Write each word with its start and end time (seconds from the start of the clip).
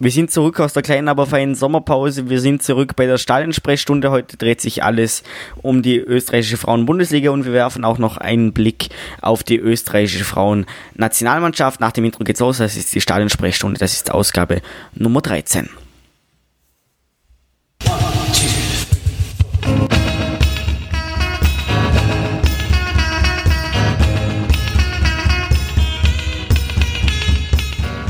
Wir 0.00 0.12
sind 0.12 0.30
zurück 0.30 0.60
aus 0.60 0.74
der 0.74 0.84
kleinen, 0.84 1.08
aber 1.08 1.26
feinen 1.26 1.56
Sommerpause. 1.56 2.30
Wir 2.30 2.40
sind 2.40 2.62
zurück 2.62 2.94
bei 2.94 3.06
der 3.06 3.18
Stadionsprechstunde. 3.18 4.12
Heute 4.12 4.36
dreht 4.36 4.60
sich 4.60 4.84
alles 4.84 5.24
um 5.60 5.82
die 5.82 5.96
österreichische 5.96 6.56
Frauenbundesliga 6.56 7.32
und 7.32 7.44
wir 7.44 7.52
werfen 7.52 7.84
auch 7.84 7.98
noch 7.98 8.16
einen 8.16 8.52
Blick 8.52 8.90
auf 9.22 9.42
die 9.42 9.56
österreichische 9.56 10.24
Frauennationalmannschaft. 10.24 11.80
Nach 11.80 11.90
dem 11.90 12.04
Intro 12.04 12.22
geht's 12.22 12.38
los. 12.38 12.58
Das 12.58 12.76
ist 12.76 12.94
die 12.94 13.00
Stadionsprechstunde. 13.00 13.80
Das 13.80 13.92
ist 13.92 14.12
Ausgabe 14.12 14.62
Nummer 14.94 15.20
13. 15.20 15.68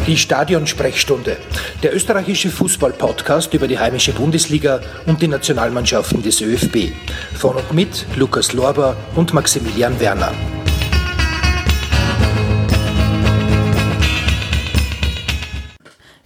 Die 0.09 0.17
Stadionsprechstunde, 0.17 1.37
der 1.83 1.95
österreichische 1.95 2.49
Fußball-Podcast 2.49 3.53
über 3.53 3.69
die 3.69 3.79
heimische 3.79 4.13
Bundesliga 4.13 4.81
und 5.05 5.21
die 5.21 5.29
Nationalmannschaften 5.29 6.23
des 6.23 6.41
ÖFB. 6.41 6.93
Von 7.35 7.57
und 7.57 7.75
mit 7.75 8.07
Lukas 8.17 8.55
Lorber 8.55 8.97
und 9.17 9.35
Maximilian 9.35 10.01
Werner. 10.01 10.33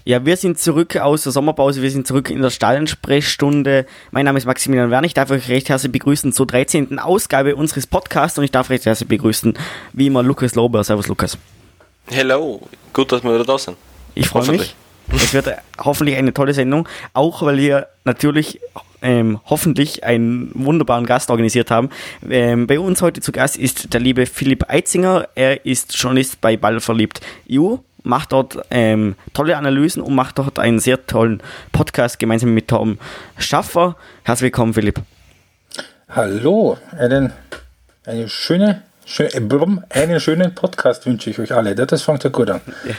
Ja, 0.05 0.25
wir 0.25 0.37
sind 0.37 0.61
zurück 0.61 0.97
aus 0.99 1.25
der 1.25 1.33
Sommerpause, 1.33 1.83
wir 1.83 1.91
sind 1.91 2.07
zurück 2.07 2.31
in 2.31 2.41
der 2.41 2.51
Stadionsprechstunde. 2.51 3.87
Mein 4.13 4.27
Name 4.27 4.39
ist 4.39 4.47
Maximilian 4.47 4.93
Werner, 4.93 5.07
ich 5.09 5.15
darf 5.15 5.33
euch 5.33 5.49
recht 5.49 5.71
herzlich 5.71 5.91
begrüßen 5.91 6.33
zur 6.33 6.47
13. 6.47 7.01
Ausgabe 7.01 7.57
unseres 7.57 7.89
Podcasts 7.89 8.39
und 8.39 8.45
ich 8.45 8.53
darf 8.53 8.71
recht 8.71 8.87
herzlich 8.87 9.09
begrüßen, 9.09 9.55
wie 9.93 10.07
immer, 10.07 10.23
Lukas 10.23 10.55
Lober. 10.55 10.85
Servus, 10.85 11.09
Lukas. 11.09 11.37
Hello, 12.07 12.61
gut, 12.93 13.13
dass 13.13 13.23
wir 13.23 13.35
wieder 13.35 13.45
da 13.45 13.59
sind. 13.59 13.77
Ich 14.15 14.29
freue 14.29 14.51
mich. 14.51 14.75
Es 15.15 15.35
wird 15.35 15.49
hoffentlich 15.79 16.17
eine 16.17 16.33
tolle 16.33 16.55
Sendung, 16.55 16.89
auch 17.13 17.43
weil 17.43 17.59
wir 17.59 17.89
natürlich 18.05 18.61
ähm, 19.03 19.41
hoffentlich 19.47 20.05
einen 20.05 20.51
wunderbaren 20.55 21.07
Gast 21.07 21.31
organisiert 21.31 21.71
haben. 21.71 21.91
Ähm, 22.29 22.67
bei 22.67 22.79
uns 22.79 23.03
heute 23.03 23.21
zu 23.21 23.33
Gast 23.33 23.57
ist 23.57 23.93
der 23.93 24.01
liebe 24.01 24.27
Philipp 24.27 24.71
Eitzinger. 24.71 25.29
Er 25.35 25.67
ist 25.67 25.95
Journalist 25.97 26.41
bei 26.41 26.57
Ballverliebt 26.57 27.21
EU, 27.51 27.77
macht 28.05 28.33
dort 28.33 28.59
ähm, 28.71 29.17
tolle 29.33 29.57
Analysen 29.57 30.03
und 30.03 30.15
macht 30.15 30.39
dort 30.39 30.59
einen 30.59 30.79
sehr 30.79 31.07
tollen 31.07 31.43
Podcast 31.73 32.19
gemeinsam 32.19 32.55
mit 32.55 32.69
Tom 32.69 32.99
Schaffer. 33.39 33.97
Herzlich 34.25 34.47
willkommen, 34.47 34.75
Philipp. 34.75 35.01
Hallo, 36.09 36.79
einen, 36.97 37.33
eine 38.05 38.29
schöne 38.29 38.83
Schön, 39.15 39.29
äh, 39.29 39.41
einen 39.91 40.21
schönen 40.21 40.55
Podcast 40.55 41.05
wünsche 41.05 41.29
ich 41.29 41.39
euch 41.39 41.53
alle. 41.53 41.75
Das 41.75 42.01
fängt 42.01 42.25
ja 42.25 42.31
gut 42.31 42.49
an. 42.49 42.63
Ja, 42.89 42.95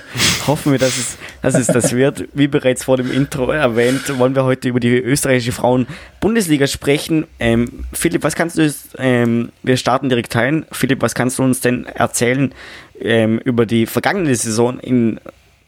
hoffen 0.45 0.72
wir, 0.72 0.78
dass 0.78 0.95
es, 0.95 1.17
dass 1.42 1.56
es 1.56 1.66
das 1.66 1.94
wird. 1.94 2.25
Wie 2.36 2.47
bereits 2.47 2.83
vor 2.83 2.97
dem 2.97 3.11
Intro 3.11 3.50
erwähnt, 3.50 4.19
wollen 4.19 4.36
wir 4.36 4.44
heute 4.44 4.69
über 4.69 4.80
die 4.80 4.95
österreichische 4.95 5.53
Frauen-Bundesliga 5.53 6.67
sprechen. 6.67 7.25
Ähm, 7.39 7.86
Philipp, 7.94 8.22
was 8.22 8.36
kannst 8.36 8.59
du, 8.59 8.72
ähm, 9.00 9.52
wir 9.64 9.75
starten 9.75 10.08
direkt 10.08 10.36
ein. 10.36 10.67
Philipp, 10.72 11.02
was 11.02 11.16
kannst 11.16 11.39
du 11.39 11.44
uns 11.44 11.61
denn 11.61 11.88
erzählen 11.88 12.53
ähm, 13.02 13.39
über 13.39 13.66
die 13.66 13.88
vergangene 13.88 14.36
Saison 14.36 14.80
in, 14.80 15.19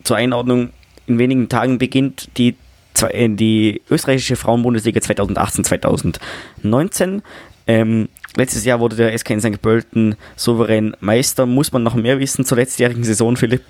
zur 0.03 0.17
Einordnung? 0.17 0.69
In 1.07 1.17
wenigen 1.17 1.49
Tagen 1.49 1.79
beginnt 1.79 2.29
die, 2.37 2.55
äh, 3.01 3.29
die 3.29 3.81
österreichische 3.89 4.35
Frauen-Bundesliga 4.35 4.99
2018-2019. 4.99 7.23
Ähm, 7.65 8.09
letztes 8.35 8.65
Jahr 8.65 8.79
wurde 8.79 8.95
der 8.95 9.17
SK 9.17 9.31
in 9.31 9.41
St. 9.41 9.61
Pölten 9.61 10.15
souverän 10.35 10.95
Meister. 10.99 11.45
Muss 11.45 11.71
man 11.71 11.83
noch 11.83 11.95
mehr 11.95 12.19
wissen 12.19 12.45
zur 12.45 12.57
letztjährigen 12.57 13.03
Saison, 13.03 13.37
Philipp? 13.37 13.61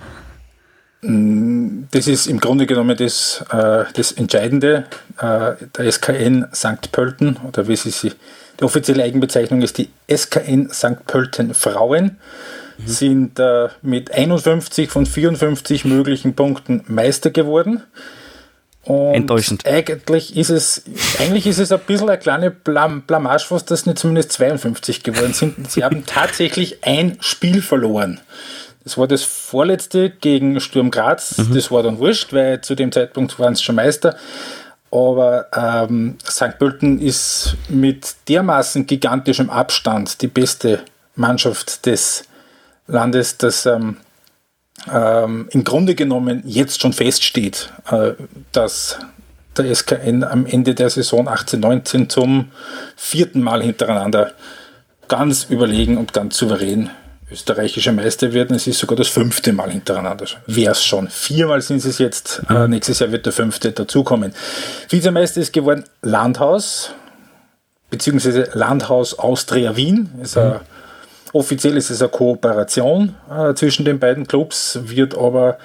Das 1.02 2.08
ist 2.08 2.26
im 2.26 2.40
Grunde 2.40 2.66
genommen 2.66 2.98
das, 2.98 3.46
äh, 3.52 3.84
das 3.94 4.12
Entscheidende. 4.14 4.86
Äh, 5.18 5.52
der 5.78 5.92
SKN 5.92 6.48
St. 6.54 6.92
Pölten, 6.92 7.38
oder 7.48 7.68
wie 7.68 7.76
sie 7.76 7.92
sie, 7.92 8.12
die 8.60 8.64
offizielle 8.64 9.04
Eigenbezeichnung 9.04 9.62
ist 9.62 9.78
die 9.78 9.90
SKN 10.12 10.70
St. 10.72 11.06
Pölten 11.06 11.54
Frauen, 11.54 12.18
mhm. 12.78 12.88
sind 12.88 13.40
äh, 13.40 13.68
mit 13.84 14.12
51 14.12 14.90
von 14.90 15.06
54 15.06 15.86
möglichen 15.86 16.34
Punkten 16.34 16.84
Meister 16.88 17.30
geworden. 17.30 17.84
Und 18.86 19.16
Enttäuschend. 19.16 19.66
Eigentlich 19.66 20.38
ist 20.38 20.52
es, 20.52 20.84
eigentlich 21.20 21.48
ist 21.48 21.58
es 21.58 21.72
ein 21.72 21.80
bisschen 21.80 22.08
eine 22.08 22.20
kleine 22.20 22.52
Blam 22.52 23.02
Blamage, 23.02 23.48
was 23.50 23.66
das 23.66 23.88
nicht 23.88 23.98
zumindest 23.98 24.32
52 24.34 25.02
geworden 25.02 25.34
sind. 25.34 25.72
Sie 25.72 25.84
haben 25.84 26.04
tatsächlich 26.06 26.84
ein 26.84 27.18
Spiel 27.20 27.62
verloren. 27.62 28.20
Das 28.84 29.00
war 29.00 29.08
das 29.08 29.24
vorletzte 29.24 30.12
gegen 30.12 30.60
Sturm 30.60 30.92
Graz. 30.92 31.40
Mhm. 31.40 31.56
Das 31.56 31.72
war 31.72 31.82
dann 31.82 31.98
wurscht, 31.98 32.32
weil 32.32 32.62
zu 32.62 32.76
dem 32.76 32.92
Zeitpunkt 32.92 33.40
waren 33.40 33.54
es 33.54 33.62
schon 33.64 33.76
Meister. 33.76 34.16
Aber 34.92 35.48
ähm, 35.56 36.18
St. 36.24 36.60
Pölten 36.60 37.02
ist 37.02 37.58
mit 37.68 38.16
dermaßen 38.30 38.86
gigantischem 38.86 39.50
Abstand 39.50 40.22
die 40.22 40.28
beste 40.28 40.82
Mannschaft 41.16 41.88
des 41.88 42.26
Landes, 42.88 43.38
dass 43.38 43.66
ähm, 43.66 43.98
ähm, 44.92 45.48
im 45.52 45.64
Grunde 45.64 45.96
genommen 45.96 46.44
jetzt 46.46 46.82
schon 46.82 46.94
feststeht, 46.94 47.72
äh, 47.90 48.12
dass 48.52 49.00
der 49.58 49.74
SKN 49.74 50.24
am 50.24 50.46
Ende 50.46 50.76
der 50.76 50.90
Saison 50.90 51.30
18-19 51.30 52.10
zum 52.10 52.52
vierten 52.96 53.42
Mal 53.42 53.62
hintereinander 53.64 54.34
ganz 55.08 55.46
überlegen 55.46 55.98
und 55.98 56.14
ganz 56.14 56.38
souverän 56.38 56.90
österreichischer 57.32 57.92
Meister 57.92 58.34
wird. 58.34 58.52
Es 58.52 58.68
ist 58.68 58.80
sogar 58.80 58.98
das 58.98 59.08
fünfte 59.08 59.54
Mal 59.54 59.72
hintereinander. 59.72 60.26
Wäre 60.46 60.74
es 60.74 60.84
schon. 60.84 61.08
Viermal 61.10 61.62
sind 61.62 61.84
es 61.84 61.98
jetzt. 61.98 62.42
Äh, 62.50 62.68
nächstes 62.68 63.00
Jahr 63.00 63.12
wird 63.12 63.26
der 63.26 63.34
fünfte 63.34 63.72
dazukommen. 63.72 64.34
Vizemeister 64.90 65.42
ist 65.42 65.54
geworden 65.54 65.86
Landhaus, 66.02 66.92
beziehungsweise 67.90 68.50
Landhaus 68.54 69.18
Austria 69.18 69.76
Wien. 69.76 70.10
Ist 70.22 70.38
ein 70.38 70.60
Offiziell 71.36 71.76
ist 71.76 71.90
es 71.90 72.02
eine 72.02 72.08
Kooperation 72.08 73.14
äh, 73.30 73.54
zwischen 73.56 73.84
den 73.84 74.00
beiden 74.00 74.26
Clubs, 74.26 74.80
wird 74.84 75.18
aber, 75.18 75.58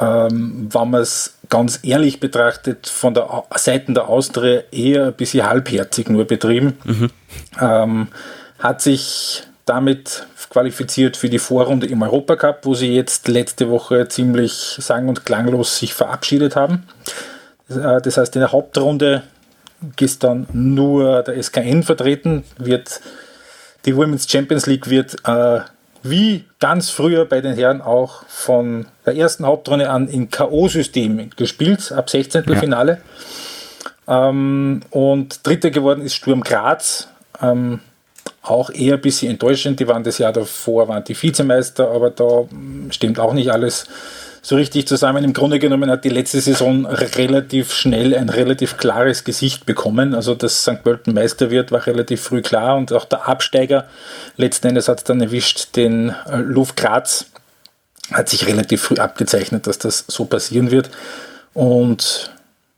ähm, 0.00 0.68
wenn 0.72 0.90
man 0.90 1.02
es 1.02 1.36
ganz 1.48 1.78
ehrlich 1.84 2.18
betrachtet, 2.18 2.88
von 2.88 3.14
der 3.14 3.44
Seite 3.54 3.92
der 3.92 4.08
Austria 4.08 4.62
eher 4.72 5.06
ein 5.06 5.12
bisschen 5.12 5.48
halbherzig 5.48 6.08
nur 6.08 6.24
betrieben. 6.24 6.78
Mhm. 6.82 7.10
Ähm, 7.60 8.08
hat 8.58 8.82
sich 8.82 9.44
damit 9.66 10.26
qualifiziert 10.50 11.16
für 11.16 11.28
die 11.28 11.38
Vorrunde 11.38 11.86
im 11.86 12.02
Europacup, 12.02 12.66
wo 12.66 12.74
sie 12.74 12.92
jetzt 12.92 13.28
letzte 13.28 13.70
Woche 13.70 14.08
ziemlich 14.08 14.76
sang- 14.80 15.08
und 15.08 15.24
klanglos 15.24 15.78
sich 15.78 15.94
verabschiedet 15.94 16.56
haben. 16.56 16.88
Äh, 17.70 18.00
das 18.02 18.16
heißt, 18.16 18.34
in 18.34 18.40
der 18.40 18.50
Hauptrunde 18.50 19.22
ist 20.00 20.24
dann 20.24 20.48
nur 20.52 21.22
der 21.22 21.40
SKN 21.40 21.84
vertreten, 21.84 22.42
wird 22.58 23.00
die 23.84 23.96
Women's 23.96 24.30
Champions 24.30 24.66
League 24.66 24.88
wird 24.88 25.16
äh, 25.26 25.60
wie 26.02 26.44
ganz 26.60 26.90
früher 26.90 27.24
bei 27.24 27.40
den 27.40 27.54
Herren 27.54 27.80
auch 27.80 28.24
von 28.28 28.86
der 29.06 29.16
ersten 29.16 29.46
Hauptrunde 29.46 29.88
an 29.88 30.06
in 30.08 30.30
K.O.-System 30.30 31.34
gespielt, 31.34 31.92
ab 31.92 32.10
16. 32.10 32.44
Ja. 32.46 32.56
Finale. 32.56 33.00
Ähm, 34.06 34.82
und 34.90 35.46
dritter 35.46 35.70
geworden 35.70 36.02
ist 36.02 36.14
Sturm 36.14 36.42
Graz. 36.42 37.08
Ähm, 37.40 37.80
auch 38.42 38.68
eher 38.68 38.94
ein 38.94 39.00
bisschen 39.00 39.30
enttäuschend. 39.30 39.80
Die 39.80 39.88
waren 39.88 40.04
das 40.04 40.18
Jahr 40.18 40.32
davor, 40.32 40.88
waren 40.88 41.04
die 41.04 41.20
Vizemeister, 41.20 41.90
aber 41.90 42.10
da 42.10 42.44
stimmt 42.90 43.18
auch 43.18 43.32
nicht 43.32 43.50
alles 43.50 43.86
so 44.44 44.56
richtig 44.56 44.86
zusammen. 44.86 45.24
Im 45.24 45.32
Grunde 45.32 45.58
genommen 45.58 45.90
hat 45.90 46.04
die 46.04 46.10
letzte 46.10 46.38
Saison 46.38 46.84
relativ 46.84 47.72
schnell 47.72 48.14
ein 48.14 48.28
relativ 48.28 48.76
klares 48.76 49.24
Gesicht 49.24 49.64
bekommen. 49.64 50.14
Also, 50.14 50.34
dass 50.34 50.62
St. 50.62 50.82
Pölten 50.84 51.14
Meister 51.14 51.50
wird, 51.50 51.72
war 51.72 51.86
relativ 51.86 52.20
früh 52.20 52.42
klar 52.42 52.76
und 52.76 52.92
auch 52.92 53.06
der 53.06 53.26
Absteiger 53.26 53.88
letzten 54.36 54.68
Endes 54.68 54.88
hat 54.88 54.98
es 54.98 55.04
dann 55.04 55.22
erwischt, 55.22 55.76
den 55.76 56.10
äh, 56.26 56.36
Luft 56.36 56.76
Graz 56.76 57.26
hat 58.12 58.28
sich 58.28 58.46
relativ 58.46 58.82
früh 58.82 58.96
abgezeichnet, 58.96 59.66
dass 59.66 59.78
das 59.78 60.04
so 60.08 60.26
passieren 60.26 60.70
wird. 60.70 60.90
Und 61.54 62.30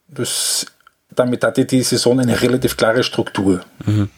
das, 0.07 0.67
damit 1.11 1.43
hatte 1.43 1.65
die 1.65 1.83
Saison 1.83 2.21
eine 2.21 2.41
relativ 2.41 2.77
klare 2.77 3.03
Struktur. 3.03 3.63
Mhm. 3.85 4.09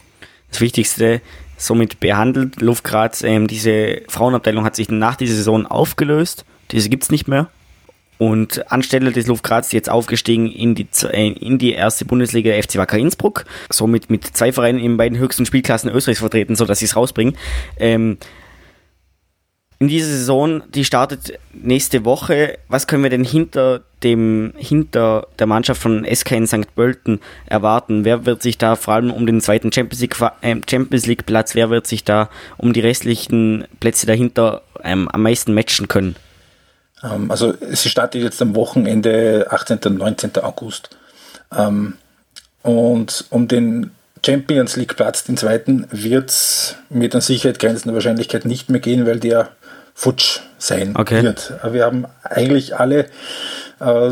Das 0.51 0.61
Wichtigste 0.61 1.23
somit 1.57 1.99
behandelt. 1.99 2.61
Luft 2.61 2.85
Graz, 2.85 3.23
ähm, 3.23 3.49
diese 3.49 4.03
Frauenabteilung 4.09 4.67
hat 4.67 4.77
sich 4.77 4.91
nach 4.91 5.17
dieser 5.17 5.37
Saison 5.37 5.65
aufgelöst 5.65 6.45
diese 6.71 6.89
gibt 6.89 7.05
es 7.05 7.11
nicht 7.11 7.29
mehr. 7.29 7.49
Und 8.19 8.71
anstelle 8.73 9.13
des 9.13 9.29
Luft 9.29 9.45
Graz 9.45 9.71
jetzt 9.71 9.89
aufgestiegen 9.89 10.51
in 10.51 10.75
die, 10.75 10.89
äh, 11.05 11.29
in 11.29 11.59
die 11.59 11.73
erste 11.73 12.05
Bundesliga 12.05 12.53
FC 12.61 12.77
Wacker 12.77 12.99
Innsbruck, 12.99 13.45
somit 13.71 14.11
mit 14.11 14.25
zwei 14.25 14.51
Vereinen 14.51 14.81
in 14.81 14.97
beiden 14.97 15.19
höchsten 15.19 15.47
Spielklassen 15.47 15.89
Österreichs 15.89 16.19
vertreten, 16.19 16.57
sodass 16.57 16.81
sie 16.81 16.87
es 16.87 16.97
rausbringen. 16.97 17.37
Ähm, 17.79 18.19
in 19.81 19.87
dieser 19.87 20.09
Saison, 20.09 20.65
die 20.75 20.85
startet 20.85 21.39
nächste 21.53 22.05
Woche. 22.05 22.59
Was 22.67 22.89
können 22.89 23.05
wir 23.05 23.11
denn 23.11 23.23
hinter 23.23 23.83
dem, 24.03 24.53
hinter 24.57 25.29
der 25.39 25.47
Mannschaft 25.47 25.81
von 25.81 26.05
SK 26.05 26.33
in 26.33 26.47
St. 26.49 26.75
Pölten 26.75 27.21
erwarten? 27.47 28.05
Wer 28.05 28.27
wird 28.27 28.43
sich 28.43 28.59
da 28.59 28.75
vor 28.75 28.95
allem 28.95 29.13
um 29.13 29.25
den 29.25 29.41
zweiten 29.41 29.71
Champions 29.71 30.01
League, 30.01 30.17
äh, 30.41 30.57
Champions 30.69 31.07
League 31.07 31.27
Platz, 31.27 31.55
wer 31.55 31.71
wird 31.71 31.87
sich 31.87 32.03
da 32.03 32.29
um 32.57 32.73
die 32.73 32.81
restlichen 32.81 33.67
Plätze 33.79 34.07
dahinter 34.07 34.63
ähm, 34.83 35.09
am 35.09 35.23
meisten 35.23 35.55
matchen 35.55 35.87
können? 35.87 36.17
Ähm, 37.03 37.31
also 37.31 37.55
sie 37.71 37.89
startet 37.89 38.23
jetzt 38.23 38.41
am 38.43 38.55
Wochenende 38.55 39.47
18. 39.51 39.79
und 39.87 39.99
19. 39.99 40.37
August. 40.39 40.91
Ähm, 41.57 41.95
und 42.63 43.25
um 43.31 43.49
den 43.49 43.91
Champions 44.25 44.77
League 44.77 44.97
Platz, 44.97 45.25
den 45.25 45.37
zweiten, 45.37 45.87
wird 45.91 46.31
es 46.31 46.77
mit 46.91 47.15
an 47.15 47.21
Sicherheit 47.21 47.59
grenzender 47.59 47.95
Wahrscheinlichkeit 47.95 48.45
nicht 48.45 48.69
mehr 48.69 48.81
gehen, 48.81 49.07
weil 49.07 49.21
der 49.21 49.51
futsch 49.95 50.41
sein 50.59 50.97
okay. 50.97 51.23
wird. 51.23 51.53
Wir 51.71 51.85
haben 51.85 52.07
eigentlich 52.23 52.77
alle 52.77 53.07
äh, 53.81 54.11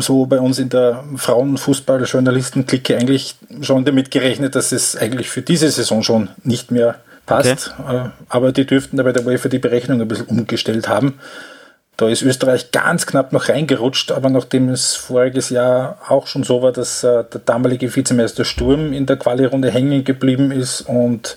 so 0.00 0.26
bei 0.26 0.40
uns 0.40 0.58
in 0.58 0.68
der 0.68 1.04
Frauenfußball-Journalisten-Clique 1.16 2.96
eigentlich 2.96 3.36
schon 3.60 3.84
damit 3.84 4.10
gerechnet, 4.10 4.54
dass 4.54 4.72
es 4.72 4.96
eigentlich 4.96 5.30
für 5.30 5.42
diese 5.42 5.70
Saison 5.70 6.02
schon 6.02 6.30
nicht 6.42 6.70
mehr 6.70 6.96
passt. 7.26 7.74
Okay. 7.78 7.96
Äh, 7.96 8.10
aber 8.28 8.52
die 8.52 8.66
dürften 8.66 8.96
da 8.96 9.02
bei 9.02 9.12
der 9.12 9.26
UEFA 9.26 9.48
die 9.48 9.58
Berechnung 9.58 10.00
ein 10.00 10.08
bisschen 10.08 10.26
umgestellt 10.26 10.88
haben. 10.88 11.18
Da 11.96 12.08
ist 12.08 12.22
Österreich 12.22 12.72
ganz 12.72 13.06
knapp 13.06 13.32
noch 13.32 13.48
reingerutscht, 13.48 14.10
aber 14.10 14.28
nachdem 14.28 14.68
es 14.68 14.94
voriges 14.96 15.50
Jahr 15.50 15.98
auch 16.08 16.26
schon 16.26 16.42
so 16.42 16.60
war, 16.60 16.72
dass 16.72 17.04
äh, 17.04 17.24
der 17.24 17.40
damalige 17.44 17.94
Vizemeister 17.94 18.44
Sturm 18.44 18.92
in 18.92 19.06
der 19.06 19.16
Quali-Runde 19.16 19.70
hängen 19.70 20.02
geblieben 20.02 20.50
ist 20.50 20.80
und 20.82 21.36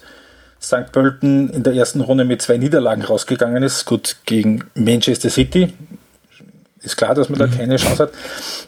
St. 0.59 0.92
Pölten 0.92 1.50
in 1.50 1.62
der 1.62 1.74
ersten 1.74 2.01
Runde 2.01 2.25
mit 2.25 2.42
zwei 2.42 2.57
Niederlagen 2.57 3.04
rausgegangen 3.04 3.62
ist, 3.62 3.86
gut 3.86 4.18
gegen 4.25 4.63
Manchester 4.74 5.30
City, 5.30 5.74
ist 6.81 6.98
klar, 6.98 7.13
dass 7.13 7.30
man 7.30 7.38
da 7.38 7.48
mhm. 7.48 7.57
keine 7.57 7.75
Chance 7.75 8.04
hat. 8.04 8.12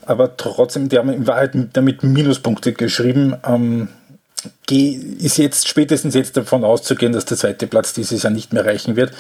Aber 0.06 0.36
trotzdem, 0.38 0.90
die 0.90 0.98
haben 0.98 1.10
in 1.10 1.26
Wahrheit 1.26 1.52
damit 1.74 2.04
Minuspunkte 2.04 2.74
geschrieben. 2.74 3.36
Ähm, 3.46 3.88
ist 4.70 5.38
jetzt 5.38 5.68
spätestens 5.68 6.14
jetzt 6.14 6.38
davon 6.38 6.64
auszugehen, 6.64 7.12
dass 7.12 7.26
der 7.26 7.38
zweite 7.38 7.68
Platz 7.68 7.94
dieses 7.94 8.24
Jahr 8.24 8.32
nicht 8.32 8.54
mehr 8.54 8.66
reichen 8.66 8.96
wird. 8.96 9.12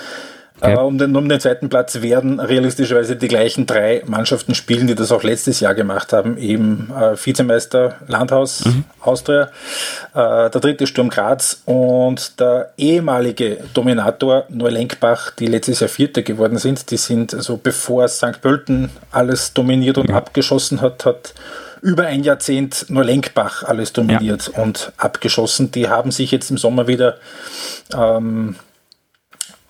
Okay. 0.61 0.75
Um 0.77 0.97
den, 0.97 1.15
um 1.15 1.29
den 1.29 1.39
zweiten 1.39 1.69
Platz 1.69 2.01
werden 2.01 2.39
realistischerweise 2.39 3.15
die 3.15 3.29
gleichen 3.29 3.65
drei 3.65 4.03
Mannschaften 4.06 4.56
spielen, 4.56 4.88
die 4.88 4.95
das 4.95 5.11
auch 5.11 5.23
letztes 5.23 5.61
Jahr 5.61 5.73
gemacht 5.73 6.11
haben. 6.11 6.38
Eben 6.38 6.91
äh, 6.91 7.15
Vizemeister 7.15 7.95
Landhaus 8.07 8.65
mhm. 8.65 8.83
Austria, 9.00 9.50
äh, 10.13 10.50
der 10.50 10.50
dritte 10.50 10.85
Sturm 10.85 11.09
Graz 11.09 11.61
und 11.65 12.39
der 12.39 12.73
ehemalige 12.77 13.57
Dominator 13.73 14.45
Neulenkbach, 14.50 15.31
die 15.31 15.47
letztes 15.47 15.79
Jahr 15.79 15.89
Vierter 15.89 16.23
geworden 16.23 16.57
sind. 16.57 16.91
Die 16.91 16.97
sind 16.97 17.33
also 17.33 17.57
bevor 17.57 18.07
St. 18.09 18.41
Pölten 18.41 18.89
alles 19.11 19.53
dominiert 19.53 19.97
und 19.97 20.09
ja. 20.09 20.15
abgeschossen 20.15 20.81
hat, 20.81 21.06
hat 21.06 21.33
über 21.81 22.06
ein 22.06 22.23
Jahrzehnt 22.23 22.88
Neulenkbach 22.89 23.63
alles 23.63 23.94
dominiert 23.94 24.51
ja. 24.53 24.63
und 24.63 24.91
abgeschossen. 24.97 25.71
Die 25.71 25.88
haben 25.88 26.11
sich 26.11 26.31
jetzt 26.31 26.51
im 26.51 26.57
Sommer 26.57 26.88
wieder 26.88 27.15
ähm, 27.95 28.56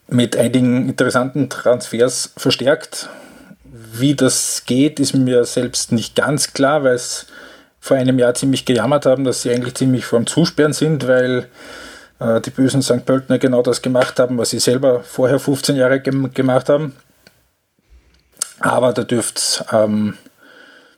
mit 0.10 0.38
einigen 0.38 0.90
interessanten 0.90 1.50
Transfers 1.50 2.32
verstärkt. 2.38 3.10
Wie 3.64 4.16
das 4.16 4.64
geht, 4.66 5.00
ist 5.00 5.14
mir 5.14 5.46
selbst 5.46 5.92
nicht 5.92 6.16
ganz 6.16 6.54
klar, 6.54 6.84
weil 6.84 6.96
es 6.96 7.28
vor 7.80 7.98
einem 7.98 8.20
Jahr 8.20 8.34
ziemlich 8.34 8.66
gejammert 8.66 9.06
haben, 9.06 9.24
dass 9.24 9.42
sie 9.42 9.52
eigentlich 9.52 9.76
ziemlich 9.76 10.06
vor 10.06 10.20
dem 10.20 10.28
Zusperren 10.28 10.74
sind, 10.74 11.08
weil 11.08 11.48
äh, 12.20 12.42
die 12.42 12.50
bösen 12.50 12.82
St. 12.82 13.06
Pöltner 13.06 13.40
genau 13.40 13.62
das 13.62 13.82
gemacht 13.82 14.20
haben, 14.20 14.38
was 14.38 14.50
sie 14.50 14.60
selber 14.60 15.02
vorher 15.04 15.40
15 15.40 15.76
Jahre 15.76 16.00
gem 16.00 16.34
gemacht 16.34 16.70
haben. 16.70 16.96
Aber 18.60 18.92
da 18.92 19.04
dürfte 19.04 19.38
es 19.38 19.64
ähm, 19.72 20.16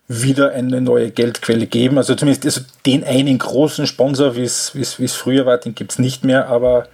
wieder 0.07 0.51
eine 0.51 0.81
neue 0.81 1.11
Geldquelle 1.11 1.67
geben. 1.67 1.97
Also 1.97 2.15
zumindest 2.15 2.45
also 2.45 2.61
den 2.85 3.03
einen 3.03 3.37
großen 3.37 3.85
Sponsor, 3.85 4.35
wie 4.35 4.43
es 4.43 5.13
früher 5.13 5.45
war, 5.45 5.57
den 5.57 5.75
gibt 5.75 5.91
es 5.91 5.99
nicht 5.99 6.23
mehr, 6.23 6.47
aber 6.47 6.87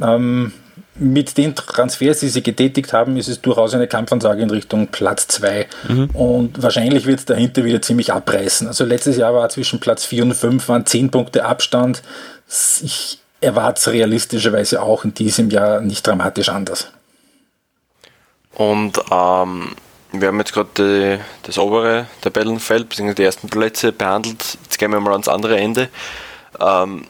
ähm, 0.00 0.52
mit 0.98 1.36
den 1.38 1.54
Transfers, 1.54 2.20
die 2.20 2.28
sie 2.28 2.42
getätigt 2.42 2.92
haben, 2.92 3.16
ist 3.16 3.28
es 3.28 3.40
durchaus 3.40 3.74
eine 3.74 3.86
Kampfansage 3.86 4.42
in 4.42 4.50
Richtung 4.50 4.88
Platz 4.88 5.28
2. 5.28 5.66
Mhm. 5.88 6.10
Und 6.10 6.62
wahrscheinlich 6.62 7.06
wird 7.06 7.20
es 7.20 7.24
dahinter 7.24 7.64
wieder 7.64 7.80
ziemlich 7.82 8.12
abreißen. 8.12 8.66
Also 8.66 8.84
letztes 8.84 9.16
Jahr 9.16 9.34
war 9.34 9.48
zwischen 9.48 9.80
Platz 9.80 10.04
4 10.04 10.24
und 10.24 10.34
5 10.34 10.68
waren 10.68 10.86
10 10.86 11.10
Punkte 11.10 11.44
Abstand. 11.44 12.02
Ich 12.82 13.20
erwarte 13.40 13.78
es 13.80 13.88
realistischerweise 13.88 14.82
auch 14.82 15.04
in 15.04 15.14
diesem 15.14 15.50
Jahr 15.50 15.80
nicht 15.80 16.06
dramatisch 16.06 16.48
anders. 16.48 16.88
Und 18.54 18.98
ähm, 19.10 19.74
wir 20.12 20.28
haben 20.28 20.38
jetzt 20.38 20.52
gerade 20.52 21.20
das 21.44 21.58
obere 21.58 22.06
Tabellenfeld, 22.22 22.88
bzw. 22.88 23.14
die 23.14 23.22
ersten 23.22 23.48
Plätze 23.48 23.92
behandelt. 23.92 24.58
Jetzt 24.64 24.78
gehen 24.78 24.90
wir 24.90 25.00
mal 25.00 25.12
ans 25.12 25.28
andere 25.28 25.56
Ende. 25.58 25.88
Ähm, 26.60 27.04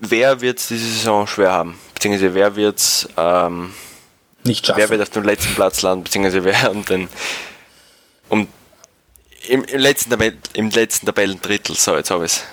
wer 0.00 0.40
wird 0.40 0.58
es 0.58 0.68
diese 0.68 0.86
Saison 0.86 1.26
schwer 1.26 1.52
haben? 1.52 1.78
beziehungsweise 1.96 2.34
wer 2.34 2.56
wird 2.56 3.08
ähm, 3.16 3.72
nicht 4.44 4.66
schaffen. 4.66 4.78
Wer 4.78 4.90
wird 4.90 5.02
auf 5.02 5.10
dem 5.10 5.24
letzten 5.24 5.54
Platz 5.54 5.82
landen, 5.82 6.04
beziehungsweise 6.04 6.44
wer 6.44 6.70
um 6.70 6.84
den 6.84 7.08
um 8.28 8.48
im, 9.48 9.62
im, 9.62 9.78
letzten, 9.78 10.20
im 10.54 10.70
letzten 10.70 11.06
Tabellendrittel, 11.06 11.76
so 11.76 11.96
jetzt 11.96 12.10
habe 12.10 12.24
ich 12.24 12.32
es. 12.32 12.44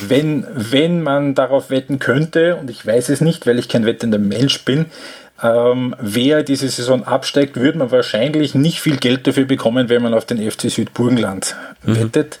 Wenn, 0.00 0.44
wenn 0.54 1.02
man 1.02 1.36
darauf 1.36 1.70
wetten 1.70 2.00
könnte, 2.00 2.56
und 2.56 2.68
ich 2.68 2.84
weiß 2.84 3.10
es 3.10 3.20
nicht, 3.20 3.46
weil 3.46 3.60
ich 3.60 3.68
kein 3.68 3.86
wettender 3.86 4.18
Mensch 4.18 4.64
bin, 4.64 4.86
ähm, 5.40 5.94
wer 6.00 6.42
diese 6.42 6.68
Saison 6.68 7.04
absteigt, 7.04 7.54
würde 7.54 7.78
man 7.78 7.92
wahrscheinlich 7.92 8.56
nicht 8.56 8.80
viel 8.80 8.96
Geld 8.96 9.24
dafür 9.28 9.44
bekommen, 9.44 9.88
wenn 9.88 10.02
man 10.02 10.14
auf 10.14 10.24
den 10.24 10.50
FC 10.50 10.62
Südburgenland 10.68 11.54
mhm. 11.84 11.96
wettet. 11.96 12.40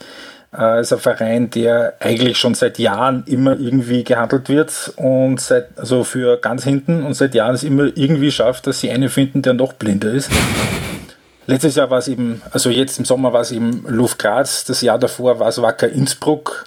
Äh, 0.56 0.82
ist 0.82 0.92
ein 0.92 0.98
Verein, 0.98 1.48
der 1.50 1.94
eigentlich 1.98 2.36
schon 2.36 2.54
seit 2.54 2.78
Jahren 2.78 3.24
immer 3.26 3.58
irgendwie 3.58 4.04
gehandelt 4.04 4.50
wird 4.50 4.92
und 4.96 5.40
seit, 5.40 5.78
also 5.78 6.04
für 6.04 6.36
ganz 6.36 6.64
hinten 6.64 7.04
und 7.04 7.14
seit 7.14 7.34
Jahren 7.34 7.54
es 7.54 7.64
immer 7.64 7.84
irgendwie 7.94 8.30
schafft, 8.30 8.66
dass 8.66 8.80
sie 8.80 8.90
einen 8.90 9.08
finden, 9.08 9.40
der 9.40 9.54
noch 9.54 9.72
blinder 9.72 10.10
ist. 10.10 10.30
Letztes 11.46 11.76
Jahr 11.76 11.90
war 11.90 11.98
es 11.98 12.08
eben, 12.08 12.42
also 12.50 12.68
jetzt 12.68 12.98
im 12.98 13.06
Sommer 13.06 13.32
war 13.32 13.40
es 13.40 13.50
eben 13.50 13.84
Luft 13.88 14.18
Graz, 14.18 14.64
das 14.64 14.82
Jahr 14.82 14.98
davor 14.98 15.38
war 15.40 15.48
es 15.48 15.60
Wacker 15.60 15.88
Innsbruck, 15.88 16.66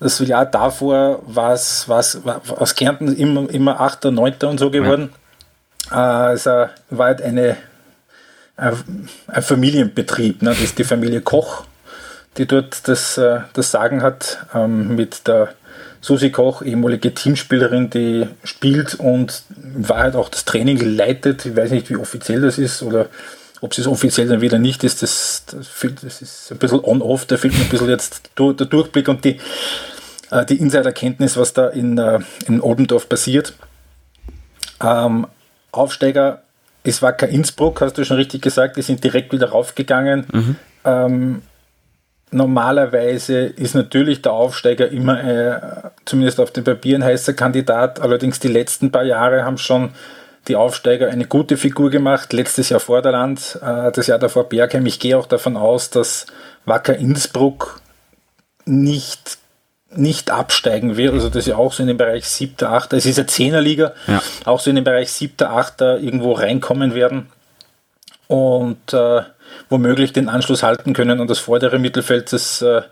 das 0.00 0.18
Jahr 0.20 0.46
davor 0.46 1.22
war 1.26 1.52
es, 1.52 1.86
war 1.86 2.00
es 2.00 2.24
war 2.24 2.40
aus 2.48 2.74
Kärnten 2.74 3.14
immer, 3.14 3.48
immer 3.50 3.78
8., 3.80 4.04
9. 4.04 4.34
und 4.44 4.58
so 4.58 4.70
geworden. 4.70 5.10
Ja. 5.90 6.30
Äh, 6.30 6.34
es 6.34 6.46
war 6.46 6.70
halt 6.98 7.20
eine, 7.20 7.56
ein, 8.56 9.08
ein 9.26 9.42
Familienbetrieb, 9.42 10.40
ne? 10.40 10.50
das 10.50 10.60
ist 10.60 10.78
die 10.78 10.84
Familie 10.84 11.20
Koch 11.20 11.64
die 12.38 12.46
dort 12.46 12.88
das, 12.88 13.18
äh, 13.18 13.40
das 13.52 13.70
Sagen 13.70 14.02
hat, 14.02 14.46
ähm, 14.54 14.96
mit 14.96 15.26
der 15.26 15.54
Susi 16.00 16.30
Koch, 16.30 16.62
ehemalige 16.62 17.12
Teamspielerin, 17.12 17.90
die 17.90 18.28
spielt 18.44 18.94
und 18.94 19.42
in 19.56 19.88
Wahrheit 19.88 20.14
auch 20.14 20.28
das 20.28 20.44
Training 20.44 20.78
leitet. 20.78 21.44
Ich 21.44 21.56
weiß 21.56 21.72
nicht, 21.72 21.90
wie 21.90 21.96
offiziell 21.96 22.40
das 22.40 22.56
ist 22.56 22.82
oder 22.82 23.06
ob 23.60 23.76
es 23.76 23.86
offiziell 23.88 24.28
dann 24.28 24.40
wieder 24.40 24.58
nicht 24.58 24.84
ist. 24.84 25.02
Das, 25.02 25.42
das, 25.46 25.68
das 26.00 26.22
ist 26.22 26.52
ein 26.52 26.58
bisschen 26.58 26.84
on-off, 26.84 27.26
da 27.26 27.36
fehlt 27.36 27.54
mir 27.54 27.64
ein 27.64 27.68
bisschen 27.68 27.88
jetzt 27.88 28.30
der 28.38 28.66
Durchblick 28.66 29.08
und 29.08 29.24
die, 29.24 29.38
äh, 30.30 30.44
die 30.46 30.58
Insiderkenntnis, 30.58 31.36
was 31.36 31.52
da 31.52 31.68
in, 31.68 31.98
äh, 31.98 32.20
in 32.46 32.60
Oldendorf 32.60 33.08
passiert. 33.08 33.54
Ähm, 34.80 35.26
Aufsteiger 35.72 36.42
ist 36.84 37.02
Wacker 37.02 37.28
Innsbruck, 37.28 37.80
hast 37.80 37.98
du 37.98 38.04
schon 38.04 38.16
richtig 38.16 38.42
gesagt, 38.42 38.76
die 38.76 38.82
sind 38.82 39.02
direkt 39.02 39.32
wieder 39.32 39.50
raufgegangen. 39.50 40.26
Mhm. 40.32 40.56
Ähm, 40.84 41.42
Normalerweise 42.30 43.38
ist 43.38 43.74
natürlich 43.74 44.20
der 44.22 44.32
Aufsteiger 44.32 44.88
immer, 44.90 45.22
äh, 45.24 45.60
zumindest 46.04 46.40
auf 46.40 46.50
den 46.50 46.64
Papieren, 46.64 47.02
heißer 47.02 47.32
Kandidat. 47.32 48.00
Allerdings 48.00 48.38
die 48.38 48.48
letzten 48.48 48.90
paar 48.90 49.04
Jahre 49.04 49.44
haben 49.44 49.58
schon 49.58 49.90
die 50.46 50.56
Aufsteiger 50.56 51.08
eine 51.08 51.26
gute 51.26 51.56
Figur 51.56 51.90
gemacht. 51.90 52.32
Letztes 52.32 52.68
Jahr 52.68 52.80
Vorderland, 52.80 53.58
äh, 53.62 53.92
das 53.92 54.06
Jahr 54.06 54.18
davor 54.18 54.48
Bergheim. 54.48 54.84
Ich 54.86 55.00
gehe 55.00 55.16
auch 55.16 55.26
davon 55.26 55.56
aus, 55.56 55.90
dass 55.90 56.26
Wacker 56.66 56.96
Innsbruck 56.96 57.80
nicht, 58.66 59.38
nicht 59.94 60.30
absteigen 60.30 60.96
wird. 60.96 61.14
Also 61.14 61.28
das 61.28 61.38
ist 61.38 61.46
ja 61.46 61.56
auch 61.56 61.72
so 61.72 61.82
in 61.82 61.88
den 61.88 61.96
Bereich 61.96 62.28
7., 62.28 62.66
8. 62.66 62.92
Es 62.92 63.06
ist 63.06 63.18
ja 63.18 63.24
10er 63.24 63.60
Liga, 63.60 63.94
ja. 64.06 64.22
auch 64.44 64.60
so 64.60 64.68
in 64.70 64.76
den 64.76 64.84
Bereich 64.84 65.10
7., 65.10 65.46
8. 65.46 65.80
irgendwo 65.80 66.32
reinkommen 66.32 66.94
werden. 66.94 67.28
Und 68.26 68.92
äh, 68.92 69.22
womöglich 69.68 70.12
den 70.12 70.28
Anschluss 70.28 70.62
halten 70.62 70.92
können 70.92 71.20
an 71.20 71.28
das 71.28 71.38
vordere 71.38 71.78
Mittelfeld, 71.78 72.32
das 72.32 72.62
äh, 72.62 72.82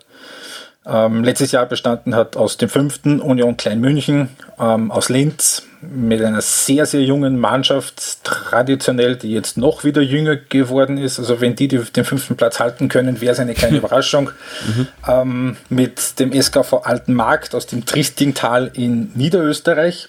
ähm, 0.86 1.24
letztes 1.24 1.52
Jahr 1.52 1.66
bestanden 1.66 2.14
hat 2.14 2.36
aus 2.36 2.58
dem 2.58 2.68
fünften 2.68 3.20
Union 3.20 3.56
Kleinmünchen, 3.56 4.28
ähm, 4.58 4.90
aus 4.90 5.08
Linz, 5.08 5.64
mit 5.80 6.22
einer 6.22 6.40
sehr, 6.40 6.86
sehr 6.86 7.02
jungen 7.02 7.38
Mannschaft, 7.38 8.24
traditionell, 8.24 9.16
die 9.16 9.32
jetzt 9.32 9.56
noch 9.56 9.84
wieder 9.84 10.00
jünger 10.00 10.36
geworden 10.36 10.98
ist. 10.98 11.18
Also 11.18 11.40
wenn 11.40 11.56
die, 11.56 11.68
die 11.68 11.78
den 11.78 12.04
fünften 12.04 12.36
Platz 12.36 12.60
halten 12.60 12.88
können, 12.88 13.20
wäre 13.20 13.32
es 13.32 13.40
eine 13.40 13.54
kleine 13.54 13.76
Überraschung. 13.78 14.30
Mhm. 14.66 14.88
Ähm, 15.08 15.56
mit 15.68 16.18
dem 16.18 16.32
SKV 16.32 16.82
Alten 16.84 17.14
Markt 17.14 17.54
aus 17.54 17.66
dem 17.66 17.84
Tristingtal 17.84 18.70
in 18.74 19.10
Niederösterreich, 19.14 20.08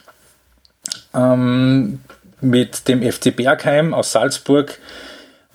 ähm, 1.13 1.99
mit 2.39 2.87
dem 2.87 3.01
FC 3.01 3.35
Bergheim 3.35 3.93
aus 3.93 4.11
Salzburg, 4.11 4.77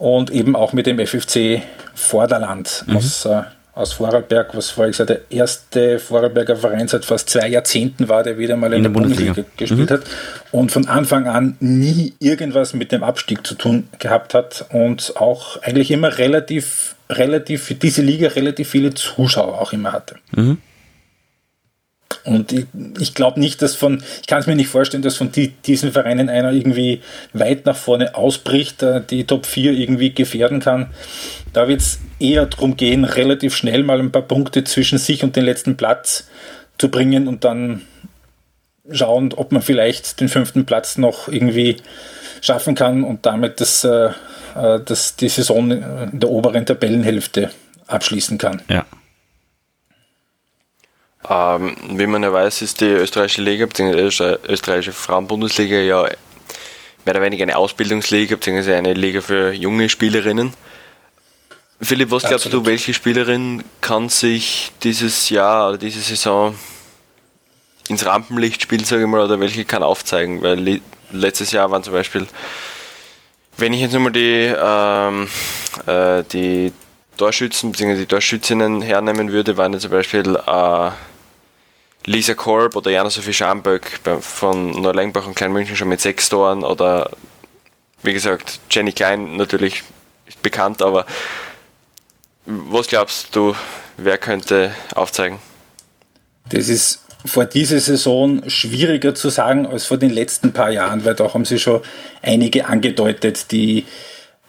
und 0.02 0.30
eben 0.30 0.56
auch 0.56 0.72
mit 0.72 0.86
dem 0.86 0.98
FFC 0.98 1.62
Vorderland 1.94 2.82
mhm. 2.88 2.96
aus, 2.96 3.24
äh, 3.24 3.42
aus 3.72 3.92
Vorarlberg, 3.92 4.52
was 4.52 4.70
vorher 4.70 4.90
gesagt, 4.90 5.10
der 5.10 5.20
erste 5.30 6.00
Vorarlberger 6.00 6.56
Verein 6.56 6.88
seit 6.88 7.04
fast 7.04 7.30
zwei 7.30 7.46
Jahrzehnten 7.46 8.08
war, 8.08 8.24
der 8.24 8.36
wieder 8.36 8.56
mal 8.56 8.72
in, 8.72 8.78
in 8.78 8.82
der, 8.82 8.90
der, 8.90 8.98
Bundesliga, 8.98 9.32
Bundesliga 9.32 9.56
gespielt 9.56 9.90
mhm. 9.90 9.94
hat 9.94 10.02
und 10.50 10.72
von 10.72 10.88
Anfang 10.88 11.28
an 11.28 11.56
nie 11.60 12.14
irgendwas 12.18 12.74
mit 12.74 12.90
dem 12.90 13.04
Abstieg 13.04 13.46
zu 13.46 13.54
tun 13.54 13.88
gehabt 14.00 14.34
hat 14.34 14.66
und 14.70 15.14
auch 15.18 15.62
eigentlich 15.62 15.92
immer 15.92 16.18
relativ, 16.18 16.96
relativ 17.08 17.62
für 17.62 17.76
diese 17.76 18.02
Liga 18.02 18.26
relativ 18.30 18.70
viele 18.70 18.94
Zuschauer 18.94 19.60
auch 19.60 19.72
immer 19.72 19.92
hatte. 19.92 20.16
Mhm. 20.32 20.58
Und 22.24 22.52
ich, 22.52 22.66
ich 23.00 23.14
glaube 23.14 23.40
nicht, 23.40 23.62
dass 23.62 23.74
von, 23.74 24.02
ich 24.20 24.26
kann 24.26 24.40
es 24.40 24.46
mir 24.46 24.54
nicht 24.54 24.68
vorstellen, 24.68 25.02
dass 25.02 25.16
von 25.16 25.32
die, 25.32 25.48
diesen 25.48 25.92
Vereinen 25.92 26.28
einer 26.28 26.52
irgendwie 26.52 27.00
weit 27.32 27.66
nach 27.66 27.76
vorne 27.76 28.14
ausbricht, 28.14 28.82
äh, 28.82 29.02
die 29.08 29.24
Top 29.24 29.46
4 29.46 29.72
irgendwie 29.72 30.14
gefährden 30.14 30.60
kann. 30.60 30.88
Da 31.52 31.68
wird 31.68 31.80
es 31.80 31.98
eher 32.20 32.46
darum 32.46 32.76
gehen, 32.76 33.04
relativ 33.04 33.56
schnell 33.56 33.82
mal 33.82 33.98
ein 33.98 34.12
paar 34.12 34.22
Punkte 34.22 34.64
zwischen 34.64 34.98
sich 34.98 35.24
und 35.24 35.34
den 35.34 35.44
letzten 35.44 35.76
Platz 35.76 36.28
zu 36.78 36.90
bringen 36.90 37.26
und 37.26 37.44
dann 37.44 37.82
schauen, 38.90 39.32
ob 39.34 39.52
man 39.52 39.62
vielleicht 39.62 40.20
den 40.20 40.28
fünften 40.28 40.64
Platz 40.64 40.98
noch 40.98 41.28
irgendwie 41.28 41.76
schaffen 42.40 42.74
kann 42.74 43.04
und 43.04 43.26
damit 43.26 43.60
das, 43.60 43.84
äh, 43.84 44.10
äh 44.54 44.80
das, 44.84 45.16
die 45.16 45.28
Saison 45.28 45.70
in 45.70 46.20
der 46.20 46.30
oberen 46.30 46.66
Tabellenhälfte 46.66 47.50
abschließen 47.86 48.38
kann. 48.38 48.62
Ja. 48.68 48.86
Ähm, 51.28 51.76
wie 51.90 52.06
man 52.06 52.22
ja 52.22 52.32
weiß, 52.32 52.62
ist 52.62 52.80
die 52.80 52.86
österreichische 52.86 53.42
Liga 53.42 53.66
bzw. 53.66 54.38
österreichische 54.48 54.92
Frauenbundesliga 54.92 55.76
ja 55.76 56.02
mehr 57.04 57.14
oder 57.14 57.22
weniger 57.22 57.44
eine 57.44 57.56
Ausbildungsliga 57.56 58.36
bzw. 58.36 58.74
eine 58.74 58.94
Liga 58.94 59.20
für 59.20 59.52
junge 59.52 59.88
Spielerinnen. 59.88 60.52
Philipp, 61.80 62.10
was 62.10 62.22
glaubst 62.22 62.46
Absolut. 62.46 62.66
du, 62.66 62.70
welche 62.70 62.94
Spielerin 62.94 63.64
kann 63.80 64.08
sich 64.08 64.72
dieses 64.82 65.30
Jahr 65.30 65.68
oder 65.68 65.78
diese 65.78 66.00
Saison 66.00 66.54
ins 67.88 68.06
Rampenlicht 68.06 68.62
spielen, 68.62 68.84
sage 68.84 69.02
ich 69.02 69.08
mal, 69.08 69.20
oder 69.20 69.40
welche 69.40 69.64
kann 69.64 69.82
aufzeigen? 69.82 70.42
Weil 70.42 70.80
letztes 71.10 71.50
Jahr 71.50 71.70
waren 71.72 71.82
zum 71.82 71.92
Beispiel, 71.92 72.26
wenn 73.56 73.72
ich 73.72 73.80
jetzt 73.80 73.92
nochmal 73.94 74.12
die, 74.12 74.54
ähm, 74.56 75.28
äh, 75.86 76.22
die 76.32 76.72
Torschützen 77.16 77.72
bzw. 77.72 77.96
die 77.96 78.06
Torschützinnen 78.06 78.80
hernehmen 78.82 79.32
würde, 79.32 79.56
waren 79.56 79.72
ja 79.72 79.80
zum 79.80 79.90
Beispiel 79.90 80.36
äh, 80.36 80.90
Lisa 82.06 82.34
Korb 82.34 82.76
oder 82.76 82.90
Jana 82.90 83.10
Sophie 83.10 83.32
Schamböck 83.32 84.00
von 84.20 84.70
Neulengbach 84.70 85.26
und 85.26 85.34
Kleinmünchen 85.34 85.76
schon 85.76 85.88
mit 85.88 86.00
sechs 86.00 86.28
Toren 86.28 86.64
oder 86.64 87.10
wie 88.02 88.12
gesagt, 88.12 88.58
Jenny 88.70 88.92
Klein 88.92 89.36
natürlich 89.36 89.84
bekannt, 90.42 90.82
aber 90.82 91.06
was 92.46 92.88
glaubst 92.88 93.34
du, 93.36 93.54
wer 93.96 94.18
könnte 94.18 94.74
aufzeigen? 94.94 95.38
Das 96.48 96.68
ist 96.68 97.04
vor 97.24 97.44
dieser 97.44 97.78
Saison 97.78 98.42
schwieriger 98.50 99.14
zu 99.14 99.30
sagen 99.30 99.66
als 99.66 99.86
vor 99.86 99.96
den 99.96 100.10
letzten 100.10 100.52
paar 100.52 100.70
Jahren, 100.70 101.04
weil 101.04 101.14
da 101.14 101.32
haben 101.32 101.44
sie 101.44 101.60
schon 101.60 101.82
einige 102.20 102.66
angedeutet, 102.66 103.52
die 103.52 103.86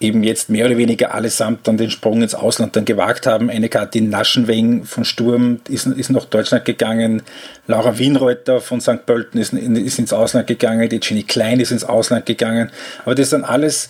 eben 0.04 0.22
jetzt 0.22 0.50
mehr 0.50 0.66
oder 0.66 0.76
weniger 0.76 1.14
allesamt 1.14 1.66
dann 1.66 1.76
den 1.76 1.90
Sprung 1.90 2.22
ins 2.22 2.34
Ausland 2.34 2.76
dann 2.76 2.84
gewagt 2.84 3.26
haben. 3.26 3.50
Eine 3.50 3.68
Katin 3.68 4.10
Naschenweng 4.10 4.84
von 4.84 5.04
Sturm 5.04 5.60
ist, 5.68 5.86
ist 5.86 6.10
nach 6.10 6.24
Deutschland 6.26 6.64
gegangen. 6.64 7.22
Laura 7.66 7.98
Wienreuter 7.98 8.60
von 8.60 8.80
St. 8.80 9.06
Pölten 9.06 9.40
ist, 9.40 9.52
ist 9.52 9.98
ins 9.98 10.12
Ausland 10.12 10.46
gegangen. 10.46 10.88
Die 10.88 11.00
Jenny 11.02 11.22
Klein 11.22 11.60
ist 11.60 11.70
ins 11.70 11.84
Ausland 11.84 12.26
gegangen. 12.26 12.70
Aber 13.04 13.14
das 13.14 13.30
sind 13.30 13.44
alles 13.44 13.88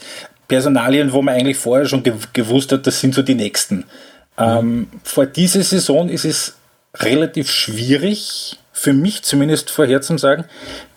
Personalien, 0.48 1.12
wo 1.12 1.22
man 1.22 1.34
eigentlich 1.34 1.56
vorher 1.56 1.86
schon 1.86 2.02
gewusst 2.32 2.72
hat, 2.72 2.86
das 2.86 3.00
sind 3.00 3.14
so 3.14 3.22
die 3.22 3.34
nächsten. 3.34 3.76
Mhm. 3.76 3.84
Ähm, 4.38 4.86
vor 5.02 5.26
dieser 5.26 5.62
Saison 5.62 6.08
ist 6.08 6.24
es 6.24 6.56
relativ 6.96 7.50
schwierig, 7.50 8.58
für 8.72 8.92
mich 8.92 9.22
zumindest 9.22 9.70
vorher 9.70 10.00
zu 10.00 10.18
sagen, 10.18 10.44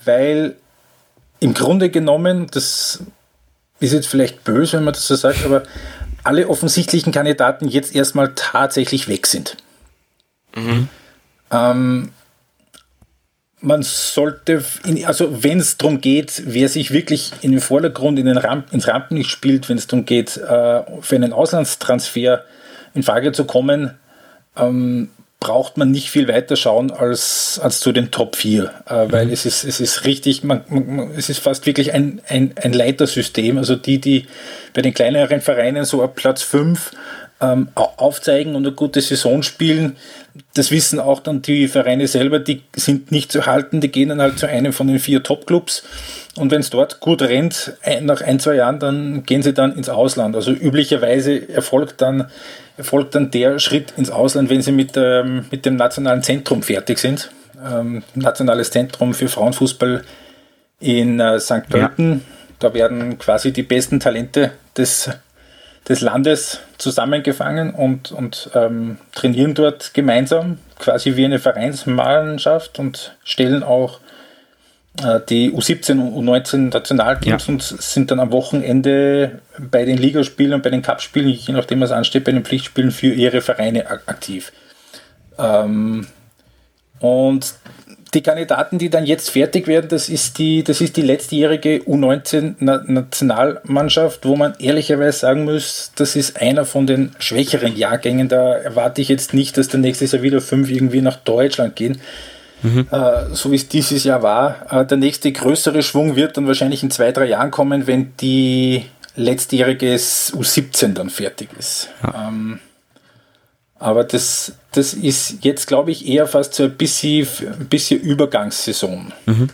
weil 0.06 0.56
im 1.40 1.54
Grunde 1.54 1.90
genommen, 1.90 2.48
das 2.52 3.04
ist 3.80 3.94
jetzt 3.94 4.08
vielleicht 4.08 4.44
böse, 4.44 4.78
wenn 4.78 4.84
man 4.84 4.94
das 4.94 5.08
so 5.08 5.16
sagt, 5.16 5.46
aber 5.46 5.64
alle 6.24 6.50
offensichtlichen 6.50 7.12
Kandidaten 7.12 7.68
jetzt 7.68 7.96
erstmal 7.96 8.34
tatsächlich 8.36 9.08
weg 9.08 9.28
sind. 9.28 9.58
Mhm. 10.56 10.90
Ähm, 11.52 12.10
man 13.60 13.82
sollte, 13.84 14.64
in, 14.86 15.04
also 15.06 15.44
wenn 15.44 15.60
es 15.60 15.78
darum 15.78 16.02
geht, 16.02 16.44
wer 16.46 16.70
sich 16.70 16.92
wirklich 16.92 17.32
in 17.42 17.52
den 17.52 17.62
Vordergrund 17.62 18.20
in 18.20 18.26
den 18.26 18.38
Ramp, 18.38 18.72
ins 18.72 18.88
Rampenlicht 18.88 19.30
spielt, 19.30 19.70
wenn 19.70 19.78
es 19.78 19.88
darum 19.88 20.06
geht, 20.06 20.38
äh, 20.38 20.84
für 21.02 21.16
einen 21.16 21.34
Auslandstransfer 21.34 22.44
in 22.94 23.04
Frage 23.04 23.32
zu 23.32 23.46
kommen, 23.46 23.98
ähm, 24.56 25.10
braucht 25.40 25.78
man 25.78 25.92
nicht 25.92 26.10
viel 26.10 26.28
weiter 26.28 26.56
schauen 26.56 26.92
als, 26.92 27.60
als 27.62 27.80
zu 27.80 27.92
den 27.92 28.10
Top 28.10 28.36
4, 28.36 28.64
äh, 28.88 29.06
weil 29.12 29.28
mhm. 29.28 29.34
es, 29.34 29.46
ist, 29.46 29.64
es 29.64 29.80
ist 29.80 30.06
richtig, 30.06 30.44
man, 30.44 30.64
man, 30.70 31.12
es 31.16 31.30
ist 31.30 31.40
fast 31.40 31.66
wirklich 31.66 31.94
ein, 31.94 32.22
ein, 32.28 32.54
ein 32.56 32.74
Leitersystem. 32.74 33.58
Also 33.58 33.76
die, 33.76 34.00
die 34.00 34.26
bei 34.74 34.82
den 34.82 34.94
kleineren 34.94 35.42
Vereinen 35.42 35.86
so 35.86 36.02
ab 36.02 36.16
Platz 36.16 36.42
5 36.42 36.92
ähm, 37.40 37.70
aufzeigen 37.76 38.56
und 38.56 38.66
eine 38.66 38.76
gute 38.76 39.00
Saison 39.02 39.44
spielen, 39.44 39.98
das 40.54 40.72
wissen 40.72 41.00
auch 41.00 41.20
dann 41.20 41.42
die 41.42 41.68
Vereine 41.68 42.08
selber, 42.08 42.40
die 42.40 42.62
sind 42.76 43.12
nicht 43.12 43.32
zu 43.32 43.46
halten, 43.46 43.82
die 43.82 43.92
gehen 43.92 44.10
dann 44.10 44.22
halt 44.22 44.40
zu 44.40 44.48
einem 44.48 44.74
von 44.74 44.88
den 44.88 45.00
vier 45.00 45.24
Top-Clubs 45.24 45.84
und 46.38 46.52
wenn 46.52 46.62
es 46.62 46.70
dort 46.70 47.00
gut 47.00 47.22
rennt, 47.22 47.74
nach 48.02 48.22
ein, 48.22 48.40
zwei 48.40 48.56
Jahren, 48.56 48.80
dann 48.80 49.24
gehen 49.24 49.42
sie 49.42 49.54
dann 49.54 49.76
ins 49.76 49.90
Ausland. 49.90 50.36
Also 50.36 50.52
üblicherweise 50.52 51.50
erfolgt 51.50 52.02
dann 52.02 52.28
erfolgt 52.78 53.16
dann 53.16 53.32
der 53.32 53.60
Schritt 53.60 53.94
ins 53.98 54.12
Ausland, 54.12 54.50
wenn 54.50 54.62
sie 54.62 54.72
mit, 54.72 54.92
ähm, 54.96 55.46
mit 55.52 55.66
dem 55.66 55.76
nationalen 55.76 56.24
Zentrum 56.24 56.62
fertig 56.62 57.00
sind. 57.00 57.32
Ähm, 57.66 58.04
Nationales 58.14 58.70
Zentrum 58.72 59.14
für 59.14 59.28
Frauenfußball 59.28 60.04
in 60.80 61.20
äh, 61.20 61.40
St. 61.40 61.68
Pölten. 61.70 62.12
Ja. 62.12 62.20
Da 62.60 62.74
werden 62.74 63.18
quasi 63.18 63.52
die 63.52 63.64
besten 63.64 64.00
Talente 64.00 64.52
des, 64.78 65.10
des 65.88 66.02
Landes 66.02 66.60
zusammengefangen 66.78 67.74
und, 67.74 68.12
und 68.12 68.50
ähm, 68.54 68.98
trainieren 69.14 69.54
dort 69.54 69.94
gemeinsam, 69.94 70.60
quasi 70.80 71.16
wie 71.16 71.26
eine 71.26 71.40
Vereinsmannschaft 71.40 72.80
und 72.80 73.16
stellen 73.24 73.64
auch 73.64 74.00
äh, 75.02 75.20
die 75.30 75.52
U17 75.52 75.92
und 75.92 76.28
U19 76.28 76.74
Nationalteams 76.74 77.48
ja. 77.48 77.54
und 77.54 77.62
sind 77.62 78.12
dann 78.12 78.20
am 78.20 78.32
Wochenende 78.32 79.40
bei 79.58 79.86
den 79.86 79.98
Ligaspielen 79.98 80.54
und 80.54 80.64
bei 80.64 80.70
den 80.70 80.82
Cupspielen, 80.82 81.30
je 81.30 81.54
nachdem 81.54 81.82
was 81.82 81.92
ansteht, 81.92 82.26
bei 82.26 82.32
den 82.32 82.44
Pflichtspielen 82.44 82.92
für 82.92 83.14
ihre 83.14 83.42
Vereine 83.42 83.90
aktiv. 83.90 84.52
Ähm, 85.38 86.08
und 87.00 87.54
die 88.18 88.24
Kandidaten, 88.24 88.80
die 88.80 88.90
dann 88.90 89.06
jetzt 89.06 89.30
fertig 89.30 89.68
werden, 89.68 89.90
das 89.90 90.10
ist 90.10 90.40
die, 90.40 90.64
das 90.64 90.82
ist 90.82 90.98
die 90.98 91.04
letztjährige 91.04 91.84
U19-Nationalmannschaft, 91.84 94.26
wo 94.26 94.36
man 94.36 94.56
ehrlicherweise 94.60 95.20
sagen 95.20 95.46
muss, 95.46 95.92
das 95.96 96.16
ist 96.16 96.42
einer 96.42 96.66
von 96.66 96.88
den 96.88 97.12
schwächeren 97.20 97.78
Jahrgängen. 97.78 98.28
Da 98.28 98.56
erwarte 98.56 99.02
ich 99.02 99.10
jetzt 99.10 99.36
nicht, 99.36 99.56
dass 99.58 99.68
der 99.68 99.80
nächstes 99.80 100.12
Jahr 100.12 100.24
wieder 100.24 100.42
fünf 100.42 100.72
irgendwie 100.72 101.02
nach 101.02 101.18
Deutschland 101.18 101.76
gehen 101.76 102.02
mhm. 102.64 102.88
äh, 102.92 103.34
so 103.34 103.52
wie 103.52 103.56
es 103.56 103.68
dieses 103.68 104.04
Jahr 104.04 104.24
war. 104.24 104.72
Äh, 104.72 104.86
der 104.86 104.98
nächste 104.98 105.32
größere 105.32 105.84
Schwung 105.84 106.16
wird 106.16 106.38
dann 106.38 106.48
wahrscheinlich 106.48 106.84
in 106.84 106.92
zwei, 106.92 107.12
drei 107.12 107.26
Jahren 107.26 107.52
kommen, 107.52 107.88
wenn 107.88 108.16
die 108.18 108.86
letztjährige 109.16 109.96
U17 109.96 110.94
dann 110.94 111.10
fertig 111.10 111.50
ist. 111.58 111.90
Ja. 112.04 112.28
Ähm, 112.28 112.60
aber 113.80 114.04
das, 114.04 114.54
das 114.72 114.94
ist 114.94 115.44
jetzt, 115.44 115.68
glaube 115.68 115.92
ich, 115.92 116.08
eher 116.08 116.28
fast 116.28 116.54
so 116.56 116.64
ein 116.64 116.78
bisschen, 116.78 117.28
ein 117.60 117.68
bisschen 117.68 118.00
Übergangssaison. 118.02 119.14
Mhm. 119.26 119.50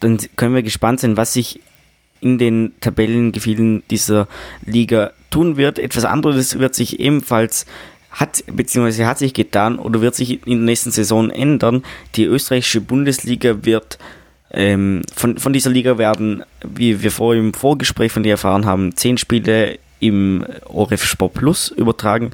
Dann 0.00 0.18
können 0.36 0.54
wir 0.54 0.62
gespannt 0.62 1.00
sein, 1.00 1.16
was 1.16 1.32
sich 1.32 1.60
in 2.20 2.38
den 2.38 2.72
Tabellengefielen 2.80 3.82
dieser 3.90 4.28
Liga 4.64 5.12
tun 5.30 5.56
wird. 5.56 5.78
Etwas 5.78 6.04
anderes 6.04 6.58
wird 6.58 6.74
sich 6.74 7.00
ebenfalls 7.00 7.66
hat 8.10 8.42
bzw. 8.50 9.04
hat 9.04 9.18
sich 9.18 9.34
getan 9.34 9.78
oder 9.78 10.00
wird 10.00 10.14
sich 10.14 10.46
in 10.46 10.58
der 10.58 10.66
nächsten 10.66 10.90
Saison 10.90 11.30
ändern. 11.30 11.84
Die 12.16 12.24
österreichische 12.24 12.80
Bundesliga 12.80 13.64
wird 13.64 13.98
ähm, 14.50 15.02
von, 15.14 15.38
von 15.38 15.52
dieser 15.52 15.70
Liga 15.70 15.98
werden, 15.98 16.42
wie 16.64 17.02
wir 17.02 17.10
vorhin 17.10 17.48
im 17.48 17.54
Vorgespräch 17.54 18.10
von 18.10 18.22
dir 18.22 18.32
erfahren 18.32 18.64
haben, 18.64 18.96
zehn 18.96 19.18
Spiele 19.18 19.78
im 20.00 20.44
ORF 20.66 21.04
Sport 21.04 21.34
Plus 21.34 21.68
übertragen. 21.68 22.32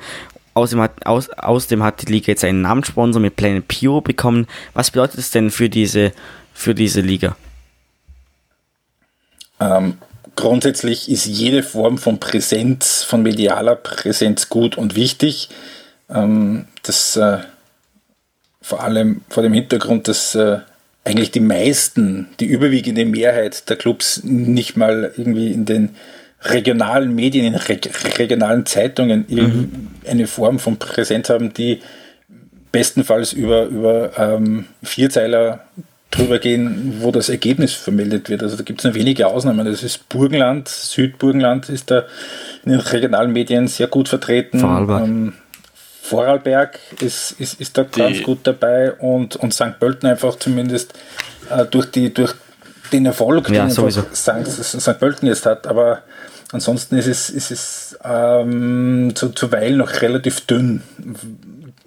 Außerdem 0.54 0.82
hat, 0.82 1.06
aus, 1.06 1.30
außerdem 1.30 1.82
hat 1.82 2.02
die 2.02 2.12
Liga 2.12 2.28
jetzt 2.28 2.44
einen 2.44 2.62
Namenssponsor 2.62 3.20
mit 3.20 3.36
Planet 3.36 3.66
Pure 3.66 4.02
bekommen. 4.02 4.46
Was 4.72 4.90
bedeutet 4.90 5.18
es 5.18 5.30
denn 5.30 5.50
für 5.50 5.68
diese, 5.68 6.12
für 6.52 6.74
diese 6.74 7.00
Liga? 7.00 7.36
Ähm, 9.60 9.98
grundsätzlich 10.36 11.10
ist 11.10 11.26
jede 11.26 11.62
Form 11.62 11.98
von 11.98 12.20
Präsenz, 12.20 13.02
von 13.02 13.22
medialer 13.22 13.74
Präsenz 13.74 14.48
gut 14.48 14.76
und 14.76 14.94
wichtig. 14.94 15.48
Ähm, 16.08 16.66
das 16.82 17.16
äh, 17.16 17.38
vor 18.60 18.82
allem 18.82 19.22
vor 19.28 19.42
dem 19.42 19.52
Hintergrund, 19.52 20.08
dass 20.08 20.34
äh, 20.34 20.60
eigentlich 21.04 21.30
die 21.30 21.40
meisten, 21.40 22.28
die 22.40 22.46
überwiegende 22.46 23.04
Mehrheit 23.04 23.68
der 23.68 23.76
Clubs 23.76 24.22
nicht 24.24 24.76
mal 24.76 25.12
irgendwie 25.16 25.52
in 25.52 25.66
den 25.66 25.96
regionalen 26.44 27.14
Medien, 27.14 27.46
in 27.46 27.54
regionalen 27.54 28.66
Zeitungen 28.66 29.24
mhm. 29.28 29.88
eine 30.08 30.26
Form 30.26 30.58
von 30.58 30.76
Präsenz 30.76 31.30
haben, 31.30 31.52
die 31.54 31.80
bestenfalls 32.72 33.32
über, 33.32 33.64
über 33.64 34.10
ähm, 34.18 34.66
Vierzeiler 34.82 35.60
drüber 36.10 36.38
gehen, 36.38 36.98
wo 37.00 37.10
das 37.10 37.28
Ergebnis 37.28 37.72
vermeldet 37.72 38.28
wird. 38.28 38.42
Also 38.42 38.56
da 38.56 38.62
gibt 38.62 38.80
es 38.80 38.84
nur 38.84 38.94
wenige 38.94 39.26
Ausnahmen. 39.26 39.64
Das 39.66 39.82
ist 39.82 40.08
Burgenland, 40.08 40.68
Südburgenland 40.68 41.68
ist 41.68 41.90
da 41.90 42.04
in 42.64 42.72
den 42.72 42.80
regionalen 42.80 43.32
Medien 43.32 43.68
sehr 43.68 43.86
gut 43.86 44.08
vertreten. 44.08 44.60
Vorarlberg, 44.60 45.02
ähm, 45.02 45.32
Vorarlberg 46.02 46.78
ist, 47.00 47.32
ist, 47.40 47.60
ist 47.60 47.78
da 47.78 47.84
die 47.84 48.00
ganz 48.00 48.22
gut 48.22 48.40
dabei 48.42 48.92
und, 48.92 49.36
und 49.36 49.54
St. 49.54 49.78
Pölten 49.80 50.08
einfach 50.08 50.36
zumindest 50.36 50.94
äh, 51.50 51.64
durch, 51.64 51.86
die, 51.86 52.12
durch 52.12 52.34
den 52.92 53.06
Erfolg, 53.06 53.48
ja, 53.50 53.66
den 53.66 53.70
St. 53.70 54.98
Pölten 54.98 55.26
jetzt 55.26 55.46
hat. 55.46 55.66
Aber 55.66 56.02
ansonsten 56.54 56.96
ist 56.96 57.06
es, 57.06 57.30
ist 57.30 57.50
es 57.50 57.98
ähm, 58.04 59.12
zu, 59.14 59.30
zuweilen 59.30 59.78
noch 59.78 60.00
relativ 60.00 60.42
dünn 60.42 60.82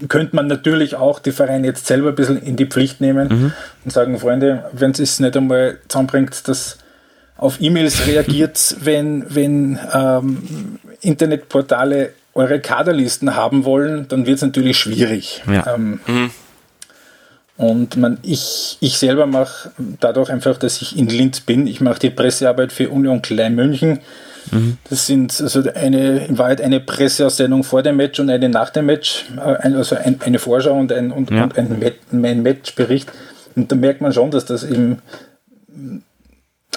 könnte 0.08 0.36
man 0.36 0.48
natürlich 0.48 0.96
auch 0.96 1.20
die 1.20 1.32
Vereine 1.32 1.68
jetzt 1.68 1.88
selber 1.88 2.10
ein 2.10 2.16
bisschen 2.16 2.42
in 2.42 2.56
die 2.56 2.68
Pflicht 2.68 3.02
nehmen 3.02 3.28
mhm. 3.30 3.54
und 3.84 3.92
sagen, 3.92 4.20
Freunde, 4.20 4.70
wenn 4.72 4.92
es 4.92 5.20
nicht 5.20 5.36
einmal 5.36 5.80
zusammenbringt, 5.88 6.48
dass 6.48 6.78
auf 7.36 7.60
E-Mails 7.60 8.06
reagiert, 8.06 8.78
wenn, 8.82 9.26
wenn 9.34 9.80
ähm, 9.94 10.80
Internetportale 11.02 12.14
eure 12.34 12.60
Kaderlisten 12.60 13.36
haben 13.36 13.66
wollen, 13.66 14.08
dann 14.08 14.28
wird 14.28 14.38
es 14.38 14.44
natürlich 14.44 14.78
schwierig. 14.78 15.44
Ja. 15.52 15.74
Ähm, 15.74 16.00
mhm. 16.06 16.32
Und 17.58 17.98
man, 17.98 18.20
ich, 18.22 18.78
ich 18.82 19.00
selber 19.00 19.26
mache 19.26 19.72
dadurch 20.00 20.30
einfach, 20.30 20.58
dass 20.58 20.80
ich 20.80 20.96
in 20.96 21.08
Linz 21.08 21.40
bin, 21.40 21.66
ich 21.66 21.82
mache 21.82 21.98
die 21.98 22.12
Pressearbeit 22.12 22.72
für 22.72 22.90
Union 22.90 23.24
Klein 23.24 23.56
München 23.56 24.00
Mhm. 24.52 24.78
Das 24.90 25.08
sind 25.08 25.40
also 25.42 25.64
eine, 25.74 26.26
in 26.26 26.38
Wahrheit 26.38 26.62
eine 26.62 26.80
Presseaussendung 26.80 27.64
vor 27.64 27.84
dem 27.84 27.98
Match 27.98 28.20
und 28.20 28.30
eine 28.30 28.50
nach 28.50 28.70
dem 28.70 28.86
Match, 28.86 29.26
äh, 29.38 29.40
also 29.40 29.96
ein, 29.96 30.20
eine 30.24 30.40
Vorschau 30.40 30.78
und 30.78 30.92
ein, 30.92 31.12
und, 31.12 31.32
ja. 31.32 31.44
und 31.44 31.58
ein, 31.58 31.96
ein 32.12 32.44
Matchbericht. 32.44 33.12
Und 33.56 33.72
da 33.72 33.76
merkt 33.76 34.02
man 34.02 34.14
schon, 34.14 34.32
dass 34.32 34.46
das 34.46 34.64
eben 34.64 35.02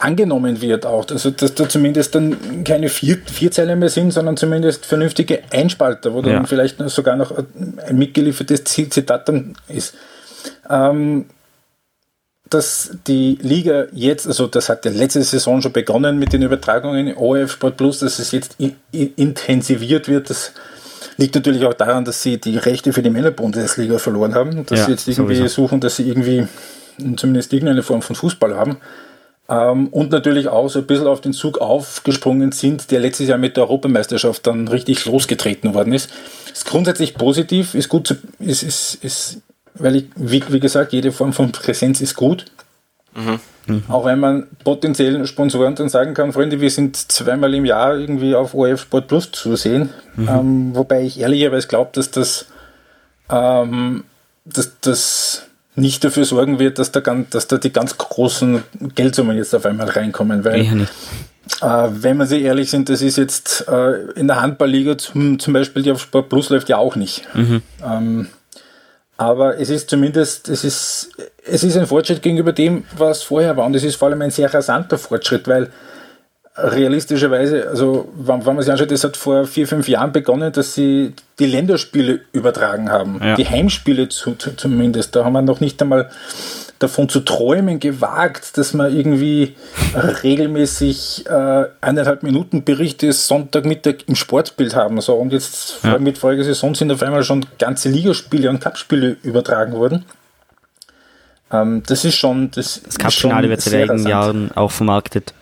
angenommen 0.00 0.61
wird 0.61 0.87
auch. 0.87 1.07
Also 1.11 1.31
dass 1.31 1.55
da 1.55 1.69
zumindest 1.69 2.15
dann 2.15 2.65
keine 2.65 2.89
vier, 2.89 3.19
Vierzeiler 3.27 3.77
mehr 3.77 3.91
sind, 3.91 4.12
sondern 4.12 4.37
zumindest 4.37 4.87
vernünftige 4.87 5.41
Einspalter, 5.50 6.15
wo 6.15 6.23
ja. 6.23 6.35
dann 6.35 6.47
vielleicht 6.47 6.79
sogar 6.91 7.17
noch 7.17 7.33
ein 7.37 7.99
mitgeliefertes 7.99 8.65
Zitat 8.65 9.29
dann 9.29 9.55
ist. 9.69 9.95
Ähm, 10.69 11.27
dass 12.50 12.90
die 13.07 13.38
Liga 13.40 13.87
jetzt, 13.92 14.26
also 14.26 14.47
das 14.47 14.69
hat 14.69 14.85
ja 14.85 14.90
letzte 14.90 15.23
Saison 15.23 15.62
schon 15.62 15.73
begonnen 15.73 16.19
mit 16.19 16.33
den 16.33 16.42
Übertragungen 16.42 17.07
in 17.07 17.16
ORF 17.16 17.52
Sport 17.52 17.76
Plus, 17.76 18.00
dass 18.00 18.19
es 18.19 18.33
jetzt 18.33 18.57
intensiviert 18.90 20.09
wird, 20.09 20.30
das 20.30 20.52
liegt 21.16 21.35
natürlich 21.35 21.64
auch 21.64 21.75
daran, 21.75 22.04
dass 22.04 22.23
sie 22.23 22.38
die 22.38 22.57
Rechte 22.57 22.92
für 22.92 23.02
die 23.02 23.11
Männerbundesliga 23.11 23.99
verloren 23.99 24.35
haben, 24.35 24.66
dass 24.66 24.80
ja, 24.80 24.85
sie 24.87 24.90
jetzt 24.92 25.09
irgendwie 25.09 25.37
sowieso. 25.37 25.62
suchen, 25.62 25.80
dass 25.80 25.97
sie 25.97 26.09
irgendwie 26.09 26.49
zumindest 27.16 27.52
irgendeine 27.52 27.83
Form 27.83 28.02
von 28.02 28.16
Fußball 28.16 28.57
haben. 28.57 28.78
Ähm, 29.49 29.88
und 29.88 30.11
natürlich 30.11 30.49
auch 30.49 30.69
so 30.69 30.78
ein 30.78 30.87
bisschen 30.87 31.07
auf 31.07 31.21
den 31.21 31.33
Zug 31.33 31.59
aufgesprungen 31.59 32.52
sind, 32.52 32.90
der 32.90 33.00
letztes 33.00 33.28
Jahr 33.28 33.38
mit 33.38 33.57
der 33.57 33.64
Europameisterschaft 33.64 34.47
dann 34.47 34.69
richtig 34.69 35.04
losgetreten 35.04 35.75
worden 35.75 35.92
ist. 35.92 36.11
Ist 36.52 36.66
grundsätzlich 36.66 37.14
positiv, 37.14 37.75
ist 37.75 37.88
gut, 37.88 38.07
zu, 38.07 38.14
ist, 38.38 38.62
ist, 38.62 39.04
ist 39.04 39.42
weil 39.81 39.97
ich, 39.97 40.05
wie, 40.17 40.43
wie 40.49 40.61
gesagt, 40.61 40.93
jede 40.93 41.13
Form 41.13 41.33
von 41.33 41.53
Präsenz 41.53 42.01
ist 42.01 42.15
gut. 42.15 42.47
Mhm. 43.15 43.41
Mhm. 43.67 43.83
Auch 43.89 44.05
wenn 44.05 44.21
man 44.21 44.47
potenziellen 44.65 45.27
Sponsoren 45.27 45.75
dann 45.75 45.89
sagen 45.89 46.15
kann, 46.15 46.33
Freunde, 46.33 46.61
wir 46.61 46.71
sind 46.71 46.97
zweimal 46.97 47.55
im 47.55 47.65
Jahr 47.65 47.97
irgendwie 47.97 48.35
auf 48.35 48.55
ORF 48.55 48.83
Sport 48.83 49.09
Plus 49.09 49.33
zu 49.33 49.57
sehen. 49.57 49.91
Mhm. 50.17 50.29
Ähm, 50.29 50.71
wobei 50.75 51.03
ich 51.03 51.21
ehrlicherweise 51.21 51.69
glaube, 51.69 51.91
dass 51.95 52.11
das, 52.11 52.47
ähm, 53.29 54.05
dass 54.45 54.73
das 54.81 55.45
nicht 55.77 56.05
dafür 56.05 56.25
sorgen 56.25 56.59
wird, 56.59 56.79
dass 56.79 56.93
da, 56.93 57.01
dass 57.01 57.47
da 57.47 57.59
die 57.59 57.73
ganz 57.73 57.97
großen 57.97 58.63
Geldsummen 58.95 59.37
jetzt 59.37 59.55
auf 59.55 59.67
einmal 59.67 59.89
reinkommen. 59.89 60.45
Weil, 60.45 60.87
äh, 61.63 61.89
wenn 61.91 62.17
wir 62.17 62.27
sie 62.27 62.43
ehrlich 62.43 62.71
sind, 62.71 62.89
das 62.89 63.03
ist 63.03 63.17
jetzt 63.17 63.67
äh, 63.69 64.11
in 64.13 64.27
der 64.27 64.41
Handballliga 64.41 64.99
zum, 64.99 65.39
zum 65.39 65.53
Beispiel, 65.53 65.83
die 65.83 65.93
auf 65.93 66.01
Sport 66.01 66.29
Plus 66.29 66.51
läuft 66.51 66.69
ja 66.69 66.77
auch 66.77 66.97
nicht. 66.97 67.23
Mhm. 67.35 67.63
Ähm, 67.85 68.29
aber 69.21 69.61
es 69.61 69.69
ist 69.69 69.91
zumindest, 69.91 70.49
es 70.49 70.64
ist, 70.64 71.11
es 71.44 71.62
ist 71.62 71.77
ein 71.77 71.87
Fortschritt 71.87 72.23
gegenüber 72.23 72.55
dem, 72.55 72.85
was 72.97 73.23
vorher 73.23 73.55
war. 73.55 73.66
Und 73.66 73.77
es 73.77 73.85
ist 73.85 73.97
vor 73.97 74.09
allem 74.09 74.23
ein 74.23 74.31
sehr 74.31 74.53
rasanter 74.53 74.97
Fortschritt, 74.97 75.47
weil 75.47 75.68
realistischerweise, 76.57 77.68
also 77.68 78.09
wenn, 78.14 78.47
wenn 78.47 78.55
man 78.55 78.62
sich 78.62 78.73
anschaut, 78.73 78.90
es 78.90 79.05
hat 79.05 79.18
vor 79.18 79.44
vier, 79.44 79.68
fünf 79.68 79.88
Jahren 79.88 80.12
begonnen, 80.12 80.51
dass 80.53 80.73
sie 80.73 81.12
die 81.38 81.44
Länderspiele 81.44 82.21
übertragen 82.33 82.90
haben. 82.90 83.21
Ja. 83.23 83.35
Die 83.35 83.47
Heimspiele 83.47 84.09
zu, 84.09 84.37
zu, 84.37 84.57
zumindest. 84.57 85.14
Da 85.14 85.23
haben 85.23 85.35
wir 85.35 85.42
noch 85.42 85.61
nicht 85.61 85.83
einmal 85.83 86.09
davon 86.81 87.09
zu 87.09 87.21
träumen 87.21 87.79
gewagt, 87.79 88.57
dass 88.57 88.73
man 88.73 88.97
irgendwie 88.97 89.55
regelmäßig 89.95 91.27
äh, 91.27 91.66
eineinhalb 91.81 92.23
Minuten 92.23 92.64
Berichte 92.64 93.12
Sonntagmittag 93.12 94.07
im 94.07 94.16
Sportbild 94.16 94.75
haben. 94.75 95.01
So, 95.01 95.14
und 95.14 95.33
jetzt 95.33 95.85
ja. 95.85 95.99
mit 95.99 96.19
voriger 96.19 96.43
Saison 96.43 96.75
sind 96.75 96.90
auf 96.90 97.03
einmal 97.03 97.23
schon 97.23 97.45
ganze 97.59 97.90
Ligaspiele 97.90 98.49
und 98.49 98.61
Cupspiele 98.61 99.19
übertragen 99.23 99.75
worden. 99.75 100.07
Ähm, 101.53 101.83
das 101.87 102.05
ist 102.05 102.16
schon. 102.16 102.51
Das, 102.51 102.81
das 102.83 102.99
Cupfinale 102.99 103.51
wird 103.51 103.61
seit 103.61 103.90
einigen 103.90 104.09
Jahren 104.09 104.51
auch 104.53 104.71
vermarktet. 104.71 105.35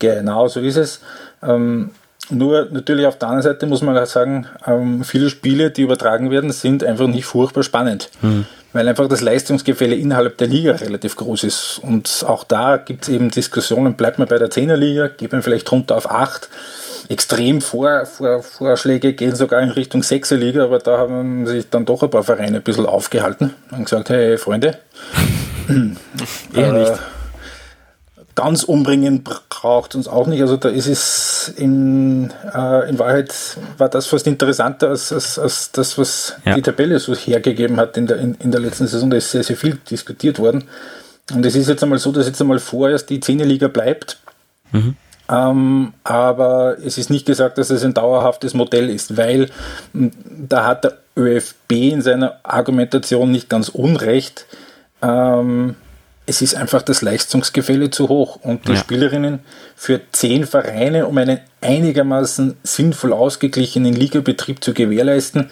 Genau, 0.00 0.48
so 0.48 0.58
ist 0.60 0.76
es. 0.76 1.00
Ähm, 1.40 1.90
nur 2.30 2.68
natürlich 2.70 3.06
auf 3.06 3.18
der 3.18 3.28
anderen 3.28 3.44
Seite 3.44 3.66
muss 3.66 3.82
man 3.82 4.04
sagen, 4.06 4.46
ähm, 4.66 5.04
viele 5.04 5.30
Spiele, 5.30 5.70
die 5.70 5.82
übertragen 5.82 6.32
werden, 6.32 6.50
sind 6.50 6.82
einfach 6.82 7.06
nicht 7.06 7.26
furchtbar 7.26 7.62
spannend. 7.62 8.10
Mhm 8.22 8.46
weil 8.72 8.88
einfach 8.88 9.08
das 9.08 9.20
Leistungsgefälle 9.20 9.94
innerhalb 9.94 10.38
der 10.38 10.46
Liga 10.48 10.72
relativ 10.72 11.16
groß 11.16 11.44
ist. 11.44 11.80
Und 11.82 12.24
auch 12.26 12.44
da 12.44 12.76
gibt 12.76 13.04
es 13.04 13.08
eben 13.08 13.30
Diskussionen, 13.30 13.94
bleibt 13.94 14.18
man 14.18 14.28
bei 14.28 14.38
der 14.38 14.50
10er 14.50 14.76
Liga, 14.76 15.08
geht 15.08 15.32
man 15.32 15.42
vielleicht 15.42 15.70
runter 15.72 15.96
auf 15.96 16.10
8. 16.10 16.48
Extrem 17.08 17.60
Vor, 17.60 18.06
Vor, 18.06 18.42
Vorschläge 18.42 19.14
gehen 19.14 19.34
sogar 19.34 19.60
in 19.62 19.70
Richtung 19.70 20.02
6er 20.02 20.36
Liga, 20.36 20.64
aber 20.64 20.78
da 20.78 20.98
haben 20.98 21.46
sich 21.46 21.68
dann 21.68 21.84
doch 21.84 22.02
ein 22.04 22.10
paar 22.10 22.22
Vereine 22.22 22.58
ein 22.58 22.62
bisschen 22.62 22.86
aufgehalten 22.86 23.54
und 23.72 23.84
gesagt, 23.84 24.10
hey 24.10 24.38
Freunde, 24.38 24.78
eher 26.54 26.72
nicht 26.72 26.92
ganz 28.40 28.62
umbringen 28.62 29.22
braucht 29.22 29.94
uns 29.94 30.08
auch 30.08 30.26
nicht. 30.26 30.40
Also 30.40 30.56
da 30.56 30.70
ist 30.70 30.86
es 30.86 31.52
in, 31.56 32.32
äh, 32.54 32.88
in 32.88 32.98
Wahrheit 32.98 33.34
war 33.76 33.90
das 33.90 34.06
fast 34.06 34.26
interessanter 34.26 34.88
als, 34.88 35.12
als, 35.12 35.38
als 35.38 35.72
das, 35.72 35.98
was 35.98 36.36
ja. 36.46 36.54
die 36.54 36.62
Tabelle 36.62 36.98
so 36.98 37.14
hergegeben 37.14 37.76
hat 37.76 37.98
in 37.98 38.06
der, 38.06 38.16
in, 38.16 38.34
in 38.36 38.50
der 38.50 38.60
letzten 38.60 38.86
Saison. 38.86 39.10
Da 39.10 39.18
ist 39.18 39.30
sehr, 39.30 39.42
sehr 39.42 39.56
viel 39.56 39.78
diskutiert 39.90 40.38
worden. 40.38 40.64
Und 41.34 41.44
es 41.44 41.54
ist 41.54 41.68
jetzt 41.68 41.82
einmal 41.82 41.98
so, 41.98 42.12
dass 42.12 42.26
jetzt 42.26 42.40
einmal 42.40 42.58
vorerst 42.58 43.10
die 43.10 43.20
10. 43.20 43.40
Liga 43.40 43.68
bleibt. 43.68 44.18
Mhm. 44.72 44.96
Ähm, 45.28 45.92
aber 46.02 46.78
es 46.82 46.96
ist 46.96 47.10
nicht 47.10 47.26
gesagt, 47.26 47.58
dass 47.58 47.68
es 47.68 47.84
ein 47.84 47.94
dauerhaftes 47.94 48.54
Modell 48.54 48.88
ist, 48.88 49.18
weil 49.18 49.50
da 49.92 50.66
hat 50.66 50.84
der 50.84 50.98
ÖFB 51.14 51.72
in 51.72 52.00
seiner 52.02 52.40
Argumentation 52.42 53.30
nicht 53.30 53.50
ganz 53.50 53.68
unrecht. 53.68 54.46
Ähm, 55.02 55.76
es 56.30 56.42
ist 56.42 56.54
einfach 56.54 56.82
das 56.82 57.02
Leistungsgefälle 57.02 57.90
zu 57.90 58.08
hoch 58.08 58.38
und 58.42 58.68
die 58.68 58.72
ja. 58.72 58.78
Spielerinnen 58.78 59.40
für 59.74 60.00
zehn 60.12 60.46
Vereine, 60.46 61.08
um 61.08 61.18
einen 61.18 61.40
einigermaßen 61.60 62.56
sinnvoll 62.62 63.12
ausgeglichenen 63.12 63.94
Ligabetrieb 63.94 64.62
zu 64.62 64.72
gewährleisten, 64.72 65.50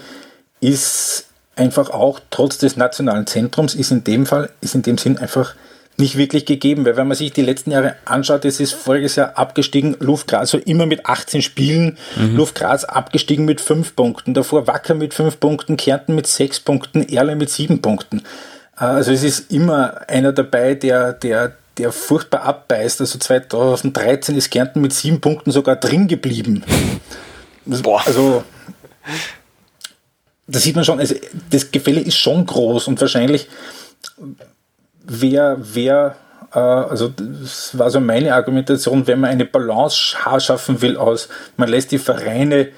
ist 0.61 1.27
einfach 1.57 1.91
auch 1.91 2.21
trotz 2.31 2.59
des 2.59 2.77
nationalen 2.77 3.27
Zentrums 3.27 3.75
ist 3.75 3.91
in 3.91 4.05
dem 4.05 4.25
Fall, 4.25 4.51
ist 4.61 4.77
in 4.77 4.83
dem 4.83 4.99
Sinn 4.99 5.19
einfach 5.19 5.57
nicht 5.97 6.17
wirklich 6.17 6.47
gegeben, 6.47 6.85
weil 6.85 6.97
wenn 6.97 7.09
man 7.09 7.17
sich 7.17 7.33
die 7.33 7.43
letzten 7.43 7.73
Jahre 7.73 7.97
anschaut, 8.05 8.45
es 8.45 8.61
ist 8.61 8.73
voriges 8.73 9.17
Jahr 9.17 9.37
abgestiegen, 9.37 9.97
Luft 9.99 10.29
Graz 10.29 10.51
so 10.51 10.59
immer 10.59 10.87
mit 10.87 11.07
18 11.07 11.43
Spielen, 11.43 11.99
mhm. 12.15 12.37
Luft 12.37 12.55
Graz 12.55 12.85
abgestiegen 12.85 13.47
mit 13.47 13.61
5 13.61 13.97
Punkten, 13.97 14.33
davor 14.33 14.69
Wacker 14.69 14.95
mit 14.95 15.13
5 15.13 15.41
Punkten, 15.41 15.77
Kärnten 15.77 16.15
mit 16.15 16.29
6 16.29 16.61
Punkten, 16.61 17.03
Erle 17.03 17.35
mit 17.35 17.51
7 17.51 17.83
Punkten. 17.83 18.23
Also 18.79 19.13
es 19.13 19.25
ist 19.25 19.51
immer 19.53 20.09
einer 20.09 20.33
dabei, 20.33 20.75
der, 20.75 21.13
der, 21.13 21.57
der 21.79 21.93
furchtbar 21.93 22.43
abbeißt. 22.43 23.01
Also 23.01 23.19
2013 23.19 24.37
ist 24.37 24.51
Kärnten 24.51 24.81
mit 24.81 24.93
sieben 24.93 25.21
Punkten 25.21 25.51
sogar 25.51 25.77
drin 25.77 26.07
geblieben. 26.07 26.63
Boah. 27.65 28.03
Also 28.07 28.45
da 30.47 30.59
sieht 30.59 30.77
man 30.77 30.85
schon, 30.85 30.99
also 30.99 31.15
das 31.51 31.71
Gefälle 31.71 32.01
ist 32.01 32.17
schon 32.17 32.47
groß 32.47 32.89
und 32.89 33.01
wahrscheinlich 33.01 33.49
wer, 35.05 35.57
wer 35.61 36.17
äh, 36.55 36.59
also 36.59 37.09
das 37.09 37.77
war 37.77 37.91
so 37.91 38.01
meine 38.01 38.35
Argumentation, 38.35 39.07
wenn 39.07 39.21
man 39.21 39.31
eine 39.31 39.45
Balance 39.45 39.97
schaffen 40.39 40.81
will 40.81 40.97
aus, 40.97 41.29
man 41.57 41.69
lässt 41.69 41.93
die 41.93 41.99
Vereine, 41.99 42.69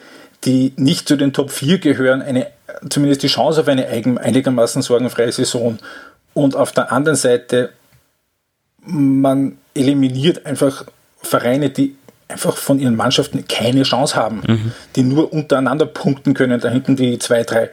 die 0.44 0.72
nicht 0.76 1.08
zu 1.08 1.16
den 1.16 1.32
Top 1.32 1.50
4 1.50 1.78
gehören, 1.78 2.22
eine 2.22 2.46
zumindest 2.88 3.22
die 3.22 3.28
Chance 3.28 3.60
auf 3.60 3.68
eine 3.68 3.86
einigermaßen 3.88 4.82
sorgenfreie 4.82 5.32
Saison. 5.32 5.78
Und 6.32 6.56
auf 6.56 6.72
der 6.72 6.92
anderen 6.92 7.16
Seite, 7.16 7.70
man 8.82 9.58
eliminiert 9.74 10.46
einfach 10.46 10.84
Vereine, 11.22 11.70
die 11.70 11.96
einfach 12.28 12.56
von 12.56 12.78
ihren 12.78 12.96
Mannschaften 12.96 13.46
keine 13.48 13.82
Chance 13.82 14.14
haben, 14.14 14.42
mhm. 14.46 14.72
die 14.96 15.02
nur 15.02 15.32
untereinander 15.32 15.86
punkten 15.86 16.32
können, 16.32 16.60
da 16.60 16.68
hinten 16.68 16.96
die 16.96 17.18
zwei, 17.18 17.42
drei 17.42 17.70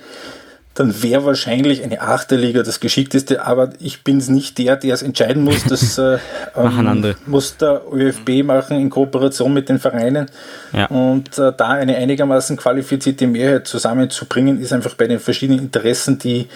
dann 0.77 1.01
wäre 1.01 1.25
wahrscheinlich 1.25 1.83
eine 1.83 2.01
achte 2.01 2.35
Liga 2.35 2.61
das 2.61 2.79
Geschickteste, 2.79 3.43
aber 3.43 3.71
ich 3.79 4.03
bin 4.03 4.19
es 4.19 4.29
nicht 4.29 4.59
der, 4.59 4.75
der 4.75 4.93
es 4.93 5.01
entscheiden 5.01 5.43
muss. 5.43 5.63
Das 5.63 5.97
äh, 5.97 6.19
ähm, 6.55 7.15
muss 7.25 7.57
der 7.57 7.81
ÖFB 7.91 8.43
machen 8.43 8.79
in 8.79 8.91
Kooperation 8.91 9.53
mit 9.53 9.69
den 9.69 9.79
Vereinen. 9.79 10.27
Ja. 10.73 10.85
Und 10.85 11.35
äh, 11.39 11.51
da 11.57 11.69
eine 11.69 11.95
einigermaßen 11.95 12.57
qualifizierte 12.57 13.25
Mehrheit 13.25 13.67
zusammenzubringen, 13.67 14.61
ist 14.61 14.71
einfach 14.71 14.93
bei 14.93 15.07
den 15.07 15.19
verschiedenen 15.19 15.61
Interessen, 15.61 16.19
die 16.19 16.47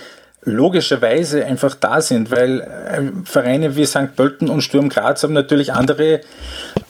logischerweise 0.43 1.43
einfach 1.43 1.73
da 1.73 1.99
sind, 1.99 2.29
weil 2.29 2.61
äh, 2.61 3.25
Vereine 3.25 3.75
wie 3.75 3.85
St. 3.87 4.15
Pölten 4.15 4.49
und 4.49 4.61
Sturm 4.61 4.89
Graz 4.89 5.23
haben 5.23 5.33
natürlich 5.33 5.73
andere, 5.73 6.21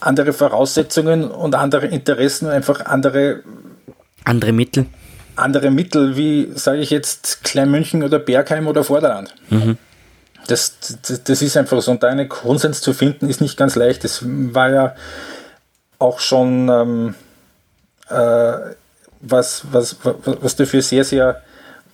andere 0.00 0.34
Voraussetzungen 0.34 1.30
und 1.30 1.54
andere 1.54 1.86
Interessen 1.86 2.46
und 2.46 2.52
einfach 2.52 2.84
andere 2.84 3.40
andere 4.24 4.52
Mittel 4.52 4.86
andere 5.36 5.70
Mittel 5.70 6.16
wie, 6.16 6.52
sage 6.54 6.80
ich 6.80 6.90
jetzt, 6.90 7.44
Kleinmünchen 7.44 8.02
oder 8.02 8.18
Bergheim 8.18 8.66
oder 8.66 8.84
Vorderland. 8.84 9.34
Mhm. 9.50 9.78
Das, 10.48 10.74
das, 11.06 11.22
das, 11.22 11.42
ist 11.42 11.56
einfach 11.56 11.80
so. 11.80 11.90
Und 11.92 12.02
da 12.02 12.08
einen 12.08 12.28
Konsens 12.28 12.80
zu 12.80 12.92
finden, 12.92 13.28
ist 13.28 13.40
nicht 13.40 13.56
ganz 13.56 13.76
leicht. 13.76 14.04
Das 14.04 14.22
war 14.24 14.70
ja 14.70 14.96
auch 15.98 16.18
schon 16.18 16.68
ähm, 16.68 17.14
äh, 18.08 18.74
was, 19.20 19.62
was, 19.70 19.96
was 20.02 20.56
dafür 20.56 20.82
sehr, 20.82 21.04
sehr 21.04 21.42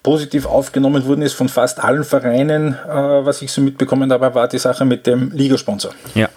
positiv 0.03 0.47
aufgenommen 0.47 1.07
worden 1.07 1.23
ist 1.23 1.35
von 1.35 1.49
fast 1.49 1.83
allen 1.83 2.05
Vereinen, 2.05 2.75
äh, 2.75 2.89
was 2.89 3.43
ich 3.43 3.53
so 3.53 3.61
mitbekommen 3.61 4.11
habe, 4.13 4.35
war 4.35 4.49
die 4.49 4.59
Sache 4.59 4.85
mit 4.85 5.07
dem 5.07 5.31
Ligasponsor. 5.33 5.93
Ja. 6.15 6.29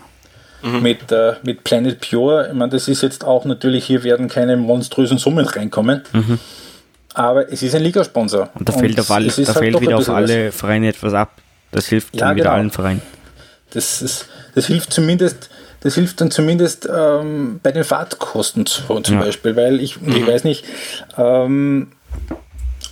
Mhm. 0.62 0.82
Mit, 0.82 1.12
äh, 1.12 1.34
mit 1.44 1.64
Planet 1.64 2.00
Pure. 2.02 2.50
Ich 2.50 2.54
meine, 2.54 2.72
das 2.72 2.88
ist 2.88 3.02
jetzt 3.02 3.24
auch 3.24 3.46
natürlich, 3.46 3.86
hier 3.86 4.04
werden 4.04 4.28
keine 4.28 4.58
monströsen 4.58 5.18
Summen 5.18 5.46
reinkommen. 5.46 6.04
Mhm. 6.14 6.40
Aber 7.14 7.52
es 7.52 7.62
ist 7.62 7.76
ein 7.76 7.84
Ligasponsor. 7.84 8.50
Und 8.54 8.68
da 8.68 8.74
fällt, 8.74 9.00
auf 9.00 9.12
alle, 9.12 9.28
da 9.28 9.36
halt 9.36 9.50
fällt 9.50 9.82
wieder 9.82 9.98
auf 9.98 10.10
alle 10.10 10.48
was. 10.48 10.56
Vereine 10.56 10.90
etwas 10.90 11.14
ab. 11.14 11.32
Das 11.72 11.88
hilft 11.88 12.16
ja, 12.16 12.28
dann 12.28 12.36
wieder 12.36 12.46
genau. 12.46 12.56
allen 12.56 12.72
Vereinen. 12.72 13.02
Das, 13.72 14.02
ist, 14.02 14.28
das 14.56 14.68
hilft 14.68 14.92
zumindest, 14.94 15.50
das 15.82 15.96
hilft 15.96 16.22
dann 16.22 16.32
zumindest 16.32 16.88
ähm, 16.94 17.60
bei 17.64 17.72
den 17.72 17.84
Fahrtkosten 17.84 18.66
zum 18.66 19.04
ja. 19.06 19.20
Beispiel, 19.20 19.56
weil 19.56 19.80
ich, 19.80 20.02
mhm. 20.02 20.16
ich 20.16 20.28
weiß 20.28 20.44
nicht, 20.44 20.66
ähm, 21.18 21.92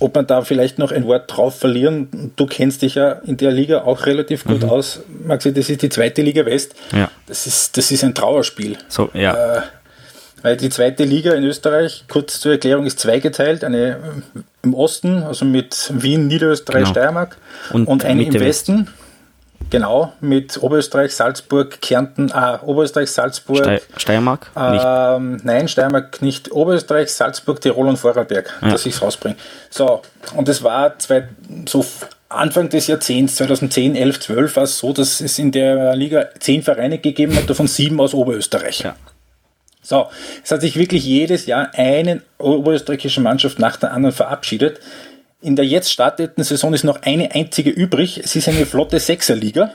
ob 0.00 0.14
man 0.14 0.26
da 0.26 0.42
vielleicht 0.42 0.78
noch 0.78 0.92
ein 0.92 1.04
Wort 1.06 1.24
drauf 1.26 1.58
verlieren. 1.58 2.32
Du 2.36 2.46
kennst 2.46 2.80
dich 2.80 2.94
ja 2.94 3.12
in 3.12 3.36
der 3.36 3.52
Liga 3.52 3.82
auch 3.82 4.06
relativ 4.06 4.44
gut 4.44 4.62
mhm. 4.62 4.70
aus, 4.70 5.00
Maxi. 5.26 5.52
Das 5.52 5.68
ist 5.68 5.82
die 5.82 5.90
zweite 5.90 6.22
Liga 6.22 6.46
West. 6.46 6.74
Ja. 6.92 7.10
Das 7.26 7.46
ist, 7.46 7.76
das 7.76 7.90
ist 7.90 8.02
ein 8.02 8.14
Trauerspiel. 8.14 8.78
So, 8.88 9.10
ja. 9.12 9.58
Äh, 9.58 9.62
die 10.44 10.70
zweite 10.70 11.04
Liga 11.04 11.32
in 11.34 11.44
Österreich, 11.44 12.04
kurz 12.08 12.40
zur 12.40 12.52
Erklärung, 12.52 12.86
ist 12.86 12.98
zweigeteilt. 12.98 13.64
Eine 13.64 14.22
im 14.62 14.74
Osten, 14.74 15.22
also 15.22 15.44
mit 15.44 15.92
Wien, 15.94 16.26
Niederösterreich, 16.28 16.84
genau. 16.84 16.90
Steiermark 16.90 17.36
und, 17.72 17.86
und 17.86 18.04
eine 18.04 18.24
im 18.24 18.34
Westen. 18.34 18.88
Genau, 19.70 20.12
mit 20.20 20.60
Oberösterreich, 20.60 21.14
Salzburg, 21.14 21.80
Kärnten, 21.80 22.32
ah, 22.32 22.60
Oberösterreich, 22.64 23.10
Salzburg. 23.10 23.58
Ste 23.58 23.80
Steiermark? 23.96 24.50
Ähm, 24.56 25.40
nein, 25.44 25.68
Steiermark 25.68 26.20
nicht. 26.22 26.50
Oberösterreich, 26.50 27.12
Salzburg, 27.12 27.60
Tirol 27.60 27.86
und 27.86 27.96
Vorarlberg, 27.96 28.52
ja. 28.62 28.70
dass 28.70 28.84
ich 28.84 28.94
es 28.94 29.02
rausbringe. 29.02 29.36
So, 29.70 30.02
und 30.34 30.48
es 30.48 30.64
war 30.64 30.98
zwei, 30.98 31.28
so 31.68 31.84
Anfang 32.28 32.68
des 32.68 32.88
Jahrzehnts, 32.88 33.36
2010, 33.36 33.94
11, 33.94 34.20
12, 34.20 34.56
war 34.56 34.64
es 34.64 34.78
so, 34.78 34.92
dass 34.92 35.20
es 35.20 35.38
in 35.38 35.52
der 35.52 35.94
Liga 35.94 36.26
zehn 36.40 36.62
Vereine 36.62 36.98
gegeben 36.98 37.36
hat, 37.36 37.48
davon 37.48 37.68
sieben 37.68 38.00
aus 38.00 38.12
Oberösterreich. 38.12 38.80
Ja. 38.80 38.96
So, 39.82 40.08
es 40.44 40.50
hat 40.50 40.60
sich 40.60 40.76
wirklich 40.76 41.04
jedes 41.04 41.46
Jahr 41.46 41.70
eine 41.74 42.22
oberösterreichische 42.38 43.20
Mannschaft 43.20 43.58
nach 43.58 43.76
der 43.76 43.92
anderen 43.92 44.14
verabschiedet. 44.14 44.80
In 45.42 45.56
der 45.56 45.64
jetzt 45.64 45.90
startenden 45.90 46.44
Saison 46.44 46.74
ist 46.74 46.84
noch 46.84 47.00
eine 47.02 47.34
einzige 47.34 47.70
übrig. 47.70 48.20
Es 48.22 48.36
ist 48.36 48.46
eine 48.48 48.66
flotte 48.66 49.00
Sechserliga. 49.00 49.72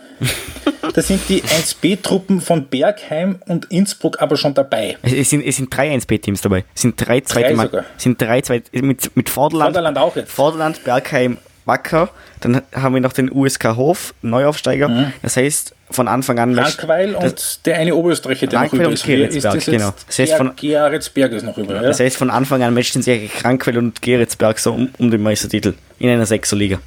Da 0.94 1.02
sind 1.02 1.28
die 1.28 1.42
1B-Truppen 1.42 2.40
von 2.40 2.68
Bergheim 2.68 3.40
und 3.48 3.66
Innsbruck 3.72 4.22
aber 4.22 4.38
schon 4.38 4.54
dabei. 4.54 4.98
Es 5.02 5.32
sind, 5.32 5.42
es 5.42 5.58
sind 5.58 5.76
drei 5.76 5.94
1B-Teams 5.94 6.42
dabei. 6.42 6.66
Es 6.76 6.84
sind 6.84 6.96
drei 6.98 7.22
zweite 7.22 7.56
drei 7.56 7.64
sogar. 7.64 7.86
sind 7.98 8.22
drei 8.22 8.42
zweite 8.42 8.82
mit, 8.84 9.16
mit 9.18 9.30
Vorderland, 9.30 9.74
Vorderland 9.74 9.98
auch 9.98 10.16
jetzt. 10.16 10.32
Vorderland, 10.32 10.84
Bergheim, 10.84 11.38
Wacker. 11.66 12.10
Dann 12.42 12.62
haben 12.74 12.94
wir 12.94 13.02
noch 13.02 13.14
den 13.14 13.32
USK 13.32 13.76
Hof, 13.76 14.14
Neuaufsteiger. 14.22 14.88
Mhm. 14.88 15.14
Das 15.22 15.38
heißt, 15.38 15.76
von 15.92 16.08
Anfang 16.08 16.40
an. 16.40 16.58
Rankweil 16.58 17.16
und 17.16 17.66
der 17.66 17.78
eine 17.78 17.96
Oberösterreicher, 17.96 18.48
der 18.48 18.60
Rankweil 18.60 18.90
noch 18.90 19.06
übrig 19.06 19.36
ist. 19.36 19.46
ist 19.46 19.66
genau. 19.66 19.94
Das 20.08 20.20
heißt 20.20 20.34
von, 20.34 20.56
Geretsberg 20.56 21.32
ist 21.32 21.44
noch 21.44 21.58
übrig. 21.58 21.76
Ja? 21.76 21.82
Das 21.82 22.00
heißt, 22.00 22.18
von 22.18 22.30
Anfang 22.30 22.64
an 22.64 22.74
matchen 22.74 23.02
sich 23.02 23.44
Rankweil 23.44 23.78
und 23.78 24.02
Geretsberg 24.02 24.60
so 24.60 24.74
um, 24.74 24.90
um 24.98 25.12
den 25.12 25.22
Meistertitel 25.22 25.74
in 26.00 26.10
einer 26.10 26.26
Sechserliga. 26.26 26.80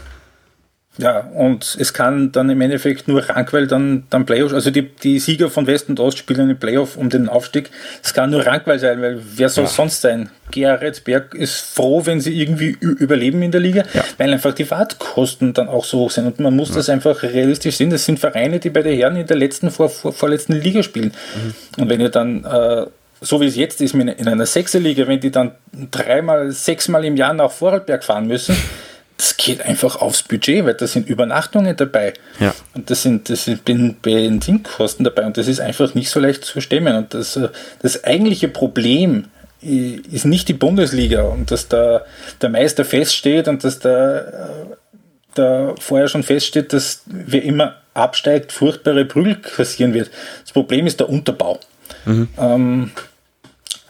Ja, 0.98 1.20
und 1.20 1.76
es 1.78 1.94
kann 1.94 2.32
dann 2.32 2.50
im 2.50 2.61
Endeffekt 2.61 3.06
nur 3.06 3.22
Rankwell 3.28 3.68
dann, 3.68 4.04
dann 4.11 4.26
Playoff, 4.26 4.52
also 4.52 4.72
die, 4.72 4.82
die 4.82 5.20
Sieger 5.20 5.48
von 5.48 5.68
West 5.68 5.88
und 5.88 6.00
Ost 6.00 6.18
spielen 6.18 6.40
einen 6.40 6.58
Playoff 6.58 6.96
um 6.96 7.08
den 7.08 7.28
Aufstieg. 7.28 7.70
Es 8.02 8.12
kann 8.12 8.30
nur 8.30 8.44
Rankwell 8.44 8.80
sein, 8.80 9.00
weil 9.00 9.20
wer 9.37 9.48
soll 9.48 9.64
ja. 9.64 9.70
sonst 9.70 10.00
sein? 10.00 10.28
Geretsberg 10.50 11.34
ist 11.34 11.54
froh, 11.54 12.04
wenn 12.04 12.20
sie 12.20 12.40
irgendwie 12.40 12.76
überleben 12.80 13.42
in 13.42 13.52
der 13.52 13.61
Liga, 13.61 13.84
ja. 13.94 14.02
weil 14.16 14.32
einfach 14.32 14.54
die 14.54 14.64
Fahrtkosten 14.64 15.54
dann 15.54 15.68
auch 15.68 15.84
so 15.84 16.00
hoch 16.00 16.11
sind. 16.11 16.26
Und 16.26 16.40
man 16.40 16.56
muss 16.56 16.70
ja. 16.70 16.76
das 16.76 16.88
einfach 16.88 17.22
realistisch 17.22 17.76
sehen. 17.76 17.90
Das 17.90 18.04
sind 18.04 18.18
Vereine, 18.18 18.58
die 18.58 18.70
bei 18.70 18.82
der 18.82 18.94
Herren 18.94 19.16
in 19.16 19.26
der 19.26 19.37
letzten, 19.37 19.70
vor, 19.70 19.90
vor, 19.90 20.12
vorletzten 20.12 20.54
Liga 20.54 20.82
spielen. 20.82 21.12
Mhm. 21.34 21.82
Und 21.82 21.88
wenn 21.90 22.00
ihr 22.00 22.08
dann 22.08 22.44
äh, 22.44 22.87
so 23.20 23.40
wie 23.40 23.46
es 23.46 23.56
jetzt 23.56 23.80
ist, 23.80 23.94
in 23.94 24.28
einer 24.28 24.46
Sechserliga, 24.46 25.06
wenn 25.06 25.20
die 25.20 25.30
dann 25.30 25.52
dreimal, 25.90 26.50
sechsmal 26.52 27.04
im 27.04 27.16
Jahr 27.16 27.34
nach 27.34 27.50
Vorarlberg 27.50 28.04
fahren 28.04 28.26
müssen, 28.26 28.56
das 29.18 29.37
geht 29.37 29.62
einfach 29.62 29.96
aufs 29.96 30.22
Budget, 30.22 30.64
weil 30.64 30.74
da 30.74 30.87
sind 30.87 31.09
Übernachtungen 31.09 31.76
dabei. 31.76 32.14
Ja. 32.38 32.54
Und 32.74 32.88
das 32.88 33.02
sind, 33.02 33.28
das 33.28 33.44
sind 33.44 33.64
Benzinkosten 33.64 35.04
dabei 35.04 35.26
und 35.26 35.37
das 35.37 35.48
ist 35.48 35.61
einfach 35.61 35.94
nicht 35.94 36.09
so 36.09 36.20
leicht 36.20 36.44
zu 36.44 36.61
stemmen. 36.61 36.96
Und 36.96 37.14
das, 37.14 37.37
äh, 37.37 37.48
das 37.83 38.04
eigentliche 38.04 38.48
Problem 38.48 39.26
ist 39.61 40.24
nicht 40.24 40.46
die 40.46 40.52
Bundesliga 40.54 41.22
und 41.22 41.50
dass 41.50 41.66
da 41.66 42.02
der 42.40 42.48
Meister 42.48 42.85
feststeht 42.85 43.48
und 43.48 43.64
dass 43.64 43.81
da, 43.81 44.18
äh, 44.18 44.22
da 45.35 45.74
vorher 45.81 46.07
schon 46.07 46.22
feststeht, 46.22 46.72
dass 46.72 47.02
wer 47.07 47.42
immer 47.42 47.74
absteigt, 47.94 48.52
furchtbare 48.52 49.04
Prügel 49.04 49.35
kassieren 49.35 49.94
wird. 49.94 50.12
Das 50.44 50.52
Problem 50.52 50.87
ist 50.87 51.00
der 51.00 51.09
Unterbau. 51.09 51.59
Mhm. 52.04 52.28
Ähm, 52.38 52.90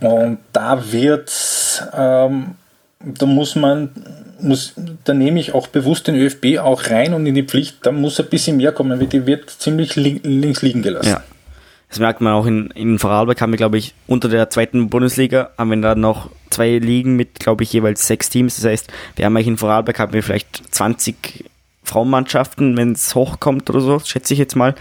und 0.01 0.39
da 0.55 0.91
wird, 0.91 1.31
ähm, 1.95 2.55
da 3.01 3.27
muss 3.27 3.55
man 3.55 3.91
muss, 4.41 4.75
da 5.05 5.15
nehme 5.15 5.41
ich 5.41 5.55
auch 5.55 5.67
bewusst 5.67 6.07
den 6.07 6.15
ÖFB 6.15 6.59
auch 6.59 6.91
rein 6.91 7.15
und 7.15 7.27
in 7.27 7.35
die 7.35 7.43
Pflicht, 7.43 7.79
da 7.83 7.93
muss 7.93 8.21
ein 8.21 8.29
bisschen 8.29 8.57
mehr 8.57 8.73
kommen, 8.73 8.99
weil 8.99 9.07
die 9.07 9.27
wird 9.27 9.51
ziemlich 9.51 9.97
li 9.97 10.21
links 10.23 10.63
liegen 10.63 10.83
gelassen. 10.83 11.09
Ja. 11.09 11.23
Das 11.89 12.01
merkt 12.01 12.21
man 12.21 12.35
auch 12.35 12.45
in, 12.45 12.71
in 12.73 12.99
Vorarlberg 12.99 13.41
haben 13.41 13.53
wir, 13.53 13.57
glaube 13.57 13.79
ich, 13.79 13.95
unter 14.07 14.29
der 14.29 14.51
zweiten 14.51 14.91
Bundesliga 14.91 15.51
haben 15.57 15.71
wir 15.71 15.81
dann 15.81 16.01
noch 16.01 16.31
zwei 16.51 16.79
Ligen 16.79 17.17
mit, 17.17 17.41
glaube 17.41 17.65
ich, 17.65 17.73
jeweils 17.73 18.07
sechs 18.07 18.29
Teams. 18.29 18.57
Das 18.57 18.65
heißt, 18.67 18.93
wir 19.17 19.25
haben 19.25 19.35
eigentlich 19.37 19.49
in 19.49 19.57
Vorarlberg 19.57 19.99
haben 19.99 20.13
wir 20.13 20.23
vielleicht 20.23 20.75
20 20.75 21.47
Frauenmannschaften, 21.85 22.77
wenn 22.77 22.93
es 22.93 23.15
hochkommt 23.15 23.71
oder 23.71 23.81
so, 23.81 23.99
schätze 24.01 24.35
ich 24.35 24.39
jetzt 24.39 24.55
mal. 24.55 24.75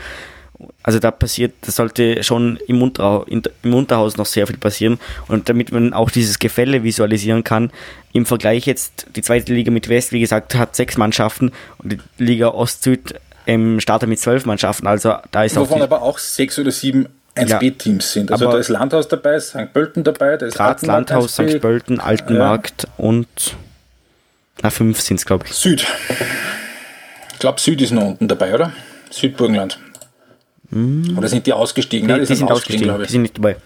Also 0.88 1.00
da 1.00 1.12
passiert, 1.12 1.54
das 1.63 1.76
sollte 1.76 2.23
schon 2.23 2.58
im, 2.65 2.82
Unterhaus, 2.82 3.28
im 3.28 3.73
Unterhaus 3.73 4.15
noch 4.15 4.26
sehr 4.26 4.47
viel 4.47 4.56
passieren. 4.56 5.00
Und 5.28 5.50
damit 5.50 5.73
man 5.73 5.91
auch 5.91 6.10
dieses 6.10 6.39
Gefälle 6.39 6.82
visualisieren 6.82 7.43
kann, 7.43 7.71
im 8.13 8.26
Vergleich 8.26 8.65
jetzt 8.65 9.06
die 9.13 9.21
zweite 9.21 9.54
Liga 9.54 9.69
mit 9.69 9.89
West, 9.89 10.13
wie 10.13 10.21
gesagt, 10.21 10.56
hat 10.56 10.78
sechs 10.78 10.95
Mannschaften 10.95 11.52
und 11.80 11.91
die 11.91 11.97
Liga 12.17 12.47
Ost-Süd 12.47 13.15
ähm, 13.47 13.82
startet 13.82 14.08
mit 14.08 14.21
zwölf 14.21 14.45
Mannschaften. 14.45 14.88
Also 14.88 15.15
da 15.32 15.43
ist 15.43 15.58
Wovon 15.58 15.80
auch 15.80 15.84
aber 15.84 16.02
auch 16.04 16.19
sechs 16.19 16.58
oder 16.58 16.71
sieben 16.71 17.10
1B-Teams 17.36 18.13
sind. 18.13 18.32
Also 18.32 18.50
da 18.50 18.58
ist 18.58 18.69
Landhaus 18.69 19.10
dabei, 19.10 19.41
St. 19.41 19.73
Pölten 19.73 20.06
dabei, 20.06 20.38
da 20.38 20.45
ist 20.45 20.56
Graz, 20.56 20.84
Landhaus, 20.84 21.34
St. 21.34 21.60
Pölten, 21.60 22.00
Altenmarkt 22.00 22.84
ja. 22.84 22.89
und 23.04 23.28
na, 24.63 24.69
fünf 24.69 25.02
sind 25.02 25.17
es, 25.17 25.26
glaube 25.26 25.47
ich. 25.47 25.54
Süd. 25.54 25.86
Ich 27.34 27.39
glaube, 27.39 27.60
Süd 27.60 27.82
ist 27.82 27.91
noch 27.91 28.06
unten 28.06 28.30
dabei, 28.30 28.54
oder? 28.54 28.71
Südburgenland. 29.10 29.80
Hm. 30.71 31.17
Oder 31.17 31.27
sind 31.27 31.45
die 31.45 31.53
ausgestiegen? 31.53 32.08
Die, 32.08 32.13
Nein, 32.13 32.21
die, 32.21 32.27
die 32.27 32.36
sind, 32.36 32.51
ausgestiegen, 32.51 32.89
ausgestiegen 32.89 33.06
die 33.08 33.12
sind 33.12 33.21
nicht 33.23 33.38
dabei. 33.38 33.58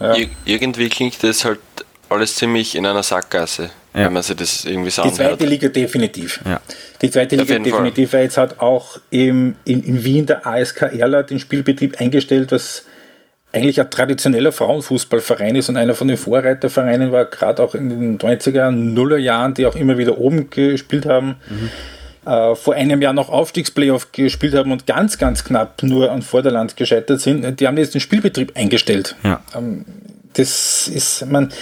Ja. 0.00 0.14
Ir 0.14 0.28
irgendwie 0.46 0.88
klingt 0.88 1.22
das 1.22 1.44
halt 1.44 1.60
alles 2.08 2.34
ziemlich 2.34 2.74
in 2.74 2.86
einer 2.86 3.02
Sackgasse, 3.02 3.70
ja. 3.94 4.06
wenn 4.06 4.14
man 4.14 4.22
sich 4.22 4.36
das 4.36 4.64
irgendwie 4.64 4.90
sagen 4.90 5.10
Die 5.10 5.14
zweite 5.14 5.46
Liga 5.46 5.68
definitiv. 5.68 6.40
Ja. 6.44 6.60
Die 7.02 7.10
zweite 7.10 7.36
Liga 7.36 7.58
definitiv, 7.58 8.12
weil 8.12 8.24
jetzt 8.24 8.38
hat 8.38 8.60
auch 8.60 8.98
im, 9.10 9.56
in, 9.64 9.82
in 9.84 10.04
Wien 10.04 10.26
der 10.26 10.46
ASK 10.46 10.82
Erla 10.82 11.22
den 11.22 11.38
Spielbetrieb 11.38 12.00
eingestellt, 12.00 12.50
was 12.50 12.84
eigentlich 13.52 13.80
ein 13.80 13.90
traditioneller 13.90 14.52
Frauenfußballverein 14.52 15.56
ist 15.56 15.68
und 15.68 15.76
einer 15.76 15.94
von 15.94 16.08
den 16.08 16.16
Vorreitervereinen 16.16 17.12
war, 17.12 17.24
gerade 17.26 17.62
auch 17.62 17.74
in 17.74 17.90
den 17.90 18.18
90er, 18.18 18.70
Nuller 18.70 19.18
Jahren, 19.18 19.54
die 19.54 19.66
auch 19.66 19.74
immer 19.74 19.98
wieder 19.98 20.18
oben 20.18 20.50
gespielt 20.50 21.04
haben. 21.04 21.36
Mhm 21.48 21.70
äh, 22.26 22.54
vor 22.54 22.74
einem 22.74 23.02
Jahr 23.02 23.12
noch 23.12 23.30
Aufstiegsplayoff 23.30 24.12
gespielt 24.12 24.54
haben 24.54 24.72
und 24.72 24.86
ganz, 24.86 25.18
ganz 25.18 25.44
knapp 25.44 25.82
nur 25.82 26.10
an 26.10 26.22
Vorderland 26.22 26.76
gescheitert 26.76 27.20
sind, 27.20 27.60
die 27.60 27.66
haben 27.66 27.78
jetzt 27.78 27.94
den 27.94 28.00
Spielbetrieb 28.00 28.56
eingestellt. 28.56 29.16
Ja. 29.22 29.42
Ähm, 29.56 29.84
das 30.34 30.88
ist, 30.88 31.26
man, 31.26 31.52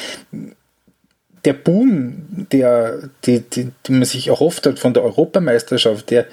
der 1.45 1.53
Boom, 1.53 2.47
der, 2.53 3.11
die, 3.25 3.41
die, 3.41 3.71
die 3.87 3.93
man 3.93 4.05
sich 4.05 4.29
erhofft 4.29 4.67
hat 4.67 4.79
von 4.79 4.95
der 4.95 5.05
Europameisterschaft, 5.05 6.11
der, 6.11 6.27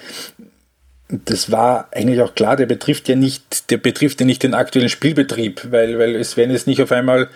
das 1.07 1.51
war 1.51 1.89
eigentlich 1.91 2.21
auch 2.21 2.33
klar, 2.33 2.55
der 2.55 2.65
betrifft 2.65 3.07
ja 3.07 3.15
nicht, 3.15 3.69
der 3.69 3.77
betrifft 3.77 4.19
ja 4.19 4.25
nicht 4.25 4.41
den 4.41 4.55
aktuellen 4.55 4.89
Spielbetrieb, 4.89 5.67
weil, 5.69 5.99
weil 5.99 6.15
es 6.15 6.35
werden 6.35 6.51
jetzt 6.51 6.67
nicht 6.67 6.81
auf 6.81 6.91
einmal 6.91 7.29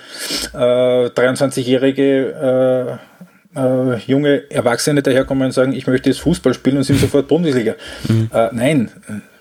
äh, 0.54 0.58
23-jährige 0.58 2.98
äh, 3.00 3.09
äh, 3.56 3.98
junge 4.06 4.50
Erwachsene 4.52 5.02
daherkommen 5.02 5.48
und 5.48 5.52
sagen, 5.52 5.74
ich 5.74 5.88
möchte 5.88 6.10
jetzt 6.10 6.20
Fußball 6.20 6.54
spielen 6.54 6.78
und 6.78 6.84
sind 6.84 7.00
sofort 7.00 7.28
Bundesliga. 7.28 7.76
Mhm. 8.08 8.30
Äh, 8.34 8.50
nein, 8.52 8.92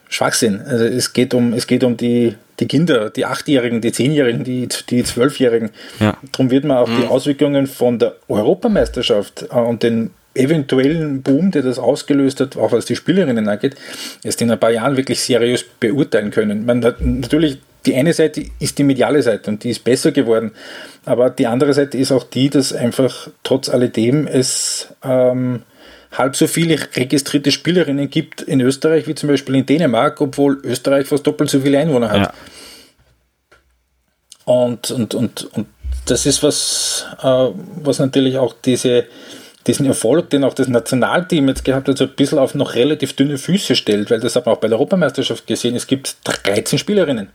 Schwachsinn. 0.09 0.63
Also 0.63 0.85
es 0.85 1.13
geht 1.13 1.35
um, 1.35 1.53
es 1.53 1.67
geht 1.67 1.85
um 1.85 1.97
die, 1.97 2.35
die 2.61 2.67
Kinder, 2.67 3.11
die 3.11 3.27
Achtjährigen, 3.27 3.81
die 3.81 3.93
Zehnjährigen, 3.93 4.45
die, 4.45 4.69
die 4.89 5.05
Zwölfjährigen. 5.05 5.71
Ja. 6.01 6.17
Darum 6.33 6.51
wird 6.51 6.65
man 6.65 6.79
auch 6.79 6.89
mhm. 6.89 7.03
die 7.03 7.07
Auswirkungen 7.07 7.67
von 7.67 7.99
der 7.99 8.17
Europameisterschaft 8.29 9.47
äh, 9.51 9.55
und 9.55 9.83
den 9.83 10.11
eventuellen 10.35 11.23
Boom, 11.23 11.51
der 11.51 11.63
das 11.63 11.79
ausgelöst 11.79 12.41
hat, 12.41 12.57
auch 12.57 12.73
was 12.73 12.87
die 12.87 12.97
Spielerinnen 12.97 13.49
angeht, 13.49 13.75
erst 14.23 14.41
in 14.41 14.51
ein 14.51 14.59
paar 14.59 14.71
Jahren 14.71 14.97
wirklich 14.97 15.21
seriös 15.21 15.65
beurteilen 15.81 16.31
können. 16.31 16.65
Man 16.65 16.85
hat 16.85 17.01
natürlich 17.01 17.59
die 17.89 17.97
eine 17.97 18.13
Seite 18.13 18.45
ist 18.59 18.79
die 18.79 18.85
mediale 18.85 19.23
Seite 19.23 19.51
und 19.51 19.65
die 19.65 19.71
ist 19.71 19.83
besser 19.83 20.13
geworden, 20.13 20.53
aber 21.07 21.31
die 21.31 21.47
andere 21.47 21.73
Seite 21.73 21.97
ist 21.97 22.13
auch 22.13 22.25
die, 22.25 22.51
dass 22.51 22.75
einfach 22.75 23.29
trotz 23.43 23.71
alledem 23.71 24.27
es 24.27 24.89
ähm, 25.03 25.63
halb 26.13 26.37
so 26.37 26.47
viele 26.47 26.79
registrierte 26.95 27.51
Spielerinnen 27.51 28.11
gibt 28.11 28.43
in 28.43 28.61
Österreich 28.61 29.07
wie 29.07 29.15
zum 29.15 29.31
Beispiel 29.31 29.55
in 29.55 29.65
Dänemark, 29.65 30.21
obwohl 30.21 30.61
Österreich 30.65 31.07
fast 31.07 31.27
doppelt 31.27 31.49
so 31.49 31.61
viele 31.61 31.79
Einwohner 31.79 32.11
hat. 32.11 32.21
Ja. 32.21 32.33
Und, 34.45 34.91
und, 34.91 35.15
und, 35.15 35.49
und 35.55 35.67
das 36.05 36.27
ist 36.27 36.43
was, 36.43 37.07
äh, 37.23 37.49
was 37.83 37.99
natürlich 37.99 38.37
auch 38.37 38.55
diese 38.65 39.07
diesen 39.67 39.85
Erfolg, 39.87 40.31
den 40.31 40.45
auch 40.45 40.55
das 40.55 40.69
Nationalteam 40.69 41.49
jetzt 41.49 41.65
gehabt 41.65 41.89
hat, 41.89 41.99
so 41.99 42.05
ein 42.05 42.15
bisschen 42.17 42.39
auf 42.39 42.55
noch 42.55 42.75
relativ 42.75 43.13
dünne 43.15 43.37
Füße 43.37 43.77
stellt, 43.77 44.11
weil 44.11 44.19
das 44.19 44.35
hat 44.35 44.47
man 44.47 44.55
auch 44.55 44.61
bei 44.61 44.69
der 44.69 44.79
Europameisterschaft 44.79 45.47
gesehen, 45.47 45.77
es 45.77 45.87
gibt 45.87 46.17
13 46.25 46.79
Spielerinnen. 46.79 47.29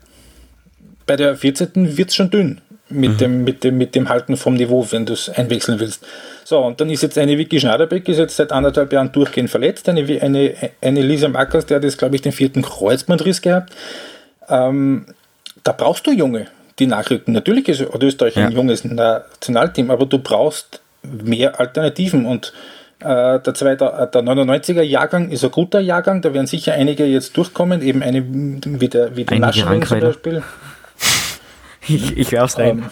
Bei 1.05 1.15
der 1.15 1.35
14. 1.35 1.97
wird 1.97 2.09
es 2.09 2.15
schon 2.15 2.29
dünn 2.29 2.61
mit, 2.89 3.11
mhm. 3.11 3.17
dem, 3.17 3.43
mit, 3.43 3.63
dem, 3.63 3.77
mit 3.77 3.95
dem 3.95 4.09
Halten 4.09 4.37
vom 4.37 4.55
Niveau, 4.55 4.85
wenn 4.91 5.05
du 5.05 5.13
es 5.13 5.29
einwechseln 5.29 5.79
willst. 5.79 6.05
So, 6.43 6.59
und 6.59 6.79
dann 6.79 6.89
ist 6.89 7.01
jetzt 7.01 7.17
eine 7.17 7.37
Vicky 7.37 7.59
Schnaderbeck, 7.59 8.07
ist 8.07 8.17
jetzt 8.17 8.35
seit 8.35 8.51
anderthalb 8.51 8.91
Jahren 8.93 9.11
durchgehend 9.11 9.49
verletzt, 9.49 9.87
eine, 9.89 10.01
eine, 10.21 10.53
eine 10.81 11.01
Lisa 11.01 11.27
Mackers, 11.27 11.65
der 11.65 11.77
hat 11.77 11.83
jetzt, 11.83 11.97
glaube 11.97 12.15
ich, 12.15 12.21
den 12.21 12.31
vierten 12.31 12.61
Kreuzbandriss 12.61 13.41
gehabt. 13.41 13.73
Ähm, 14.49 15.05
da 15.63 15.71
brauchst 15.71 16.05
du 16.05 16.11
Junge, 16.11 16.47
die 16.79 16.87
nachrücken. 16.87 17.33
Natürlich 17.33 17.69
ist 17.69 17.81
Österreich 17.81 18.35
ja. 18.35 18.47
ein 18.47 18.51
junges 18.51 18.83
Nationalteam, 18.83 19.89
aber 19.89 20.05
du 20.05 20.19
brauchst 20.19 20.81
mehr 21.01 21.59
Alternativen 21.59 22.25
und 22.25 22.53
äh, 22.99 23.39
der, 23.39 23.53
zweite, 23.53 24.09
der 24.13 24.21
99er 24.21 24.81
Jahrgang 24.81 25.29
ist 25.29 25.43
ein 25.43 25.51
guter 25.51 25.79
Jahrgang, 25.79 26.21
da 26.21 26.33
werden 26.33 26.47
sicher 26.47 26.73
einige 26.73 27.05
jetzt 27.05 27.35
durchkommen, 27.35 27.81
eben 27.81 28.01
eine 28.01 28.23
wie 28.25 28.87
der, 28.87 29.15
wie 29.15 29.25
der 29.25 29.39
Naschring 29.39 29.85
zum 29.85 29.99
Beispiel. 29.99 30.43
Ich, 31.87 32.17
ich 32.17 32.31
werf's 32.31 32.57
rein. 32.57 32.79
Ähm, 32.79 32.89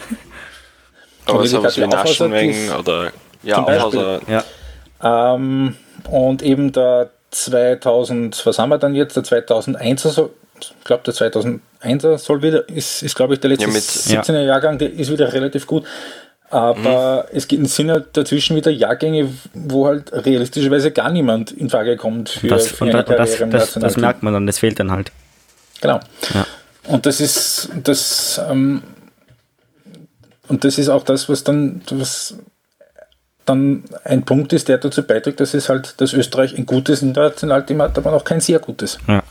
aber 1.25 1.47
sowas 1.47 1.77
wie 1.77 1.87
Naschenweng 1.87 2.71
oder 2.71 3.11
ja, 3.43 3.63
Aufhauser. 3.63 4.21
Ja. 4.27 5.35
Ähm, 5.35 5.75
und 6.09 6.41
eben 6.41 6.71
der 6.71 7.09
2000, 7.31 8.45
was 8.45 8.59
haben 8.59 8.69
wir 8.69 8.77
dann 8.77 8.95
jetzt, 8.95 9.15
der 9.15 9.23
2001er, 9.23 10.09
so, 10.09 10.33
ich 10.59 10.83
glaube 10.83 11.03
der 11.05 11.13
2001er 11.13 12.17
soll 12.17 12.41
wieder, 12.41 12.67
ist, 12.69 13.03
ist 13.03 13.15
glaube 13.15 13.35
ich 13.35 13.39
der 13.39 13.51
letzte 13.51 13.67
ja, 13.67 13.71
mit, 13.71 13.83
17er 13.83 14.41
Jahrgang, 14.41 14.77
der 14.77 14.91
ist 14.91 15.11
wieder 15.11 15.31
relativ 15.31 15.65
gut. 15.65 15.85
Aber 16.49 17.27
mhm. 17.31 17.37
es 17.37 17.75
sind 17.75 17.89
halt 17.89 18.07
dazwischen 18.11 18.57
wieder 18.57 18.71
Jahrgänge, 18.71 19.29
wo 19.53 19.87
halt 19.87 20.11
realistischerweise 20.11 20.91
gar 20.91 21.09
niemand 21.09 21.51
in 21.51 21.69
Frage 21.69 21.95
kommt 21.95 22.27
für, 22.27 22.47
das, 22.47 22.67
für 22.67 22.83
eine 22.83 23.05
Karriere 23.05 23.17
das, 23.17 23.39
im 23.39 23.51
das, 23.51 23.73
das 23.73 23.95
merkt 23.95 24.21
man 24.21 24.33
dann, 24.33 24.45
das 24.45 24.59
fehlt 24.59 24.77
dann 24.77 24.91
halt. 24.91 25.13
Genau. 25.79 26.01
Ja. 26.33 26.45
Und 26.87 27.05
das 27.05 27.21
ist 27.21 27.69
das 27.83 28.41
ähm, 28.49 28.83
und 30.47 30.63
das 30.63 30.77
ist 30.77 30.89
auch 30.89 31.03
das, 31.03 31.29
was 31.29 31.43
dann 31.43 31.81
was 31.91 32.35
dann 33.45 33.83
ein 34.03 34.23
Punkt 34.23 34.53
ist, 34.53 34.67
der 34.67 34.77
dazu 34.77 35.03
beiträgt, 35.03 35.39
dass 35.39 35.53
es 35.53 35.69
halt, 35.69 35.99
dass 35.99 36.13
Österreich 36.13 36.57
ein 36.57 36.65
gutes 36.65 37.01
Nationalteam 37.01 37.81
hat, 37.81 37.97
aber 37.97 38.11
noch 38.11 38.23
kein 38.23 38.39
sehr 38.39 38.59
gutes. 38.59 38.97
Ja. 39.07 39.23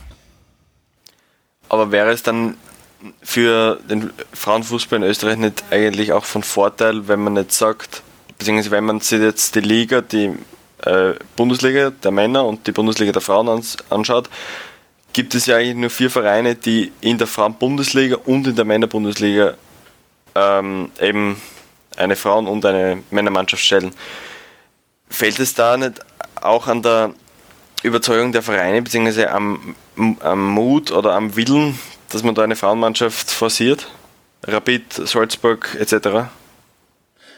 Aber 1.69 1.91
wäre 1.91 2.11
es 2.11 2.21
dann 2.21 2.57
für 3.21 3.79
den 3.89 4.11
Frauenfußball 4.33 4.97
in 4.97 5.03
Österreich 5.03 5.37
nicht 5.37 5.63
eigentlich 5.71 6.13
auch 6.13 6.25
von 6.25 6.43
Vorteil, 6.43 7.07
wenn 7.07 7.21
man 7.21 7.33
nicht 7.33 7.51
sagt, 7.51 8.03
beziehungsweise 8.37 8.71
wenn 8.71 8.83
man 8.83 8.99
sich 8.99 9.21
jetzt 9.21 9.55
die 9.55 9.61
Liga, 9.61 10.01
die 10.01 10.35
äh, 10.85 11.13
Bundesliga 11.35 11.91
der 11.91 12.11
Männer 12.11 12.45
und 12.45 12.67
die 12.67 12.71
Bundesliga 12.71 13.11
der 13.11 13.21
Frauen 13.21 13.49
ans 13.49 13.77
anschaut, 13.89 14.29
gibt 15.13 15.35
es 15.35 15.45
ja 15.45 15.57
eigentlich 15.57 15.75
nur 15.75 15.89
vier 15.89 16.09
Vereine, 16.09 16.55
die 16.55 16.91
in 17.01 17.17
der 17.17 17.27
Frauen-Bundesliga 17.27 18.17
und 18.25 18.47
in 18.47 18.55
der 18.55 18.65
Männer-Bundesliga 18.65 19.55
ähm, 20.35 20.91
eben 20.99 21.41
eine 21.97 22.15
Frauen- 22.15 22.47
und 22.47 22.65
eine 22.65 23.03
Männermannschaft 23.11 23.63
stellen. 23.63 23.93
Fällt 25.09 25.39
es 25.39 25.53
da 25.53 25.77
nicht 25.77 25.99
auch 26.41 26.67
an 26.67 26.81
der 26.81 27.13
Überzeugung 27.83 28.31
der 28.31 28.41
Vereine, 28.41 28.81
beziehungsweise 28.81 29.31
am, 29.31 29.75
am 30.21 30.47
Mut 30.53 30.91
oder 30.91 31.13
am 31.13 31.35
Willen 31.35 31.77
dass 32.13 32.23
man 32.23 32.35
da 32.35 32.43
eine 32.43 32.55
Frauenmannschaft 32.55 33.31
forciert? 33.31 33.87
Rapid, 34.43 34.93
Salzburg 34.93 35.77
etc.? 35.79 36.29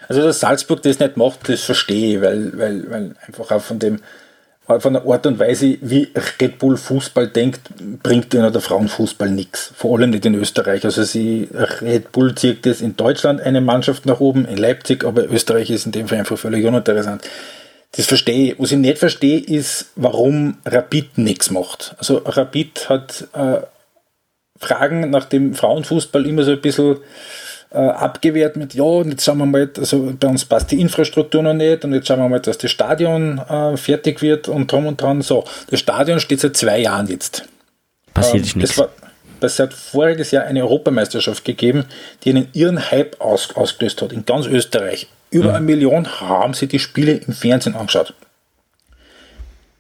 Also, 0.08 0.22
dass 0.22 0.40
Salzburg 0.42 0.82
das 0.82 1.00
nicht 1.00 1.18
macht, 1.18 1.48
das 1.48 1.62
verstehe 1.62 2.18
ich, 2.18 2.22
weil, 2.22 2.58
weil, 2.58 2.90
weil 2.90 3.16
einfach 3.26 3.52
auch 3.52 3.62
von 3.62 3.80
dem 3.80 4.00
von 4.66 4.94
der 4.94 5.06
Art 5.06 5.26
und 5.26 5.40
Weise, 5.40 5.78
wie 5.82 6.10
Red 6.40 6.58
Bull 6.58 6.78
Fußball 6.78 7.28
denkt, 7.28 7.62
bringt 8.02 8.34
ihnen 8.34 8.52
der 8.52 8.62
Frauenfußball 8.62 9.30
nichts. 9.30 9.74
Vor 9.76 9.98
allem 9.98 10.12
nicht 10.12 10.26
in 10.26 10.36
Österreich. 10.36 10.86
Also 10.86 11.04
sie, 11.04 11.50
Red 11.54 12.14
Bull 12.14 12.34
zieht 12.36 12.66
das 12.66 12.80
in 12.80 12.96
Deutschland 12.96 13.42
eine 13.42 13.60
Mannschaft 13.60 14.06
nach 14.06 14.22
oben, 14.22 14.46
in 14.46 14.58
Leipzig, 14.58 15.04
aber 15.04 15.30
Österreich 15.30 15.70
ist 15.70 15.86
in 15.86 15.92
dem 15.92 16.08
Fall 16.08 16.20
einfach 16.20 16.38
völlig 16.38 16.66
uninteressant. 16.66 17.24
Das 17.92 18.06
verstehe 18.06 18.54
ich. 18.54 18.60
Was 18.60 18.72
ich 18.72 18.78
nicht 18.78 18.98
verstehe, 18.98 19.40
ist, 19.40 19.88
warum 19.96 20.58
Rapid 20.66 21.18
nichts 21.18 21.52
macht. 21.52 21.96
Also 22.00 22.22
Rapid 22.26 22.90
hat 22.90 23.28
äh, 23.34 23.58
Fragen 24.58 25.10
nach 25.10 25.26
dem 25.26 25.56
Frauenfußball 25.56 26.26
immer 26.26 26.44
so 26.44 26.52
ein 26.52 26.62
bisschen 26.62 26.98
äh, 27.74 27.78
abgewehrt 27.78 28.56
mit, 28.56 28.74
ja, 28.74 28.84
und 28.84 29.10
jetzt 29.10 29.26
schauen 29.26 29.40
wir 29.40 29.46
mal, 29.46 29.70
also 29.78 30.14
bei 30.20 30.28
uns 30.28 30.46
passt 30.46 30.72
die 30.72 30.80
Infrastruktur 30.80 31.42
noch 31.42 31.54
nicht 31.54 31.84
und 31.84 31.94
jetzt 31.94 32.08
schauen 32.08 32.20
wir 32.20 32.30
mal, 32.30 32.40
dass 32.40 32.58
das 32.58 32.72
Stadion 32.72 33.40
äh, 33.40 33.76
fertig 33.78 34.22
wird 34.22 34.48
und 34.48 34.72
drum 34.72 34.86
und 34.86 35.02
dran. 35.02 35.22
So, 35.22 35.44
das 35.70 35.80
Stadion 35.80 36.20
steht 36.20 36.40
seit 36.40 36.56
zwei 36.56 36.80
Jahren 36.80 37.08
jetzt. 37.08 37.44
Passiert 38.14 38.54
ähm, 38.54 38.62
nichts. 38.62 38.82
Das 39.40 39.60
hat 39.60 39.74
voriges 39.74 40.32
Jahr 40.32 40.46
eine 40.46 40.62
Europameisterschaft 40.62 41.44
gegeben, 41.44 41.86
die 42.24 42.30
einen 42.30 42.48
irren 42.54 42.92
Hype 42.92 43.20
aus, 43.20 43.54
ausgelöst 43.56 44.02
hat 44.02 44.14
in 44.14 44.24
ganz 44.24 44.46
Österreich. 44.46 45.08
Über 45.32 45.50
mhm. 45.50 45.56
eine 45.56 45.66
Million 45.66 46.22
haben 46.22 46.54
sie 46.54 46.68
die 46.68 46.80
Spiele 46.80 47.14
im 47.14 47.34
Fernsehen 47.34 47.76
angeschaut. 47.76 48.14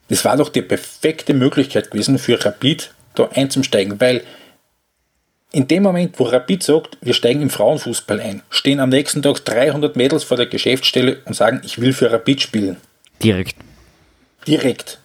Das 0.09 0.25
war 0.25 0.35
doch 0.35 0.49
die 0.49 0.61
perfekte 0.61 1.33
Möglichkeit 1.33 1.91
gewesen 1.91 2.17
für 2.17 2.43
Rapid 2.43 2.91
da 3.15 3.29
einzusteigen, 3.33 4.01
weil 4.01 4.21
in 5.53 5.67
dem 5.67 5.83
Moment, 5.83 6.19
wo 6.19 6.23
Rapid 6.23 6.63
sagt, 6.63 6.97
wir 7.01 7.13
steigen 7.13 7.41
im 7.41 7.49
Frauenfußball 7.51 8.19
ein, 8.19 8.41
stehen 8.49 8.79
am 8.79 8.89
nächsten 8.89 9.21
Tag 9.21 9.45
300 9.45 9.95
Mädels 9.95 10.23
vor 10.23 10.35
der 10.35 10.47
Geschäftsstelle 10.47 11.19
und 11.25 11.35
sagen, 11.35 11.61
ich 11.63 11.79
will 11.79 11.93
für 11.93 12.11
Rapid 12.11 12.41
spielen. 12.41 12.77
Direkt. 13.23 13.55
Direkt. 14.47 14.99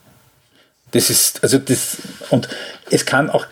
Das 0.92 1.10
ist, 1.10 1.42
also 1.42 1.58
das, 1.58 1.98
und 2.30 2.48
es 2.90 3.04
kann 3.04 3.28
auch, 3.28 3.46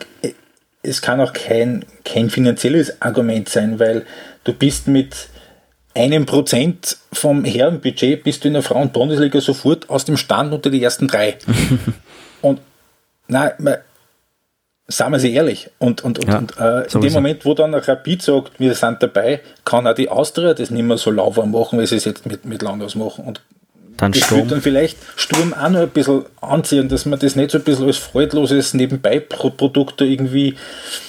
es 0.83 1.03
kann 1.03 1.21
auch 1.21 1.35
kein, 1.35 1.85
kein 2.05 2.31
finanzielles 2.31 3.03
Argument 3.03 3.51
sein, 3.51 3.79
weil 3.79 4.07
du 4.45 4.55
bist 4.55 4.89
mit 4.89 5.29
einem 5.95 6.25
Prozent 6.25 6.97
vom 7.13 7.45
Herrenbudget 7.45 8.25
bist 8.25 8.45
du 8.45 8.49
in 8.49 8.55
der 8.55 8.63
Frauen-Bundesliga 8.63 9.43
sofort 9.43 9.91
aus 9.91 10.07
dem 10.07 10.17
Stand 10.17 10.55
unter 10.55 10.71
die 10.71 10.83
ersten 10.83 11.09
drei. 11.09 11.37
und 12.41 12.61
nein, 13.29 13.53
Sagen 14.89 15.13
wir 15.13 15.19
sie 15.19 15.35
ehrlich. 15.35 15.69
Und, 15.79 16.05
und, 16.05 16.25
ja, 16.25 16.39
und 16.39 16.57
äh, 16.59 16.87
in 16.93 17.01
dem 17.01 17.13
Moment, 17.13 17.45
wo 17.45 17.55
dann 17.55 17.75
ein 17.75 17.81
Rapid 17.81 18.23
sagt, 18.23 18.61
wir 18.61 18.75
sind 18.75 19.03
dabei, 19.03 19.41
kann 19.65 19.87
auch 19.87 19.95
die 19.95 20.09
Austria 20.09 20.55
das 20.55 20.71
nicht 20.71 20.85
mehr 20.85 20.97
so 20.97 21.11
lauwarm 21.11 21.51
machen, 21.51 21.81
wie 21.81 21.87
sie 21.87 21.97
es 21.97 22.05
jetzt 22.05 22.25
mit, 22.25 22.45
mit 22.45 22.63
Langhaus 22.63 22.95
machen. 22.95 23.25
Und 23.25 23.41
dann 23.97 24.13
das 24.13 24.27
Sturm. 24.27 24.49
dann 24.49 24.61
vielleicht 24.61 24.99
Sturm 25.17 25.55
auch 25.55 25.71
noch 25.71 25.81
ein 25.81 25.89
bisschen 25.89 26.25
anziehen, 26.41 26.89
dass 26.89 27.07
man 27.07 27.19
das 27.19 27.35
nicht 27.35 27.51
so 27.51 27.59
ein 27.59 27.65
bisschen 27.65 27.87
als 27.87 27.97
freudloses 27.97 28.75
Nebenbei-Produkt 28.75 30.01
irgendwie 30.03 30.55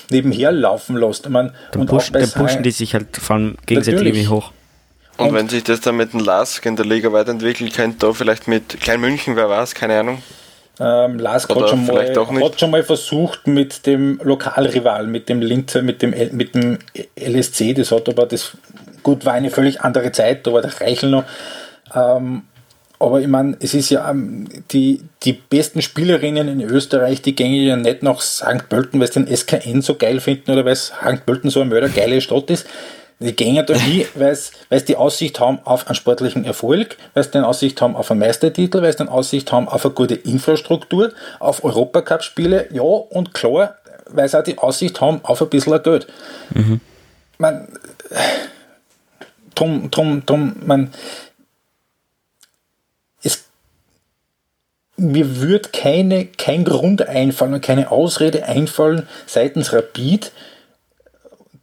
nebenher 0.10 0.52
laufen 0.52 0.98
lässt. 0.98 1.26
Ich 1.26 1.32
meine, 1.32 1.54
dann, 1.72 1.86
push, 1.86 2.12
dann 2.12 2.30
pushen 2.32 2.64
die 2.64 2.72
sich 2.72 2.94
halt 2.94 3.18
vor 3.18 3.36
allem 3.36 3.58
gegenseitig 3.66 4.02
irgendwie 4.02 4.28
hoch. 4.28 4.52
Und, 5.18 5.30
und, 5.30 5.36
wenn 5.36 5.50
sich 5.50 5.64
das 5.64 5.82
dann 5.82 5.98
mit 5.98 6.14
dem 6.14 6.20
Lask 6.20 6.66
in 6.66 6.76
der 6.76 6.86
Liga 6.86 7.12
weiterentwickelt, 7.12 7.74
könnte 7.74 8.06
da 8.06 8.14
vielleicht 8.14 8.48
mit 8.48 8.80
Klein 8.80 9.02
München, 9.02 9.36
wer 9.36 9.50
weiß, 9.50 9.74
keine 9.74 10.00
Ahnung, 10.00 10.22
Ähm, 10.80 11.18
Lask 11.18 11.50
hat 11.50 11.70
schon, 11.70 11.86
mal, 11.88 12.16
hat 12.16 12.60
schon 12.60 12.72
mal 12.72 12.84
versucht 12.84 13.48
mit 13.48 13.88
dem 13.88 14.20
Lokalrival, 14.24 15.08
mit 15.08 15.28
dem 15.28 15.42
Linzer, 15.42 15.82
mit 15.82 16.02
dem, 16.02 16.14
mit 16.32 16.54
dem 16.54 16.78
LSC, 17.20 17.74
das 17.74 17.92
hat 17.92 18.08
aber 18.08 18.28
das, 18.28 18.52
gut, 19.02 19.26
war 19.26 19.34
eine 19.34 19.50
völlig 19.50 19.82
andere 19.82 20.12
Zeit, 20.12 20.46
da 20.46 20.54
war 20.54 20.62
der 20.62 20.80
Reichel 20.80 21.10
noch. 21.10 21.24
Ähm, 21.96 22.44
aber 23.00 23.22
ich 23.22 23.28
meine, 23.28 23.58
es 23.60 23.74
ist 23.74 23.90
ja 23.90 24.10
ähm, 24.10 24.48
die, 24.72 25.02
die 25.24 25.34
besten 25.34 25.82
Spielerinnen 25.82 26.48
in 26.48 26.62
Österreich, 26.62 27.22
die 27.22 27.36
gehen 27.36 27.54
ja 27.54 27.76
nicht 27.76 28.02
nach 28.02 28.22
St. 28.22 28.70
Pölten, 28.70 29.00
weil 29.00 29.12
sie 29.12 29.24
den 29.24 29.36
SKN 29.36 29.82
so 29.82 29.96
geil 29.96 30.20
finden 30.20 30.52
oder 30.52 30.66
weil 30.66 30.76
St. 30.76 31.26
Pölten 31.26 31.50
so 31.50 31.62
eine 31.62 31.70
mördergeile 31.70 32.22
Stadt 32.22 32.50
ist. 32.50 32.66
Die 33.20 33.36
gehen 33.36 33.66
da 33.66 33.76
nie, 33.76 34.06
weil 34.14 34.36
sie 34.36 34.86
die 34.86 34.96
Aussicht 34.96 35.40
haben 35.40 35.60
auf 35.64 35.88
einen 35.88 35.96
sportlichen 35.96 36.46
Erfolg, 36.46 36.98
weil 37.16 37.24
sie 37.24 37.32
den 37.32 37.44
Aussicht 37.44 37.82
haben 37.82 37.96
auf 37.96 38.12
einen 38.12 38.20
Meistertitel, 38.20 38.84
weil 38.84 38.92
sie 38.92 39.00
den 39.00 39.10
Aussicht 39.10 39.52
haben 39.52 39.68
auf 39.68 39.86
eine 39.86 39.96
gute 39.96 40.14
Infrastruktur, 40.14 41.14
auf 41.40 41.64
Europacup-Spiele, 41.64 42.68
ja, 42.72 42.84
und 42.84 43.34
klar, 43.34 43.78
weil 44.06 44.30
sie 44.30 44.38
auch 44.38 44.44
die 44.44 44.58
Aussicht 44.60 45.02
haben 45.02 45.22
auf 45.24 45.42
ein 45.42 45.50
bisschen 45.50 45.82
Geld. 45.82 46.08
Mhm. 46.54 46.80
Man, 47.40 47.68
drum, 49.56 49.90
drum, 49.90 50.24
drum, 50.26 50.56
man, 50.64 50.94
es, 53.24 53.46
mir 54.96 55.42
würde 55.42 55.70
keine, 55.70 56.26
kein 56.26 56.66
Grund 56.66 57.08
einfallen 57.08 57.56
und 57.56 57.62
keine 57.62 57.90
Ausrede 57.90 58.46
einfallen 58.46 59.08
seitens 59.26 59.74
Rapid, 59.74 60.32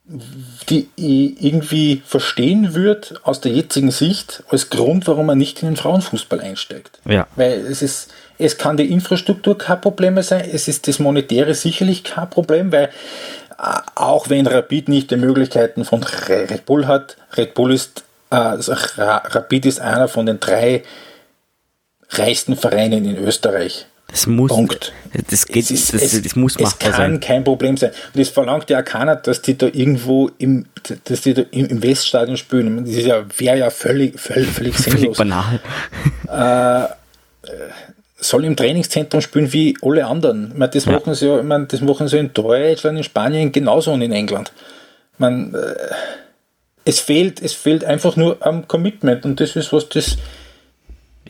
die 0.07 0.89
ich 0.97 1.43
irgendwie 1.43 2.03
verstehen 2.05 2.75
würde 2.75 3.19
aus 3.23 3.41
der 3.41 3.53
jetzigen 3.53 3.91
Sicht 3.91 4.43
als 4.51 4.69
Grund, 4.69 5.07
warum 5.07 5.27
man 5.27 5.39
nicht 5.39 5.63
in 5.63 5.71
den 5.71 5.77
Frauenfußball 5.77 6.41
einsteigt. 6.41 6.99
Ja. 7.07 7.27
Weil 7.37 7.61
es 7.67 7.81
ist, 7.81 8.13
es 8.39 8.59
kann 8.59 8.77
die 8.77 8.93
Infrastruktur 8.93 9.57
kein 9.57 9.81
Problem 9.81 10.21
sein, 10.23 10.47
es 10.53 10.69
ist 10.69 10.89
das 10.89 10.99
Monetäre 10.99 11.55
sicherlich 11.55 12.05
kein 12.05 12.29
Problem, 12.29 12.71
weil 12.71 12.91
äh, 13.59 13.81
auch 13.95 14.29
wenn 14.29 14.47
Rapid 14.47 14.91
nicht 14.91 15.11
die 15.11 15.17
Möglichkeiten 15.17 15.87
von 15.87 16.03
Red 16.03 16.67
Bull 16.67 16.87
hat, 16.87 17.17
Red 17.37 17.55
Bull 17.55 17.73
ist, 17.73 18.05
äh, 18.31 18.37
also 18.37 18.75
Rapid 18.75 19.65
ist 19.65 19.81
einer 19.81 20.09
von 20.09 20.27
den 20.27 20.39
drei 20.39 20.83
reichsten 22.11 22.57
Vereinen 22.57 23.07
in 23.07 23.17
Österreich. 23.17 23.87
Das 24.15 24.29
muss, 24.29 24.53
Punkt. 24.53 24.93
Das, 25.29 25.45
geht, 25.45 25.73
ist, 25.73 25.93
das, 25.93 26.01
es, 26.01 26.23
das 26.23 26.37
muss 26.37 26.55
machbar 26.55 26.71
Es 26.71 26.79
kann 26.79 26.93
sein. 26.93 27.21
kein 27.21 27.43
Problem 27.43 27.77
sein. 27.77 27.91
Und 28.15 28.21
es 28.21 28.29
verlangt 28.29 28.71
ja 28.71 28.81
keiner, 28.83 29.17
dass 29.17 29.43
die 29.43 29.59
da 29.59 29.67
irgendwo 29.67 30.31
im, 30.39 30.67
dass 31.07 31.23
die 31.23 31.35
da 31.35 31.43
im, 31.51 31.83
Weststadion 31.83 32.37
spielen. 32.37 32.85
Das 32.85 32.95
ja, 32.95 33.25
wäre 33.39 33.59
ja 33.59 33.71
völlig, 33.71 34.21
völlig, 34.21 34.51
völlig 34.51 34.79
sinnlos. 34.79 35.17
Völlig 35.17 35.19
banal. 35.19 35.61
Äh, 36.29 36.95
soll 38.17 38.45
im 38.45 38.55
Trainingszentrum 38.55 39.21
spielen 39.21 39.53
wie 39.53 39.77
alle 39.83 40.07
anderen. 40.07 40.53
Ich 40.53 40.59
meine, 40.59 40.71
das, 40.71 40.85
ja. 40.85 40.93
machen 40.93 41.15
sie 41.17 41.27
ja, 41.27 41.39
ich 41.39 41.45
meine, 41.45 41.67
das 41.67 41.81
machen 41.81 42.07
sie 42.07 42.19
in 42.19 42.33
Deutschland, 42.33 42.97
in 42.97 43.03
Spanien 43.03 43.51
genauso 43.51 43.93
und 43.93 44.01
in 44.01 44.13
England. 44.13 44.53
Ich 45.15 45.19
meine, 45.19 45.59
äh, 45.59 45.95
es 46.85 47.01
fehlt, 47.01 47.43
es 47.43 47.53
fehlt 47.53 47.85
einfach 47.85 48.15
nur 48.15 48.37
am 48.47 48.69
Commitment 48.69 49.25
und 49.25 49.41
das 49.41 49.57
ist 49.57 49.73
was 49.73 49.89
das 49.89 50.19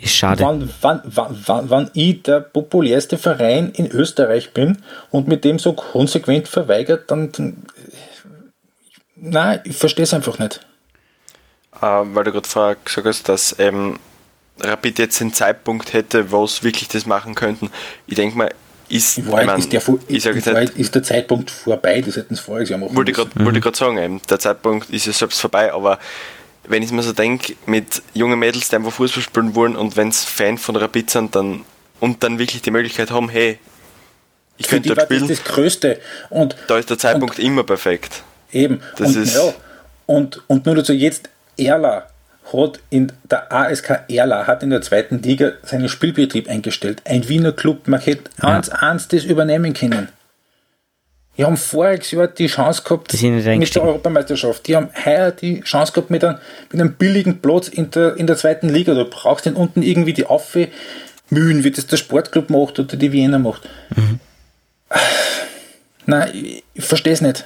ist 0.00 0.14
schade. 0.14 0.42
Wann, 0.42 0.70
wann, 0.80 1.02
wann, 1.04 1.70
wann 1.70 1.90
ich 1.94 2.22
der 2.22 2.40
populärste 2.40 3.16
Verein 3.16 3.70
in 3.70 3.90
Österreich 3.90 4.52
bin 4.52 4.78
und 5.10 5.28
mit 5.28 5.44
dem 5.44 5.58
so 5.58 5.72
konsequent 5.72 6.48
verweigert, 6.48 7.10
dann. 7.10 7.30
dann 7.32 7.62
nein, 9.16 9.60
ich 9.64 9.76
verstehe 9.76 10.02
es 10.04 10.14
einfach 10.14 10.38
nicht. 10.38 10.60
Äh, 11.80 11.86
weil 11.86 12.24
du 12.24 12.32
gerade 12.32 12.48
vorher 12.48 12.76
gesagt 12.84 13.06
hast, 13.06 13.28
dass 13.28 13.56
ähm, 13.58 13.98
Rapid 14.60 14.98
jetzt 14.98 15.20
den 15.20 15.32
Zeitpunkt 15.32 15.92
hätte, 15.92 16.30
wo 16.30 16.44
es 16.44 16.62
wirklich 16.62 16.88
das 16.88 17.06
machen 17.06 17.34
könnten. 17.34 17.70
Ich 18.06 18.16
denke 18.16 18.36
mal, 18.36 18.50
ist, 18.88 19.18
ich 19.18 19.24
mein, 19.24 19.58
ist, 19.58 19.72
der, 19.72 19.82
ich 20.08 20.26
ich 20.26 20.46
nicht, 20.46 20.78
ist 20.78 20.94
der 20.94 21.02
Zeitpunkt 21.02 21.50
vorbei, 21.50 22.00
das 22.00 22.16
hätten 22.16 22.34
sie 22.34 22.42
voriges 22.42 22.68
Jahr 22.68 22.78
machen 22.78 22.94
Wollte 22.94 23.10
ich 23.10 23.16
gerade 23.16 23.30
mhm. 23.34 23.74
sagen, 23.74 23.98
eben, 23.98 24.22
der 24.28 24.38
Zeitpunkt 24.38 24.90
ist 24.90 25.06
ja 25.06 25.12
selbst 25.12 25.40
vorbei, 25.40 25.72
aber 25.72 25.98
wenn 26.66 26.82
ich 26.82 26.92
mir 26.92 27.02
so 27.02 27.12
denke, 27.12 27.54
mit 27.66 28.02
jungen 28.14 28.38
Mädels, 28.38 28.68
die 28.68 28.76
einfach 28.76 28.92
Fußball 28.92 29.22
spielen 29.22 29.54
wollen 29.54 29.76
und 29.76 29.96
wenn 29.96 30.08
es 30.08 30.24
Fan 30.24 30.58
von 30.58 30.76
Rapid 30.76 31.10
sind 31.10 31.34
dann, 31.34 31.64
und 32.00 32.22
dann 32.22 32.38
wirklich 32.38 32.62
die 32.62 32.70
Möglichkeit 32.70 33.10
haben, 33.10 33.28
hey, 33.28 33.58
ich 34.56 34.66
Für 34.66 34.76
könnte 34.76 34.90
dort 34.90 35.02
spielen. 35.02 35.22
Das 35.22 35.30
ist 35.30 35.46
das 35.46 35.54
Größte. 35.54 36.00
Und, 36.30 36.56
da 36.68 36.78
ist 36.78 36.90
der 36.90 36.98
Zeitpunkt 36.98 37.38
und, 37.38 37.44
immer 37.44 37.64
perfekt. 37.64 38.22
Eben. 38.52 38.80
Das 38.96 39.14
und, 39.14 39.22
ist 39.22 39.34
ja, 39.34 39.52
und, 40.06 40.42
und 40.46 40.66
nur 40.66 40.76
dazu 40.76 40.92
jetzt, 40.92 41.28
Erla 41.56 42.06
hat 42.52 42.80
in 42.90 43.12
der 43.30 43.50
ASK 43.52 44.04
Erla 44.08 44.46
hat 44.46 44.62
in 44.62 44.70
der 44.70 44.82
zweiten 44.82 45.22
Liga 45.22 45.52
seinen 45.62 45.88
Spielbetrieb 45.88 46.48
eingestellt. 46.48 47.02
Ein 47.04 47.28
Wiener 47.28 47.52
Club, 47.52 47.88
man 47.88 48.00
hätte 48.00 48.30
ja. 48.42 48.48
eins, 48.50 48.68
eins 48.68 49.08
das 49.08 49.24
übernehmen 49.24 49.72
können. 49.72 50.08
Die 51.36 51.44
haben 51.44 51.56
voriges 51.56 52.12
Jahr 52.12 52.28
die 52.28 52.46
Chance 52.46 52.82
gehabt 52.84 53.12
mit 53.12 53.74
der 53.74 53.82
Europameisterschaft. 53.82 54.66
Die 54.68 54.76
haben 54.76 54.90
heuer 55.04 55.32
die 55.32 55.62
Chance 55.62 55.92
gehabt 55.92 56.10
mit 56.10 56.22
einem, 56.22 56.38
mit 56.70 56.80
einem 56.80 56.94
billigen 56.94 57.40
Platz 57.40 57.68
in 57.68 57.90
der, 57.90 58.16
in 58.16 58.26
der 58.26 58.36
zweiten 58.36 58.68
Liga. 58.68 58.94
Du 58.94 59.04
brauchst 59.04 59.46
den 59.46 59.54
unten 59.54 59.82
irgendwie 59.82 60.12
die 60.12 60.26
Aufwe 60.26 60.68
Mühen, 61.30 61.64
wie 61.64 61.70
das 61.70 61.86
der 61.86 61.96
Sportclub 61.96 62.50
macht 62.50 62.78
oder 62.78 62.96
die 62.96 63.10
Wiener 63.10 63.38
macht. 63.38 63.68
Mhm. 63.96 64.20
Nein, 66.06 66.30
ich, 66.34 66.64
ich 66.74 66.84
verstehe 66.84 67.14
es 67.14 67.20
nicht. 67.20 67.44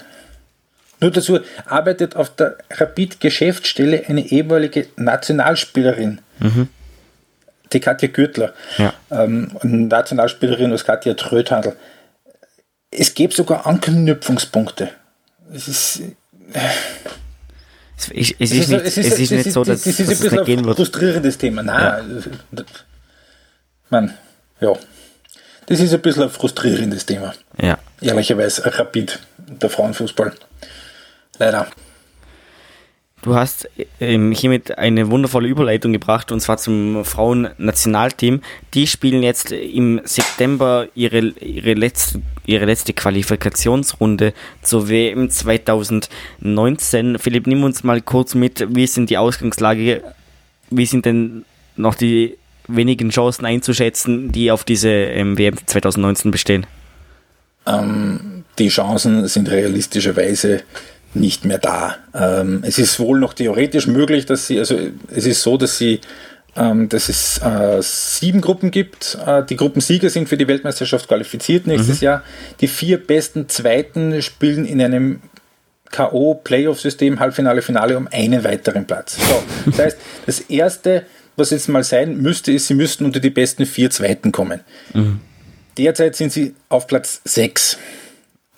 Nur 1.01 1.11
dazu 1.13 1.39
arbeitet 1.65 2.17
auf 2.17 2.35
der 2.35 2.59
Rapid-Geschäftsstelle 2.71 4.05
eine 4.09 4.27
ehemalige 4.27 4.89
Nationalspielerin. 4.97 6.21
Mhm. 6.41 6.69
Die 7.73 7.81
Katja 7.81 8.09
Gürtler. 8.09 8.53
Ja. 8.79 8.93
Ähm, 9.11 9.53
Nationalspielerin 9.63 10.73
aus 10.73 10.85
Katja 10.85 11.15
Tröthandl 11.15 11.77
es 12.91 13.15
gäbe 13.15 13.35
sogar 13.35 13.67
Anknüpfungspunkte. 13.67 14.91
Es 15.53 15.69
ist. 15.69 16.03
Es, 17.97 18.11
ich, 18.13 18.37
es, 18.39 18.53
ist, 18.53 18.69
nicht, 18.69 18.85
es, 18.85 18.97
ist, 18.97 19.13
es 19.13 19.19
ist 19.19 19.31
nicht 19.33 19.53
so, 19.53 19.65
dass, 19.65 19.83
das 19.83 19.99
ist 19.99 20.11
dass 20.11 20.33
ein 20.33 20.45
bisschen 20.45 20.69
ein 20.69 20.75
frustrierendes 20.75 21.37
Thema. 21.37 21.63
Nein, 21.63 22.23
ja. 22.53 22.65
man, 23.91 24.15
ja. 24.61 24.73
Das 25.67 25.81
ist 25.81 25.93
ein 25.93 26.01
bisschen 26.01 26.23
ein 26.23 26.31
frustrierendes 26.31 27.05
Thema. 27.05 27.35
Ja. 27.61 27.77
Ehrlicherweise, 28.01 28.65
Rapid, 28.79 29.19
der 29.39 29.69
Frauenfußball. 29.69 30.33
Leider. 31.39 31.67
Du 33.21 33.35
hast 33.35 33.69
ähm, 34.01 34.31
hiermit 34.31 34.79
eine 34.79 35.11
wundervolle 35.11 35.49
Überleitung 35.49 35.93
gebracht 35.93 36.31
und 36.31 36.39
zwar 36.41 36.57
zum 36.57 37.05
Frauennationalteam. 37.05 38.43
Die 38.75 38.87
spielen 38.87 39.25
jetzt 39.25 39.51
im 39.51 40.01
September 40.05 40.87
ihre, 40.95 41.19
ihre, 41.19 41.75
letzte, 41.75 42.23
ihre 42.47 42.67
letzte 42.67 42.93
Qualifikationsrunde 42.93 44.35
zur 44.63 44.89
WM 44.89 45.31
2019. 45.31 47.19
Philipp, 47.19 47.49
nimm 47.49 47.65
uns 47.65 47.83
mal 47.83 48.01
kurz 48.01 48.37
mit, 48.37 48.65
wie 48.75 48.87
denn 48.87 49.07
die 49.07 49.19
Ausgangslage? 49.19 50.05
Wie 50.71 50.87
sind 50.87 51.05
denn 51.05 51.45
noch 51.77 51.97
die 51.97 52.37
wenigen 52.69 53.11
Chancen 53.11 53.45
einzuschätzen, 53.47 54.31
die 54.31 54.53
auf 54.53 54.63
diese 54.63 54.91
ähm, 54.91 55.37
WM 55.37 55.57
2019 55.67 56.31
bestehen? 56.31 56.67
Ähm, 57.67 58.45
die 58.59 58.69
Chancen 58.69 59.27
sind 59.27 59.51
realistischerweise 59.51 60.63
nicht 61.15 61.45
mehr 61.45 61.59
da. 61.59 61.97
Ähm, 62.15 62.63
es 62.67 62.79
ist 62.79 63.01
wohl 63.01 63.19
noch 63.19 63.35
theoretisch 63.35 63.87
möglich, 63.87 64.27
dass 64.27 64.47
sie, 64.47 64.59
also 64.59 64.79
es 65.11 65.27
ist 65.27 65.43
so, 65.43 65.57
dass 65.57 65.79
sie 65.79 66.01
ähm, 66.57 66.89
dass 66.89 67.09
es 67.09 67.39
äh, 67.39 67.81
sieben 67.81 68.41
Gruppen 68.41 68.71
gibt. 68.71 69.17
Äh, 69.25 69.45
die 69.45 69.57
Gruppensieger 69.57 70.11
sind 70.11 70.29
für 70.29 70.37
die 70.37 70.49
Weltmeisterschaft 70.49 71.07
qualifiziert 71.07 71.67
nächstes 71.67 72.01
mhm. 72.01 72.05
Jahr. 72.05 72.23
Die 72.61 72.69
vier 72.69 72.99
besten 72.99 73.49
Zweiten 73.49 74.21
spielen 74.23 74.65
in 74.65 74.83
einem 74.83 75.21
K.O.-Playoff-System, 75.91 77.21
Halbfinale, 77.21 77.63
Finale 77.63 77.97
um 77.97 78.09
einen 78.11 78.45
weiteren 78.45 78.87
Platz. 78.87 79.17
So, 79.17 79.43
das 79.67 79.79
heißt, 79.79 79.99
das 80.27 80.41
erste, 80.41 81.05
was 81.37 81.51
jetzt 81.51 81.69
mal 81.69 81.85
sein 81.85 82.17
müsste, 82.19 82.53
ist, 82.53 82.67
sie 82.67 82.75
müssten 82.75 83.05
unter 83.05 83.21
die 83.21 83.31
besten 83.31 83.65
vier 83.65 83.91
Zweiten 83.91 84.33
kommen. 84.33 84.61
Mhm. 84.95 85.21
Derzeit 85.79 86.17
sind 86.17 86.33
sie 86.33 86.55
auf 86.69 86.89
Platz 86.89 87.21
sechs. 87.25 87.79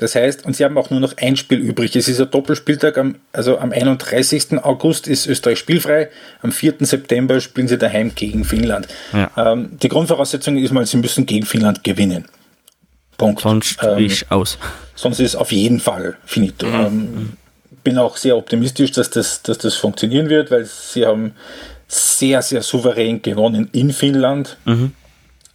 Das 0.00 0.14
heißt, 0.14 0.46
und 0.46 0.56
sie 0.56 0.64
haben 0.64 0.78
auch 0.78 0.88
nur 0.88 0.98
noch 0.98 1.18
ein 1.18 1.36
Spiel 1.36 1.58
übrig. 1.58 1.94
Es 1.94 2.08
ist 2.08 2.22
ein 2.22 2.30
Doppelspieltag, 2.30 2.96
am, 2.96 3.16
also 3.32 3.58
am 3.58 3.70
31. 3.70 4.64
August 4.64 5.06
ist 5.06 5.26
Österreich 5.26 5.58
spielfrei, 5.58 6.08
am 6.40 6.52
4. 6.52 6.76
September 6.80 7.38
spielen 7.42 7.68
sie 7.68 7.76
daheim 7.76 8.14
gegen 8.14 8.44
Finnland. 8.44 8.88
Ja. 9.12 9.30
Ähm, 9.36 9.76
die 9.82 9.90
Grundvoraussetzung 9.90 10.56
ist 10.56 10.72
mal, 10.72 10.86
sie 10.86 10.96
müssen 10.96 11.26
gegen 11.26 11.44
Finnland 11.44 11.84
gewinnen. 11.84 12.24
Punkt. 13.18 13.42
Sonst 13.42 13.76
ähm, 13.82 13.98
ich 13.98 14.32
aus. 14.32 14.56
Sonst 14.94 15.20
ist 15.20 15.34
es 15.34 15.36
auf 15.36 15.52
jeden 15.52 15.80
Fall 15.80 16.16
finito. 16.24 16.66
Mhm. 16.66 16.74
Ähm, 16.74 17.32
bin 17.84 17.98
auch 17.98 18.16
sehr 18.16 18.38
optimistisch, 18.38 18.92
dass 18.92 19.10
das, 19.10 19.42
dass 19.42 19.58
das 19.58 19.74
funktionieren 19.74 20.30
wird, 20.30 20.50
weil 20.50 20.64
sie 20.64 21.04
haben 21.04 21.34
sehr, 21.88 22.40
sehr 22.40 22.62
souverän 22.62 23.20
gewonnen 23.20 23.68
in 23.72 23.92
Finnland. 23.92 24.56
Mhm 24.64 24.92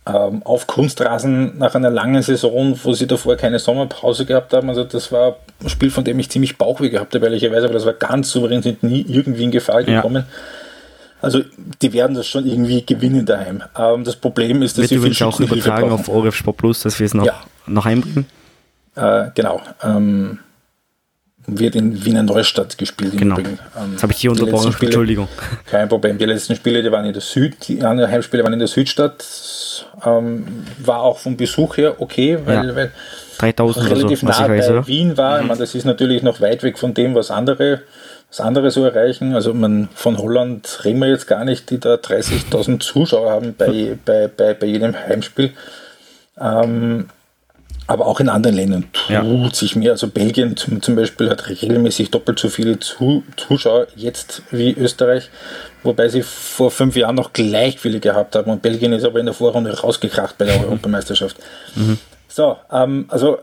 auf 0.05 0.67
Kunstrasen 0.67 1.57
nach 1.57 1.73
einer 1.73 1.89
langen 1.89 2.21
Saison, 2.21 2.79
wo 2.83 2.93
sie 2.93 3.07
davor 3.07 3.35
keine 3.37 3.57
Sommerpause 3.57 4.25
gehabt 4.25 4.53
haben. 4.53 4.69
Also 4.69 4.83
das 4.83 5.11
war 5.11 5.37
ein 5.63 5.69
Spiel, 5.69 5.89
von 5.89 6.03
dem 6.03 6.19
ich 6.19 6.29
ziemlich 6.29 6.57
Bauchweh 6.57 6.89
gehabt 6.89 7.15
habe, 7.15 7.25
ehrlicherweise, 7.25 7.65
aber 7.65 7.73
das 7.73 7.85
war 7.87 7.93
ganz 7.93 8.29
souverän, 8.29 8.61
sind 8.61 8.83
nie 8.83 9.03
irgendwie 9.07 9.43
in 9.45 9.51
Gefahr 9.51 9.83
gekommen. 9.83 10.25
Also 11.21 11.41
die 11.81 11.91
werden 11.93 12.15
das 12.15 12.27
schon 12.27 12.45
irgendwie 12.45 12.85
gewinnen 12.85 13.25
daheim. 13.25 13.63
Ähm, 13.75 14.03
das 14.03 14.15
Problem 14.15 14.61
ist, 14.61 14.77
dass 14.77 14.91
Wird 14.91 15.01
sie 15.01 15.09
viel 15.11 15.25
auch 15.25 15.39
übertragen 15.39 15.89
auf 15.91 16.07
ORF 16.07 16.35
Sport 16.35 16.57
Plus, 16.57 16.81
dass 16.81 16.99
wir 16.99 17.05
es 17.07 17.15
noch, 17.15 17.25
Ja. 17.25 17.41
noch 17.65 17.87
einbringen. 17.87 18.27
Äh, 18.95 19.29
genau. 19.33 19.59
Ähm, 19.83 20.37
wird 21.47 21.75
in 21.75 22.03
Wiener 22.05 22.23
Neustadt 22.23 22.77
gespielt. 22.77 23.17
Genau. 23.17 23.37
Ähm, 23.39 23.57
Das 23.93 24.03
habe 24.03 24.13
ich 24.13 24.19
hier 24.19 24.31
unterbrochen. 24.31 24.71
Spiele- 24.71 24.89
Entschuldigung. 24.89 25.27
Kein 25.65 25.89
Problem. 25.89 26.17
Die 26.17 26.25
letzten 26.25 26.55
Spiele, 26.55 26.83
die 26.83 26.91
waren 26.91 27.05
in 27.05 27.13
der 27.13 27.21
Süd, 27.21 27.55
die 27.67 27.81
anderen 27.81 28.11
Heimspiele 28.11 28.43
waren 28.43 28.53
in 28.53 28.59
der 28.59 28.67
Südstadt. 28.67 29.84
Ähm, 30.05 30.65
war 30.79 31.01
auch 31.01 31.19
vom 31.19 31.37
Besuch 31.37 31.77
her 31.77 31.95
okay, 31.99 32.39
weil, 32.43 32.67
Ja. 32.67 32.75
weil 32.75 32.91
3000 33.37 33.85
oder 33.85 33.95
so, 33.95 34.01
relativ 34.01 34.23
was 34.23 34.39
nah 34.39 34.49
weiß, 34.49 34.67
bei 34.67 34.73
oder? 34.73 34.87
Wien 34.87 35.17
war. 35.17 35.39
Ich 35.41 35.47
meine, 35.47 35.59
das 35.59 35.75
ist 35.75 35.85
natürlich 35.85 36.23
noch 36.23 36.41
weit 36.41 36.63
weg 36.63 36.77
von 36.77 36.93
dem, 36.93 37.15
was 37.15 37.31
andere, 37.31 37.81
was 38.29 38.39
andere 38.41 38.71
so 38.71 38.83
erreichen. 38.85 39.33
Also 39.33 39.53
man, 39.53 39.89
von 39.93 40.17
Holland 40.17 40.81
reden 40.83 40.99
wir 40.99 41.07
jetzt 41.09 41.27
gar 41.27 41.45
nicht, 41.45 41.69
die 41.69 41.79
da 41.79 41.95
30.000 41.95 42.79
Zuschauer 42.79 43.31
haben 43.31 43.55
bei, 43.57 43.97
bei, 44.05 44.27
bei, 44.27 44.53
bei 44.53 44.67
jedem 44.67 44.95
Heimspiel. 44.95 45.51
Ähm, 46.39 47.07
aber 47.87 48.07
auch 48.07 48.19
in 48.19 48.29
anderen 48.29 48.55
Ländern 48.55 48.85
tut 48.93 49.09
Ja. 49.09 49.49
sich 49.53 49.75
mehr. 49.75 49.91
Also 49.91 50.07
Belgien 50.07 50.57
zum, 50.57 50.81
zum 50.81 50.95
Beispiel 50.95 51.29
hat 51.29 51.47
regelmäßig 51.49 52.11
doppelt 52.11 52.39
so 52.39 52.49
viele 52.49 52.79
Zu 52.79 53.23
Zuschauer 53.37 53.87
jetzt 53.95 54.41
wie 54.51 54.71
Österreich, 54.73 55.29
wobei 55.83 56.07
sie 56.09 56.23
vor 56.23 56.71
fünf 56.71 56.95
Jahren 56.95 57.15
noch 57.15 57.31
gleich 57.33 57.79
viele 57.79 57.99
gehabt 57.99 58.35
haben. 58.35 58.49
Und 58.51 58.61
Belgien 58.61 58.93
ist 58.93 59.03
aber 59.03 59.19
in 59.19 59.25
der 59.27 59.35
Vorrunde 59.35 59.77
rausgekracht 59.79 60.37
bei 60.37 60.45
der 60.45 60.59
Europameisterschaft. 60.61 61.37
So, 62.27 62.57
ähm, 62.71 63.05
also 63.09 63.37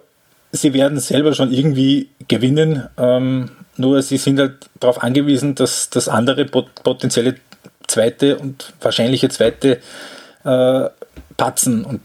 sie 0.51 0.75
werden 0.75 0.99
selber 0.99 1.35
schon 1.35 1.53
irgendwie 1.53 2.11
gewinnen, 2.29 2.89
ähm, 2.99 3.51
nur 3.77 4.03
sie 4.03 4.19
sind 4.19 4.39
halt 4.39 4.55
darauf 4.81 5.03
angewiesen, 5.03 5.55
dass 5.55 5.89
das 5.89 6.09
andere 6.09 6.45
pot 6.45 6.67
potenzielle 6.83 7.37
zweite 7.87 8.39
und 8.39 8.73
wahrscheinliche 8.81 9.29
zweite 9.29 9.79
äh, 10.45 10.89
patzen 11.37 11.85
und 11.85 12.01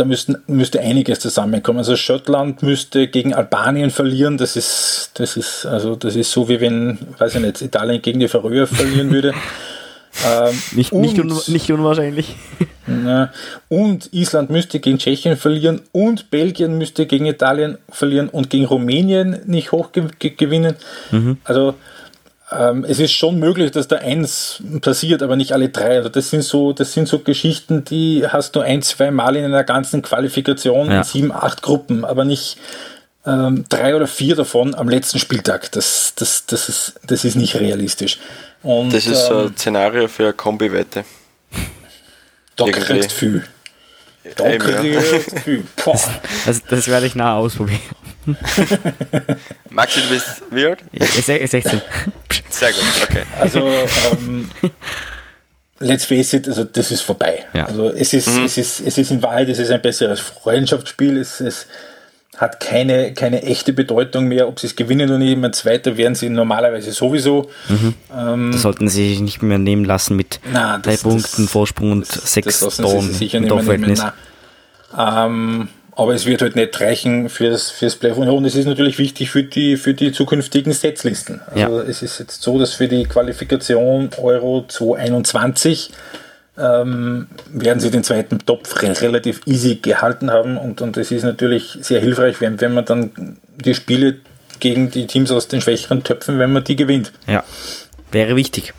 da 0.00 0.04
müssten, 0.06 0.36
müsste 0.46 0.80
einiges 0.80 1.20
zusammenkommen. 1.20 1.78
Also 1.78 1.94
Schottland 1.96 2.62
müsste 2.62 3.06
gegen 3.08 3.34
Albanien 3.34 3.90
verlieren. 3.90 4.38
Das 4.38 4.56
ist, 4.56 5.10
das 5.14 5.36
ist, 5.36 5.66
also 5.66 5.94
das 5.96 6.16
ist 6.16 6.32
so 6.32 6.48
wie 6.48 6.60
wenn, 6.60 6.98
weiß 7.18 7.34
ich 7.36 7.40
nicht, 7.42 7.60
Italien 7.62 8.00
gegen 8.02 8.18
die 8.20 8.28
Färöer 8.28 8.66
verlieren 8.66 9.10
würde. 9.10 9.34
Ähm, 10.26 10.60
Nicht, 10.72 10.92
nicht, 10.92 11.18
und- 11.20 11.30
un, 11.30 11.40
nicht 11.46 11.70
unwahrscheinlich. 11.70 12.34
ja. 13.06 13.30
Und 13.68 14.12
Island 14.12 14.50
müsste 14.50 14.80
gegen 14.80 14.98
Tschechien 14.98 15.36
verlieren 15.36 15.82
und 15.92 16.30
Belgien 16.32 16.76
müsste 16.78 17.06
gegen 17.06 17.26
Italien 17.26 17.78
verlieren 17.88 18.28
und 18.28 18.50
gegen 18.50 18.64
Rumänien 18.64 19.38
nicht 19.46 19.70
hoch 19.70 19.92
ge 19.92 20.06
ge 20.18 20.30
gewinnen. 20.36 20.74
Also 21.44 21.74
ähm, 22.52 22.84
es 22.88 22.98
ist 22.98 23.12
schon 23.12 23.38
möglich, 23.38 23.70
dass 23.70 23.86
da 23.88 23.96
eins 23.96 24.62
passiert, 24.80 25.22
aber 25.22 25.36
nicht 25.36 25.52
alle 25.52 25.68
drei. 25.68 25.96
Also 25.98 26.08
das 26.08 26.30
sind 26.30 26.42
so, 26.42 26.72
das 26.72 26.92
sind 26.92 27.06
so 27.08 27.20
Geschichten, 27.20 27.84
die 27.84 28.24
hast 28.26 28.56
du 28.56 28.60
ein, 28.60 28.82
zwei 28.82 29.10
Mal 29.10 29.36
in 29.36 29.44
einer 29.44 29.64
ganzen 29.64 30.02
Qualifikation 30.02 30.90
Ja. 30.90 30.98
in 30.98 31.04
sieben, 31.04 31.32
acht 31.32 31.62
Gruppen, 31.62 32.04
aber 32.04 32.24
nicht 32.24 32.56
ähm, 33.26 33.64
drei 33.68 33.94
oder 33.94 34.06
vier 34.06 34.34
davon 34.34 34.74
am 34.74 34.88
letzten 34.88 35.18
Spieltag. 35.18 35.70
Das, 35.72 36.14
das, 36.16 36.46
das, 36.46 36.68
ist, 36.68 36.94
das 37.06 37.24
ist 37.24 37.36
nicht 37.36 37.54
realistisch. 37.56 38.18
Und, 38.62 38.92
Das 38.92 39.06
ist 39.06 39.26
so 39.26 39.40
ähm, 39.40 39.46
ein 39.48 39.56
Szenario 39.56 40.08
für 40.08 40.24
eine 40.24 40.32
Kombi-Wette. 40.32 41.04
da 42.56 42.64
irgendwie- 42.66 42.80
kriegst 42.84 43.10
du 43.12 43.14
viel. 43.14 43.44
Da 44.36 44.50
Eben, 44.50 44.68
ja. 44.68 45.00
kriegst 45.00 45.32
du 45.32 45.36
viel. 45.40 45.64
Boah. 45.84 45.98
Das, 46.46 46.62
das 46.64 46.88
werde 46.88 47.06
ich 47.06 47.14
nachher 47.14 47.36
ausprobieren. 47.36 47.80
Maxi, 49.70 50.00
du 50.02 50.08
bist 50.08 50.42
wie 50.50 50.66
alt? 50.66 50.80
Ja, 50.92 51.06
se- 51.06 51.46
16. 51.46 51.80
Sehr 52.50 52.72
gut, 52.72 52.82
okay. 53.08 53.22
Also, 53.40 53.66
ähm, 54.12 54.50
let's 55.78 56.04
face 56.04 56.32
it, 56.34 56.46
also 56.48 56.64
das 56.64 56.90
ist 56.90 57.00
vorbei. 57.02 57.44
Ja. 57.54 57.66
Also 57.66 57.88
es 57.90 58.12
ist, 58.12 58.28
es 58.28 58.58
ist, 58.58 58.80
es 58.80 58.98
ist 58.98 59.10
in 59.10 59.22
Wahrheit, 59.22 59.48
es 59.48 59.58
ist 59.58 59.70
ein 59.70 59.80
besseres 59.80 60.20
Freundschaftsspiel. 60.20 61.16
Es, 61.16 61.40
es 61.40 61.66
hat 62.36 62.58
keine, 62.60 63.12
keine 63.14 63.42
echte 63.42 63.72
Bedeutung 63.72 64.26
mehr, 64.28 64.48
ob 64.48 64.58
sie 64.60 64.66
es 64.66 64.74
gewinnen 64.76 65.08
oder 65.08 65.18
nicht. 65.18 65.36
Mein 65.38 65.52
Zweiter 65.52 65.96
werden 65.96 66.14
sie 66.14 66.28
normalerweise 66.30 66.90
sowieso. 66.92 67.50
Ähm, 68.16 68.50
Das 68.52 68.62
sollten 68.62 68.88
sie 68.88 69.10
sich 69.10 69.20
nicht 69.20 69.42
mehr 69.42 69.58
nehmen 69.58 69.84
lassen 69.84 70.16
mit 70.16 70.40
Na, 70.52 70.78
drei 70.78 70.92
das- 70.92 71.02
Punkten 71.02 71.42
das- 71.44 71.50
Vorsprung 71.52 71.92
und 71.92 72.08
das 72.08 72.32
sechs 72.32 72.58
Toren 72.60 73.14
im. 73.20 73.48
Torverhältnis. 73.48 74.02
Ähm, 74.98 75.68
aber 76.00 76.14
es 76.14 76.24
wird 76.24 76.40
halt 76.40 76.56
nicht 76.56 76.80
reichen 76.80 77.28
fürs, 77.28 77.70
fürs 77.70 77.94
Playoff. 77.94 78.16
Und 78.16 78.46
es 78.46 78.54
ist 78.54 78.64
natürlich 78.64 78.96
wichtig 78.98 79.30
für 79.30 79.42
die, 79.42 79.76
für 79.76 79.92
die 79.92 80.12
zukünftigen 80.12 80.72
Setzlisten. 80.72 81.42
Also 81.46 81.58
Ja. 81.78 81.82
es 81.82 82.00
ist 82.00 82.18
jetzt 82.18 82.40
so, 82.40 82.58
dass 82.58 82.72
für 82.72 82.88
die 82.88 83.04
Qualifikation 83.04 84.08
Euro 84.16 84.64
2021 84.66 85.90
ähm, 86.56 87.26
werden 87.52 87.80
sie 87.80 87.90
den 87.90 88.02
zweiten 88.02 88.38
Topf 88.38 88.82
re 88.82 88.98
relativ 89.02 89.42
easy 89.44 89.74
gehalten 89.76 90.30
haben. 90.30 90.56
Und, 90.56 90.80
und 90.80 90.96
es 90.96 91.10
ist 91.10 91.22
natürlich 91.22 91.76
sehr 91.82 92.00
hilfreich, 92.00 92.40
wenn, 92.40 92.58
wenn 92.62 92.72
man 92.72 92.86
dann 92.86 93.36
die 93.62 93.74
Spiele 93.74 94.16
gegen 94.58 94.90
die 94.90 95.06
Teams 95.06 95.30
aus 95.30 95.48
den 95.48 95.60
schwächeren 95.60 96.02
Töpfen, 96.02 96.38
wenn 96.38 96.50
man 96.50 96.64
die 96.64 96.76
gewinnt. 96.76 97.12
Ja, 97.26 97.44
wäre 98.10 98.36
wichtig. 98.36 98.72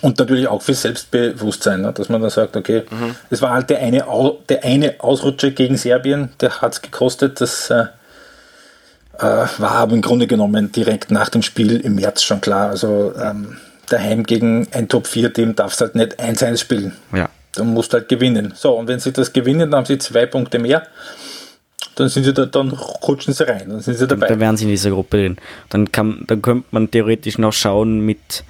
Und 0.00 0.18
natürlich 0.18 0.48
auch 0.48 0.62
für 0.62 0.74
Selbstbewusstsein, 0.74 1.82
ne? 1.82 1.92
dass 1.92 2.08
man 2.08 2.20
dann 2.20 2.30
sagt, 2.30 2.56
okay, 2.56 2.82
es 3.30 3.42
war 3.42 3.52
halt 3.52 3.70
der 3.70 3.78
eine, 3.78 4.08
Au 4.08 4.38
der 4.48 4.64
eine 4.64 4.96
Ausrutscher 4.98 5.50
gegen 5.50 5.76
Serbien, 5.76 6.30
der 6.40 6.60
hat 6.60 6.72
es 6.72 6.82
gekostet, 6.82 7.40
das 7.40 7.70
äh, 7.70 7.84
äh, 9.18 9.46
war 9.58 9.72
aber 9.72 9.92
im 9.92 10.02
Grunde 10.02 10.26
genommen 10.26 10.72
direkt 10.72 11.10
nach 11.10 11.28
dem 11.28 11.42
Spiel 11.42 11.76
im 11.76 11.94
März 11.96 12.22
schon 12.22 12.40
klar. 12.40 12.70
Also 12.70 13.12
ähm, 13.20 13.58
daheim 13.88 14.24
gegen 14.24 14.66
ein 14.72 14.88
Top-4-Team 14.88 15.54
darfst 15.54 15.80
halt 15.80 15.94
nicht 15.94 16.20
1-1 16.20 16.58
spielen. 16.58 16.92
Ja. 17.14 17.28
Dann 17.54 17.68
musst 17.68 17.92
du 17.92 17.98
halt 17.98 18.08
gewinnen. 18.08 18.54
So, 18.56 18.72
und 18.72 18.88
wenn 18.88 18.98
sie 18.98 19.12
das 19.12 19.32
gewinnen, 19.32 19.70
dann 19.70 19.78
haben 19.78 19.86
sie 19.86 19.98
zwei 19.98 20.26
Punkte 20.26 20.58
mehr. 20.58 20.86
Dann 21.94 22.08
sind 22.08 22.24
sie 22.24 22.32
da, 22.32 22.46
dann 22.46 22.70
rutschen 22.70 23.34
sie 23.34 23.46
rein, 23.46 23.68
dann 23.68 23.80
sind 23.80 23.98
sie 23.98 24.06
dabei. 24.06 24.28
Da 24.28 24.40
wären 24.40 24.56
sie 24.56 24.64
in 24.64 24.70
dieser 24.70 24.90
Gruppe 24.90 25.18
drin. 25.18 25.36
Dann, 25.68 25.92
kann, 25.92 26.24
dann 26.26 26.40
könnte 26.40 26.64
man 26.70 26.90
theoretisch 26.90 27.36
noch 27.36 27.52
schauen 27.52 28.00
mit, 28.00 28.44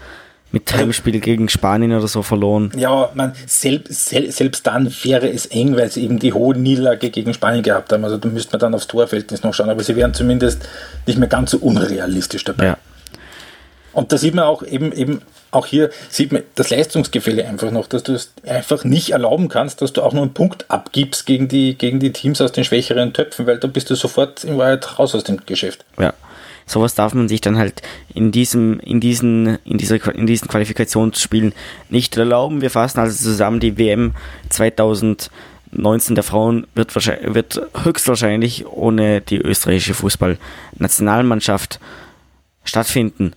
mit 0.52 0.72
Heimspiel 0.72 1.18
gegen 1.20 1.48
Spanien 1.48 1.92
oder 1.92 2.06
so 2.06 2.22
verloren. 2.22 2.70
Ja, 2.76 3.10
man, 3.14 3.32
selbst, 3.46 4.10
selbst 4.10 4.66
dann 4.66 4.94
wäre 5.02 5.28
es 5.30 5.46
eng, 5.46 5.76
weil 5.76 5.90
sie 5.90 6.04
eben 6.04 6.18
die 6.18 6.32
hohe 6.32 6.56
Niederlage 6.56 7.10
gegen 7.10 7.32
Spanien 7.32 7.62
gehabt 7.62 7.92
haben. 7.92 8.04
Also 8.04 8.18
da 8.18 8.28
müsste 8.28 8.52
man 8.52 8.60
dann 8.60 8.74
aufs 8.74 8.86
Torverhältnis 8.86 9.42
noch 9.42 9.54
schauen, 9.54 9.70
aber 9.70 9.82
sie 9.82 9.96
wären 9.96 10.12
zumindest 10.12 10.68
nicht 11.06 11.18
mehr 11.18 11.28
ganz 11.28 11.52
so 11.52 11.58
unrealistisch 11.58 12.44
dabei. 12.44 12.64
Ja. 12.66 12.78
Und 13.92 14.12
da 14.12 14.18
sieht 14.18 14.34
man 14.34 14.44
auch 14.44 14.62
eben, 14.62 14.92
eben, 14.92 15.22
auch 15.50 15.66
hier 15.66 15.90
sieht 16.08 16.32
man 16.32 16.42
das 16.54 16.70
Leistungsgefälle 16.70 17.46
einfach 17.46 17.70
noch, 17.70 17.86
dass 17.86 18.02
du 18.02 18.12
es 18.12 18.32
einfach 18.46 18.84
nicht 18.84 19.10
erlauben 19.10 19.48
kannst, 19.48 19.82
dass 19.82 19.92
du 19.92 20.02
auch 20.02 20.12
nur 20.12 20.22
einen 20.22 20.34
Punkt 20.34 20.64
abgibst 20.68 21.26
gegen 21.26 21.48
die, 21.48 21.76
gegen 21.76 22.00
die 22.00 22.12
Teams 22.12 22.40
aus 22.40 22.52
den 22.52 22.64
schwächeren 22.64 23.12
Töpfen, 23.12 23.46
weil 23.46 23.58
da 23.58 23.68
bist 23.68 23.90
du 23.90 23.94
sofort 23.94 24.44
in 24.44 24.56
Wahrheit 24.56 24.98
raus 24.98 25.14
aus 25.14 25.24
dem 25.24 25.44
Geschäft. 25.44 25.84
Ja. 25.98 26.14
Sowas 26.72 26.94
darf 26.94 27.12
man 27.12 27.28
sich 27.28 27.42
dann 27.42 27.58
halt 27.58 27.82
in 28.14 28.32
diesem, 28.32 28.80
in 28.80 28.98
diesen, 28.98 29.58
in 29.64 29.76
dieser, 29.76 29.96
in 30.14 30.26
diesen 30.26 30.48
Qualifikationsspielen 30.48 31.52
nicht 31.90 32.16
erlauben. 32.16 32.62
Wir 32.62 32.70
fassen 32.70 32.98
also 33.00 33.14
zusammen 33.22 33.60
die 33.60 33.76
WM 33.76 34.14
2019 34.48 36.14
der 36.14 36.24
Frauen 36.24 36.66
wird, 36.74 36.94
wahrscheinlich, 36.94 37.34
wird 37.34 37.60
höchstwahrscheinlich 37.84 38.66
ohne 38.66 39.20
die 39.20 39.36
österreichische 39.36 39.92
Fußballnationalmannschaft 39.94 41.78
stattfinden. 42.64 43.34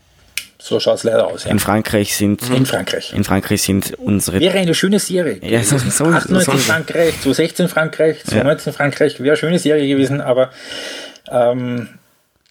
So 0.58 0.80
schaut 0.80 0.98
es 1.00 1.04
leider 1.04 1.28
aus. 1.28 1.44
Ja. 1.44 1.52
In 1.52 1.60
Frankreich 1.60 2.16
sind, 2.16 2.42
In 2.50 2.66
Frankreich. 2.66 3.14
in 3.14 3.24
Frankreich 3.24 3.62
sind 3.62 3.94
unsere 4.00 4.40
Wäre 4.40 4.58
eine 4.58 4.74
schöne 4.74 5.00
Serie. 5.00 5.40
Ja, 5.44 5.62
so- 5.62 5.78
so- 5.78 6.06
98 6.06 6.46
so- 6.46 6.58
Frankreich, 6.72 7.14
2016 7.22 7.68
Frankreich, 7.68 8.24
2019 8.24 8.74
Frankreich, 8.74 9.20
wäre 9.20 9.32
eine 9.32 9.38
schöne 9.38 9.60
Serie 9.60 9.88
gewesen, 9.88 10.22
aber 10.22 10.50
ähm, 11.30 11.90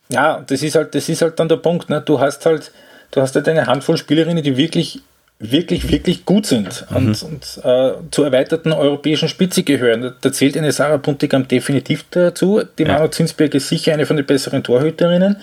ja, 0.08 0.42
das 0.46 0.62
ist 0.62 0.74
halt, 0.76 0.94
das 0.94 1.08
ist 1.08 1.22
halt 1.22 1.38
dann 1.40 1.48
der 1.48 1.56
Punkt. 1.56 1.88
Ne? 1.88 2.02
Du 2.04 2.20
hast 2.20 2.44
halt, 2.46 2.70
du 3.10 3.20
hast 3.20 3.34
halt 3.34 3.48
eine 3.48 3.66
Handvoll 3.66 3.96
Spielerinnen, 3.96 4.42
die 4.42 4.56
wirklich, 4.56 5.00
wirklich, 5.38 5.90
wirklich 5.90 6.24
gut 6.24 6.46
sind 6.46 6.86
und, 6.94 7.22
und 7.22 7.60
äh, 7.64 7.92
zur 8.10 8.26
erweiterten 8.26 8.72
europäischen 8.72 9.28
Spitze 9.28 9.62
gehören. 9.62 10.14
Da, 10.20 10.32
zählt 10.32 10.56
eine 10.56 10.72
Sarah 10.72 10.98
Puntigam 10.98 11.48
definitiv 11.48 12.04
dazu. 12.10 12.62
Die 12.78 12.84
Ja. 12.84 12.94
Manu 12.94 13.08
Zinsberg 13.08 13.54
ist 13.54 13.68
sicher 13.68 13.92
eine 13.92 14.06
von 14.06 14.16
den 14.16 14.26
besseren 14.26 14.62
Torhüterinnen. 14.62 15.36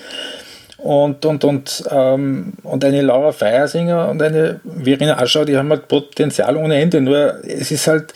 Und, 0.77 1.25
und, 1.25 1.43
und, 1.43 1.83
ähm, 1.91 2.53
und 2.63 2.83
eine 2.83 3.01
Laura 3.03 3.31
Feiersinger 3.31 4.09
und 4.09 4.19
eine 4.19 4.61
Verena 4.63 5.19
Aschau, 5.19 5.45
die 5.45 5.55
haben 5.55 5.69
halt 5.69 5.87
Potenzial 5.87 6.55
ohne 6.57 6.81
Ende. 6.81 7.01
Nur 7.01 7.39
es 7.45 7.69
ist 7.69 7.85
halt, 7.85 8.13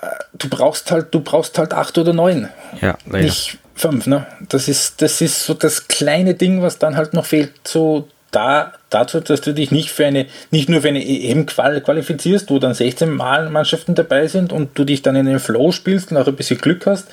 äh, 0.00 0.06
du 0.32 0.48
brauchst 0.48 0.90
halt, 0.90 1.12
du 1.12 1.20
brauchst 1.20 1.58
halt 1.58 1.74
acht 1.74 1.98
oder 1.98 2.14
neun, 2.14 2.48
Ja, 2.80 2.96
nicht 3.10 3.58
fünf. 3.76 4.06
Ne? 4.06 4.26
Das, 4.48 4.66
ist, 4.68 5.00
das 5.02 5.20
ist 5.20 5.44
so 5.44 5.54
das 5.54 5.86
kleine 5.88 6.34
Ding, 6.34 6.62
was 6.62 6.78
dann 6.78 6.96
halt 6.96 7.14
noch 7.14 7.26
fehlt. 7.26 7.52
So 7.64 8.08
da, 8.32 8.72
dazu, 8.90 9.20
dass 9.20 9.40
du 9.40 9.54
dich 9.54 9.70
nicht 9.70 9.90
für 9.90 10.04
eine, 10.06 10.26
nicht 10.50 10.68
nur 10.68 10.82
für 10.82 10.88
eine 10.88 11.06
EM 11.06 11.46
qual 11.46 11.80
qualifizierst, 11.80 12.50
wo 12.50 12.58
dann 12.58 12.74
16 12.74 13.10
Mal 13.10 13.48
Mannschaften 13.50 13.94
dabei 13.94 14.26
sind 14.26 14.52
und 14.52 14.76
du 14.78 14.84
dich 14.84 15.02
dann 15.02 15.14
in 15.16 15.26
den 15.26 15.38
Flow 15.38 15.70
spielst 15.72 16.10
und 16.10 16.16
auch 16.18 16.26
ein 16.26 16.34
bisschen 16.36 16.58
Glück 16.58 16.84
hast 16.86 17.06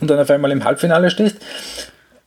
und 0.00 0.08
dann 0.08 0.18
auf 0.20 0.30
einmal 0.30 0.52
im 0.52 0.64
Halbfinale 0.64 1.10
stehst, 1.10 1.36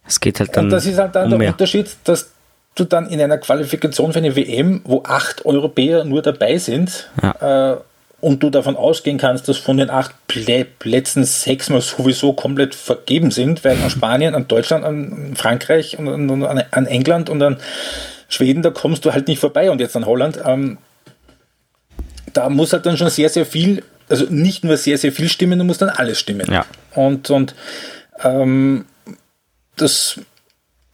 Es 0.06 0.20
geht 0.20 0.39
halt 0.39 0.56
dann 0.58 0.66
und 0.66 0.72
das 0.72 0.86
ist 0.86 0.98
halt 0.98 1.16
dann 1.16 1.26
um 1.26 1.30
der 1.32 1.39
mehr. 1.39 1.52
Unterschied, 1.52 1.89
dass 2.04 2.32
du 2.76 2.84
dann 2.84 3.08
in 3.08 3.22
einer 3.22 3.38
Qualifikation 3.38 4.12
für 4.14 4.20
eine 4.20 4.36
WM, 4.36 4.82
wo 4.84 5.04
acht 5.06 5.46
Europäer 5.46 6.04
nur 6.04 6.22
dabei 6.22 6.58
sind, 6.58 7.10
Ja. 7.22 7.74
äh, 7.74 7.78
und 8.24 8.41
du 8.41 8.49
davon 8.49 8.78
ausgehen 8.78 9.17
kannst, 9.17 9.49
dass 9.49 9.57
von 9.57 9.76
den 9.76 9.89
acht 9.89 10.15
Plä 10.28 10.63
Plätzen 10.63 11.26
sechsmal 11.26 11.82
sowieso 11.82 12.32
komplett 12.32 12.74
vergeben 12.74 13.32
sind, 13.32 13.65
weil 13.65 13.78
an 13.82 13.89
Spanien, 13.89 14.34
an 14.34 14.47
Deutschland, 14.47 14.86
an 14.86 15.34
Frankreich 15.36 15.99
und 15.99 16.07
an, 16.07 16.43
an, 16.43 16.63
an 16.71 16.86
England 16.86 17.30
und 17.30 17.43
an 17.43 17.57
Schweden, 18.30 18.63
da 18.63 18.69
kommst 18.69 19.03
du 19.03 19.11
halt 19.11 19.28
nicht 19.28 19.39
vorbei 19.39 19.69
und 19.69 19.82
jetzt 19.82 19.97
an 19.97 20.05
Holland. 20.05 20.39
Ähm, 20.45 20.78
da 22.32 22.47
muss 22.47 22.71
halt 22.71 22.86
dann 22.86 22.95
schon 22.95 23.09
sehr, 23.09 23.28
sehr 23.28 23.45
viel, 23.45 23.84
also 24.07 24.26
nicht 24.30 24.63
nur 24.63 24.78
sehr, 24.78 24.97
sehr 24.97 25.11
viel 25.11 25.28
stimmen, 25.28 25.59
da 25.59 25.65
muss 25.65 25.78
dann 25.78 25.89
alles 25.89 26.17
stimmen. 26.17 26.49
Ja. 26.49 26.65
Und, 26.95 27.30
und 27.30 27.55
ähm, 28.24 28.86
das 29.76 30.21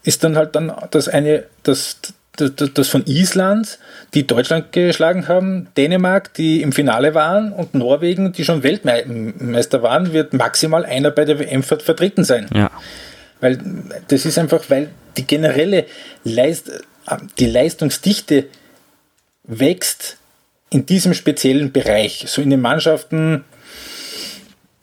ist 0.04 0.24
dann 0.24 0.36
halt 0.36 0.56
dann 0.56 0.74
das 0.90 1.08
eine, 1.08 1.44
das, 1.62 1.98
das, 2.40 2.74
das 2.74 2.88
von 2.88 3.06
Island, 3.06 3.80
die 4.14 4.26
Deutschland 4.26 4.72
geschlagen 4.72 5.28
haben, 5.28 5.68
Dänemark, 5.78 6.34
die 6.34 6.62
im 6.62 6.72
Finale 6.72 7.14
waren 7.14 7.52
und 7.52 7.74
Norwegen, 7.76 8.32
die 8.32 8.46
schon 8.46 8.64
Weltmeister 8.64 9.84
waren, 9.84 10.14
wird 10.14 10.34
maximal 10.34 10.86
einer 10.86 11.12
bei 11.12 11.26
der 11.26 11.40
WM 11.40 11.64
ver- 11.64 11.80
vertreten 11.80 12.24
sein. 12.24 12.48
Ja. 12.54 12.72
Weil 13.42 13.58
das 14.08 14.26
ist 14.26 14.38
einfach, 14.38 14.64
weil 14.70 14.90
die 15.18 15.26
generelle 15.26 15.86
Leist, 16.24 16.72
die 17.40 17.46
Leistungsdichte 17.46 18.46
wächst 19.44 20.18
in 20.70 20.86
diesem 20.86 21.14
speziellen 21.14 21.72
Bereich, 21.72 22.26
so 22.28 22.42
in 22.42 22.50
den 22.50 22.62
Mannschaften 22.62 23.44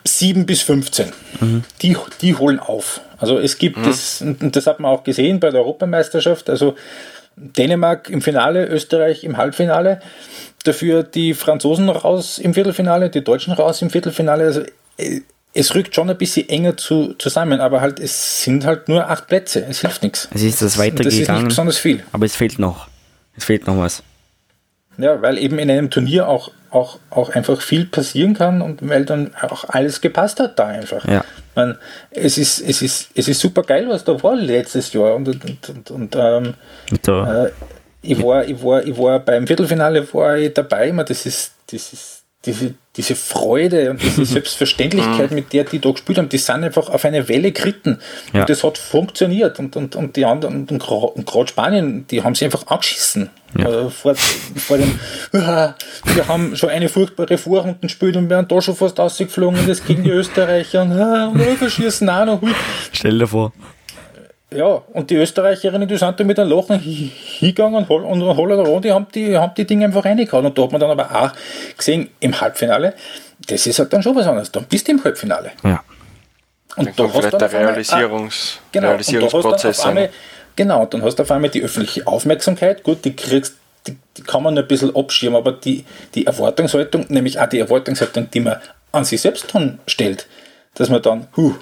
7 0.05 0.47
bis 0.47 0.63
15. 0.63 1.13
Die, 1.83 1.97
die 2.21 2.35
holen 2.35 2.59
auf. 2.59 3.01
Also 3.19 3.39
es 3.39 3.59
gibt 3.59 3.85
das, 3.85 4.21
und 4.21 4.55
das 4.55 4.67
hat 4.67 4.81
man 4.81 4.91
auch 4.91 5.05
gesehen 5.05 5.41
bei 5.41 5.51
der 5.51 5.61
Europameisterschaft, 5.61 6.49
also 6.51 6.77
Dänemark 7.37 8.09
im 8.11 8.23
Finale, 8.23 8.67
Österreich 8.67 9.23
im 9.25 9.37
Halbfinale, 9.37 10.01
dafür 10.65 11.03
die 11.03 11.35
Franzosen 11.35 11.89
raus 11.89 12.39
im 12.39 12.55
Viertelfinale, 12.55 13.11
die 13.11 13.23
Deutschen 13.23 13.53
raus 13.53 13.83
im 13.83 13.91
Viertelfinale. 13.91 14.45
Also 14.45 14.63
äh, 14.97 15.21
es 15.53 15.75
rückt 15.75 15.95
schon 15.95 16.11
ein 16.11 16.19
bisschen 16.19 16.49
enger 16.49 16.77
zu, 16.77 17.15
zusammen, 17.15 17.61
aber 17.61 17.81
halt 17.81 17.99
es 17.99 18.43
sind 18.43 18.67
halt 18.67 18.89
nur 18.89 19.09
acht 19.09 19.27
Plätze. 19.27 19.65
Es 19.69 19.81
hilft 19.81 20.03
nichts. 20.03 20.29
Es 20.35 20.43
ist 20.43 20.61
das 20.61 20.75
Das 20.75 20.77
ist 20.77 20.79
nicht 20.79 20.93
weitergegangen, 20.99 21.49
besonders 21.49 21.79
viel. 21.79 22.03
aber 22.13 22.27
es 22.27 22.37
fehlt 22.37 22.59
noch. 22.59 22.89
Es 23.37 23.45
fehlt 23.45 23.67
noch 23.67 23.79
was. 23.79 24.03
Ja, 24.99 25.21
weil 25.21 25.39
eben 25.39 25.59
in 25.59 25.71
einem 25.71 25.91
Turnier 25.91 26.29
auch, 26.29 26.51
auch, 26.71 26.99
auch 27.11 27.31
einfach 27.31 27.61
viel 27.61 27.85
passieren 27.87 28.35
kann 28.35 28.63
und 28.63 28.87
weil 28.89 29.05
dann 29.05 29.33
auch 29.43 29.65
alles 29.69 30.01
gepasst 30.01 30.41
hat 30.41 30.59
da 30.59 30.67
einfach. 30.67 31.07
Ja. 31.07 31.25
Man, 31.55 31.79
es, 32.11 32.39
ist, 32.39 32.61
es, 32.61 32.83
ist, 32.83 33.11
es 33.15 33.29
ist 33.29 33.41
super 33.41 33.63
geil, 33.63 33.87
was 33.89 34.05
da 34.05 34.23
war 34.23 34.37
letztes 34.37 34.93
Jahr. 34.93 35.15
Und, 35.15 35.29
und, 35.29 35.69
und, 35.69 35.91
und 35.91 36.17
ähm, 36.17 36.55
äh, 36.91 37.51
ich, 38.03 38.23
war, 38.23 38.45
ich, 38.45 38.63
war, 38.63 38.85
ich 38.85 38.97
war 38.97 39.21
beim 39.21 39.47
Viertelfinale 39.47 40.13
war 40.13 40.37
ich 40.37 40.55
dabei. 40.55 40.93
Man, 40.93 41.07
das 41.07 41.27
ist, 41.27 41.53
das 41.71 41.93
ist 41.93 42.23
diese, 42.47 42.75
diese 42.97 43.15
Freude 43.15 43.91
und 43.91 44.03
diese 44.03 44.25
Selbstverständlichkeit, 44.35 45.31
mit 45.33 45.53
der 45.53 45.65
die 45.65 45.81
da 45.81 45.91
gespielt 45.91 46.19
haben, 46.19 46.29
die 46.29 46.39
sind 46.39 46.65
einfach 46.65 46.89
auf 46.89 47.05
eine 47.05 47.29
Welle 47.29 47.53
geritten. 47.53 47.99
Ja. 48.33 48.41
Und 48.41 48.49
das 48.51 48.65
hat 48.65 48.79
funktioniert. 48.79 49.59
Und, 49.59 49.77
und, 49.77 49.97
und 49.97 50.17
die 50.17 50.25
anderen, 50.25 50.67
und 50.69 50.71
und 50.71 51.27
gerade 51.27 51.49
Spanien, 51.49 52.07
die 52.09 52.23
haben 52.23 52.35
sich 52.35 52.45
einfach 52.45 52.67
angeschissen. 52.67 53.31
Ja. 53.59 53.87
Äh, 53.87 53.91
vor, 53.91 54.15
vor 54.15 54.79
dem, 54.79 54.99
"Ah, 55.33 55.75
wir 56.15 56.29
haben 56.29 56.57
schon 56.57 56.71
eine 56.71 56.89
furchtbare 56.89 57.37
Vorrunde 57.39 57.79
gespielt 57.81 58.17
und 58.17 58.31
wären 58.31 58.47
da 58.49 58.61
schon 58.63 58.77
fast 58.77 58.99
ausgeflogen 59.01 59.61
und 59.61 59.69
das 59.69 59.85
gegen 59.85 60.05
die 60.05 60.11
Österreicher 60.11 60.83
und, 60.83 60.93
und 60.93 61.39
wir 61.39 61.57
verschießen 61.57 62.09
auch 62.09 62.25
noch. 62.25 62.41
Stell 62.93 63.19
dir 63.19 63.27
vor. 63.27 63.53
Ja, 64.55 64.83
und 64.93 65.11
die 65.11 65.17
Österreicherinnen, 65.17 65.89
die 65.89 65.97
sind 65.97 66.19
da 66.21 66.25
mit 66.25 66.39
einem 66.39 66.51
Lachen 66.51 66.79
hi- 66.81 67.11
hingegangen 67.39 67.85
und, 67.85 68.05
und 68.05 68.23
holla, 68.37 68.79
die 68.81 68.93
haben 68.93 69.07
die, 69.13 69.37
haben 69.37 69.53
die 69.57 69.67
Dinge 69.67 69.87
einfach 69.87 70.05
reingehauen. 70.05 70.47
Und 70.47 70.57
da 70.57 70.63
hat 70.63 70.73
man 70.73 70.81
dann 70.81 70.91
aber 70.91 71.11
auch 71.25 71.33
gesehen, 71.77 72.11
im 72.21 72.41
Halbfinale, 72.41 72.95
das 73.49 73.67
ist 73.67 73.79
halt 73.81 73.93
dann 73.93 74.03
schon 74.03 74.15
was 74.15 74.27
anderes. 74.27 74.53
Dann 74.53 74.65
bist 74.65 74.87
du 74.87 74.93
im 74.93 75.03
Halbfinale. 75.03 75.51
Ja. 75.65 75.83
Und 76.77 76.87
Dann 76.87 76.95
kommt 76.97 77.13
vielleicht 77.13 77.33
dann 77.33 77.39
der 77.41 77.49
einmal- 77.51 77.67
Realisierungs 77.73 78.59
ah, 78.59 78.69
genau, 78.71 78.87
und 78.89 78.93
da 78.95 78.99
hast 78.99 79.09
du 79.09 79.13
dann 79.13 79.21
Realisierungsprozess 79.23 79.81
einmal, 79.81 80.05
sein. 80.05 80.13
Genau, 80.55 80.87
dann 80.87 81.03
hast 81.03 81.17
du 81.17 81.23
auf 81.25 81.31
einmal 81.33 81.51
die 81.51 81.63
öffentliche 81.63 82.07
Aufmerksamkeit. 82.07 82.83
Gut, 82.85 83.05
die 83.05 83.17
kriegst, 83.17 83.55
die, 83.87 83.97
die 84.17 84.23
kann 84.23 84.43
man 84.45 84.57
ein 84.57 84.67
bisschen 84.69 84.95
abschirmen, 84.95 85.37
aber 85.39 85.53
die, 85.53 85.85
die 86.15 86.27
Erwartungshaltung, 86.27 87.07
nämlich 87.09 87.41
auch 87.41 87.49
die 87.49 87.59
Erwartungshaltung, 87.59 88.31
die 88.31 88.41
man 88.41 88.57
an 88.93 89.05
sich 89.05 89.21
selbst 89.21 89.53
dann 89.55 89.81
stellt, 89.89 90.27
dass 90.75 90.89
man 90.89 91.03
dann, 91.03 91.27
huh, 91.37 91.55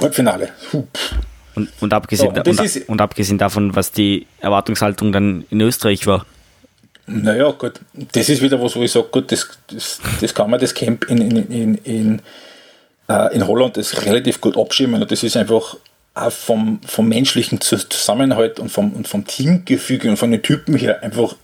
Halbfinale, 0.00 0.50
huh, 0.72 0.84
pff, 0.94 1.14
Und, 1.56 1.70
und, 1.80 1.92
abgesehen, 1.92 2.32
So, 2.34 2.40
und 2.40 2.46
und, 2.48 2.60
ist- 2.64 2.88
und 2.88 3.00
abgesehen 3.00 3.38
davon, 3.38 3.74
was 3.74 3.90
die 3.90 4.26
Erwartungshaltung 4.40 5.10
dann 5.10 5.44
in 5.50 5.60
Österreich 5.62 6.06
war. 6.06 6.24
Naja, 7.06 7.50
gut, 7.52 7.80
das 8.12 8.28
ist 8.28 8.42
wieder 8.42 8.60
was, 8.60 8.76
wo 8.76 8.82
ich 8.82 8.92
sage, 8.92 9.06
gut, 9.10 9.32
das, 9.32 9.48
das, 9.68 10.00
das 10.20 10.34
kann 10.34 10.50
man 10.50 10.60
das 10.60 10.74
Camp 10.74 11.08
in, 11.08 11.18
in, 11.18 11.36
in, 11.50 11.74
in, 11.76 12.22
äh, 13.08 13.34
in 13.34 13.46
Holland 13.46 13.76
das 13.76 14.04
relativ 14.04 14.40
gut 14.40 14.56
abschirmen 14.58 15.00
und 15.02 15.10
das 15.10 15.22
ist 15.22 15.36
einfach 15.36 15.76
auch 16.14 16.32
vom, 16.32 16.80
vom 16.86 17.08
menschlichen 17.08 17.60
Zus- 17.60 17.88
Zusammenhalt 17.88 18.58
und 18.58 18.70
vom, 18.70 18.92
und 18.92 19.06
vom 19.06 19.24
Teamgefüge 19.26 20.10
und 20.10 20.16
von 20.16 20.30
den 20.30 20.42
Typen 20.42 20.74
her 20.76 21.02
einfach 21.02 21.36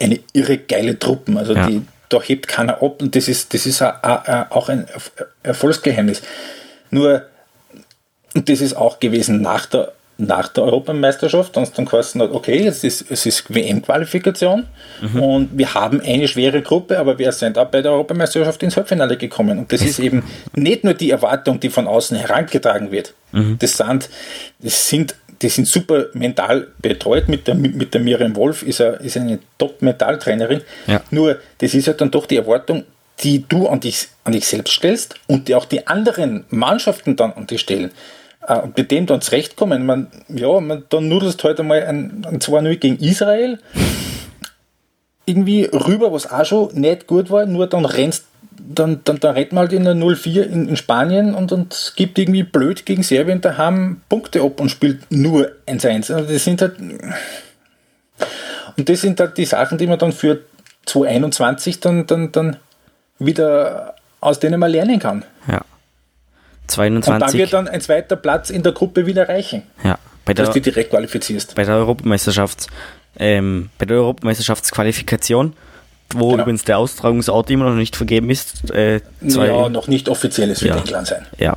eine 0.00 0.20
irre 0.32 0.56
geile 0.56 0.98
Truppen. 0.98 1.36
Also 1.36 1.52
Ja. 1.54 1.66
die, 1.66 1.82
da 2.08 2.20
hebt 2.22 2.48
keiner 2.48 2.82
ab 2.82 3.02
und 3.02 3.14
das 3.14 3.28
ist, 3.28 3.52
das 3.54 3.66
ist 3.66 3.82
auch, 3.82 4.68
ein 4.68 4.86
Erf- 4.86 5.10
Erfolgsgeheimnis. 5.42 6.22
Nur, 6.90 7.26
und 8.34 8.48
das 8.48 8.60
ist 8.60 8.76
auch 8.76 9.00
gewesen 9.00 9.40
nach 9.42 9.66
der, 9.66 9.92
nach 10.18 10.48
der 10.48 10.64
Europameisterschaft, 10.64 11.56
dann 11.56 11.66
dann 11.74 11.86
geheißen 11.86 12.20
hat, 12.20 12.30
okay, 12.32 12.66
es 12.66 12.84
ist, 12.84 13.10
es 13.10 13.26
ist 13.26 13.52
WM-Qualifikation 13.52 14.66
und 15.18 15.48
wir 15.56 15.72
haben 15.74 16.00
eine 16.02 16.28
schwere 16.28 16.60
Gruppe, 16.60 16.98
aber 16.98 17.18
wir 17.18 17.32
sind 17.32 17.56
auch 17.56 17.68
bei 17.68 17.80
der 17.80 17.92
Europameisterschaft 17.92 18.62
ins 18.62 18.76
Halbfinale 18.76 19.16
gekommen. 19.16 19.58
Und 19.58 19.72
das 19.72 19.80
ist 19.80 19.98
eben 19.98 20.22
nicht 20.54 20.84
nur 20.84 20.92
die 20.92 21.10
Erwartung, 21.10 21.58
die 21.58 21.70
von 21.70 21.86
außen 21.86 22.18
herangetragen 22.18 22.92
wird. 22.92 23.14
Das 23.58 23.78
sind, 23.78 24.10
das 24.58 24.88
sind 24.88 25.14
die 25.42 25.48
sind 25.48 25.66
super 25.66 26.06
mental 26.12 26.68
betreut 26.78 27.28
mit 27.28 27.46
der, 27.46 27.54
mit 27.54 27.94
der 27.94 28.00
Miriam 28.00 28.36
Wolf, 28.36 28.62
ist, 28.62 28.80
eine, 28.80 28.96
ist 28.96 29.16
eine 29.16 29.38
Top-Mentaltrainerin. 29.58 30.60
Ja. 30.86 31.00
Nur, 31.10 31.38
das 31.58 31.74
ist 31.74 31.86
halt 31.86 32.00
dann 32.00 32.10
doch 32.10 32.26
die 32.26 32.36
Erwartung, 32.36 32.84
die 33.20 33.44
du 33.48 33.68
an 33.68 33.80
dich, 33.80 34.08
an 34.24 34.32
dich 34.32 34.46
selbst 34.46 34.74
stellst 34.74 35.14
und 35.26 35.48
die 35.48 35.54
auch 35.54 35.64
die 35.64 35.86
anderen 35.86 36.44
Mannschaften 36.50 37.16
dann 37.16 37.32
an 37.32 37.46
dich 37.46 37.60
stellen. 37.60 37.90
Äh, 38.46 38.58
Und 38.58 38.76
mit 38.76 38.90
dem 38.90 39.06
dann 39.06 39.20
zurechtkommen, 39.20 39.86
man, 39.86 40.08
ja, 40.28 40.60
man, 40.60 40.84
dann 40.88 41.08
nudelst 41.08 41.42
du 41.42 41.48
halt 41.48 41.60
einmal 41.60 41.82
ein, 41.84 42.24
ein 42.26 42.38
2-0 42.40 42.76
gegen 42.76 42.98
Israel 42.98 43.58
irgendwie 45.26 45.64
rüber, 45.64 46.12
was 46.12 46.30
auch 46.30 46.44
schon 46.44 46.74
nicht 46.74 47.06
gut 47.06 47.30
war, 47.30 47.46
nur 47.46 47.68
dann 47.68 47.84
rennst 47.84 48.24
dann, 48.52 49.00
dann, 49.04 49.18
dann 49.20 49.34
rennt 49.34 49.52
man 49.52 49.62
halt 49.62 49.72
in 49.72 49.84
der 49.84 49.94
0-4 49.94 50.42
in, 50.42 50.68
in 50.68 50.76
Spanien 50.76 51.34
und, 51.34 51.50
und 51.52 51.94
gibt 51.96 52.18
irgendwie 52.18 52.42
blöd 52.42 52.84
gegen 52.86 53.02
Serbien 53.02 53.40
daheim 53.40 54.02
Punkte 54.08 54.42
ab 54.42 54.60
und 54.60 54.68
spielt 54.70 55.10
nur 55.10 55.50
1-1. 55.66 56.12
Also 56.12 56.32
das 56.32 56.44
sind 56.44 56.62
halt 56.62 56.78
und 58.76 58.88
das 58.88 59.00
sind 59.00 59.18
halt 59.18 59.36
die 59.38 59.44
Sachen, 59.44 59.78
die 59.78 59.86
man 59.86 59.98
dann 59.98 60.12
für 60.12 60.40
2021 60.86 61.80
dann, 61.80 62.06
dann, 62.06 62.32
dann 62.32 62.56
wieder 63.18 63.94
aus 64.20 64.38
denen 64.40 64.60
man 64.60 64.70
lernen 64.70 64.98
kann. 64.98 65.24
Ja. 65.48 65.62
Und 66.78 66.94
dann 67.06 67.20
22. 67.20 67.38
wird 67.40 67.52
dann 67.52 67.68
ein 67.68 67.80
zweiter 67.80 68.16
Platz 68.16 68.50
in 68.50 68.62
der 68.62 68.72
Gruppe 68.72 69.06
wieder 69.06 69.28
reichen, 69.28 69.62
ja. 69.84 69.98
Bei 70.24 70.34
der, 70.34 70.44
dass 70.46 70.54
du 70.54 70.60
direkt 70.60 70.90
qualifizierst. 70.90 71.54
bei 71.54 71.64
der 71.64 71.76
Europameisterschaft, 71.76 72.66
ähm, 73.18 73.70
bei 73.78 73.86
der 73.86 73.96
Europameisterschaftsqualifikation, 73.98 75.54
wo 76.14 76.30
Genau. 76.30 76.42
übrigens 76.42 76.64
der 76.64 76.78
Austragungsort 76.78 77.50
immer 77.50 77.64
noch 77.70 77.76
nicht 77.76 77.96
vergeben 77.96 78.30
ist, 78.30 78.70
äh, 78.70 79.00
zwei, 79.26 79.46
ja, 79.48 79.68
noch 79.68 79.88
nicht 79.88 80.08
offiziell, 80.08 80.50
es 80.50 80.62
wird 80.62 80.74
Ja. 80.74 80.80
England 80.80 81.06
sein. 81.06 81.26
ja, 81.38 81.56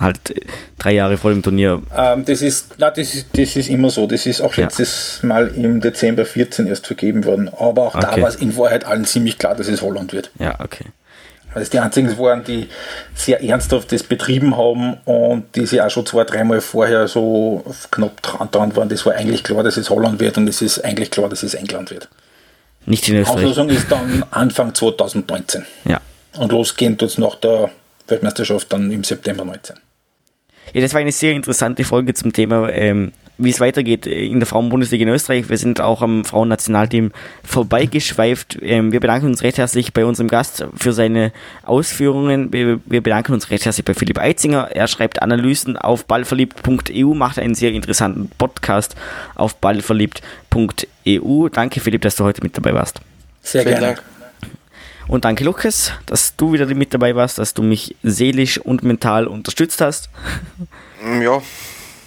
halt 0.00 0.30
äh, 0.30 0.40
drei 0.78 0.92
Jahre 0.94 1.16
vor 1.18 1.30
dem 1.30 1.42
Turnier. 1.42 1.82
Ähm, 1.96 2.24
das, 2.24 2.42
ist, 2.42 2.74
na, 2.78 2.90
das, 2.90 3.14
ist, 3.14 3.26
das 3.36 3.56
ist 3.56 3.68
immer 3.68 3.90
so. 3.90 4.06
Das 4.06 4.26
ist 4.26 4.40
auch 4.40 4.54
Ja. 4.54 4.64
letztes 4.64 5.20
Mal 5.22 5.48
im 5.48 5.80
Dezember 5.80 6.24
14 6.24 6.66
erst 6.66 6.86
vergeben 6.86 7.24
worden. 7.24 7.48
Aber 7.48 7.82
auch 7.88 7.98
da 7.98 8.10
Okay. 8.12 8.22
war 8.22 8.28
es 8.28 8.36
in 8.36 8.56
Wahrheit 8.56 8.84
allen 8.84 9.04
ziemlich 9.04 9.38
klar, 9.38 9.54
dass 9.54 9.68
es 9.68 9.82
Holland 9.82 10.12
wird. 10.12 10.30
Ja, 10.38 10.58
okay. 10.60 10.84
Weil 11.56 11.62
es 11.62 11.70
die 11.70 11.78
einzigen 11.78 12.18
waren, 12.18 12.44
die 12.44 12.68
sehr 13.14 13.42
ernsthaft 13.42 13.90
das 13.90 14.02
betrieben 14.02 14.58
haben 14.58 14.98
und 15.06 15.56
die 15.56 15.64
sich 15.64 15.80
auch 15.80 15.88
schon 15.88 16.04
zwei, 16.04 16.24
dreimal 16.24 16.60
vorher 16.60 17.08
so 17.08 17.64
knapp 17.90 18.20
dran, 18.20 18.50
dran 18.50 18.76
waren. 18.76 18.90
Das 18.90 19.06
war 19.06 19.14
eigentlich 19.14 19.42
klar, 19.42 19.62
dass 19.62 19.78
es 19.78 19.88
Holland 19.88 20.20
wird 20.20 20.36
und 20.36 20.46
es 20.48 20.60
ist 20.60 20.84
eigentlich 20.84 21.10
klar, 21.10 21.30
dass 21.30 21.42
es 21.42 21.54
England 21.54 21.90
wird. 21.90 22.10
Nicht 22.84 23.08
in 23.08 23.16
Österreich. 23.16 23.36
Auslosung 23.38 23.70
ist 23.70 23.90
dann 23.90 24.22
Anfang 24.32 24.74
2019. 24.74 25.64
Ja. 25.86 25.98
Und 26.36 26.52
losgehen 26.52 26.98
tut 26.98 27.08
es 27.08 27.16
nach 27.16 27.36
der 27.36 27.70
Weltmeisterschaft 28.06 28.70
dann 28.70 28.90
im 28.90 29.02
September 29.02 29.46
19. 29.46 29.76
Ja, 30.74 30.82
das 30.82 30.92
war 30.92 31.00
eine 31.00 31.12
sehr 31.12 31.32
interessante 31.32 31.84
Folge 31.84 32.12
zum 32.12 32.34
Thema 32.34 32.68
ähm, 32.68 33.12
wie 33.38 33.50
es 33.50 33.60
weitergeht 33.60 34.06
in 34.06 34.40
der 34.40 34.46
Frauenbundesliga 34.46 35.02
in 35.02 35.08
Österreich. 35.08 35.48
Wir 35.48 35.58
sind 35.58 35.80
auch 35.80 36.02
am 36.02 36.24
Frauennationalteam 36.24 37.12
vorbeigeschweift. 37.44 38.58
Ähm, 38.62 38.92
wir 38.92 39.00
bedanken 39.00 39.26
uns 39.26 39.42
recht 39.42 39.58
herzlich 39.58 39.92
bei 39.92 40.04
unserem 40.04 40.28
Gast 40.28 40.66
für 40.76 40.92
seine 40.92 41.32
Ausführungen. 41.62 42.52
Wir, 42.52 42.80
wir 42.86 43.02
bedanken 43.02 43.32
uns 43.34 43.50
recht 43.50 43.64
herzlich 43.64 43.84
bei 43.84 43.94
Philipp 43.94 44.18
Eitzinger. 44.18 44.70
Er 44.72 44.88
schreibt 44.88 45.22
Analysen 45.22 45.76
auf 45.76 46.06
ballverliebt.eu, 46.06 47.14
macht 47.14 47.38
einen 47.38 47.54
sehr 47.54 47.72
interessanten 47.72 48.30
Podcast 48.38 48.96
auf 49.34 49.56
ballverliebt.eu. 49.56 51.48
Danke 51.50 51.80
Philipp, 51.80 52.02
dass 52.02 52.16
du 52.16 52.24
heute 52.24 52.42
mit 52.42 52.56
dabei 52.56 52.74
warst. 52.74 53.00
Sehr 53.42 53.62
Vielen 53.62 53.78
gerne. 53.78 53.86
Dank. 53.94 54.02
Und 55.08 55.24
danke, 55.24 55.44
Lukas, 55.44 55.92
dass 56.06 56.34
du 56.36 56.52
wieder 56.52 56.66
mit 56.66 56.92
dabei 56.92 57.14
warst, 57.14 57.38
dass 57.38 57.54
du 57.54 57.62
mich 57.62 57.94
seelisch 58.02 58.58
und 58.58 58.82
mental 58.82 59.28
unterstützt 59.28 59.80
hast. 59.80 60.10
Ja. 61.22 61.40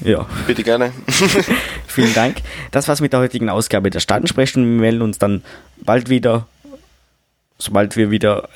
Ja. 0.02 0.26
Bitte 0.47 0.64
gerne. 0.64 0.91
Vielen 1.88 2.14
Dank. 2.14 2.38
Das 2.72 2.88
war's 2.88 3.02
mit 3.02 3.14
der 3.14 3.20
heutigen 3.20 3.50
Ausgabe 3.50 3.89
der 3.89 4.00
Staatensprechstunde. 4.00 4.70
Wir 4.70 4.82
melden 4.82 5.02
uns 5.02 5.18
dann 5.18 5.43
bald 5.78 6.10
wieder, 6.10 6.47
sobald 7.58 7.95
wir 7.97 8.12
wieder 8.12 8.45
ein 8.45 8.50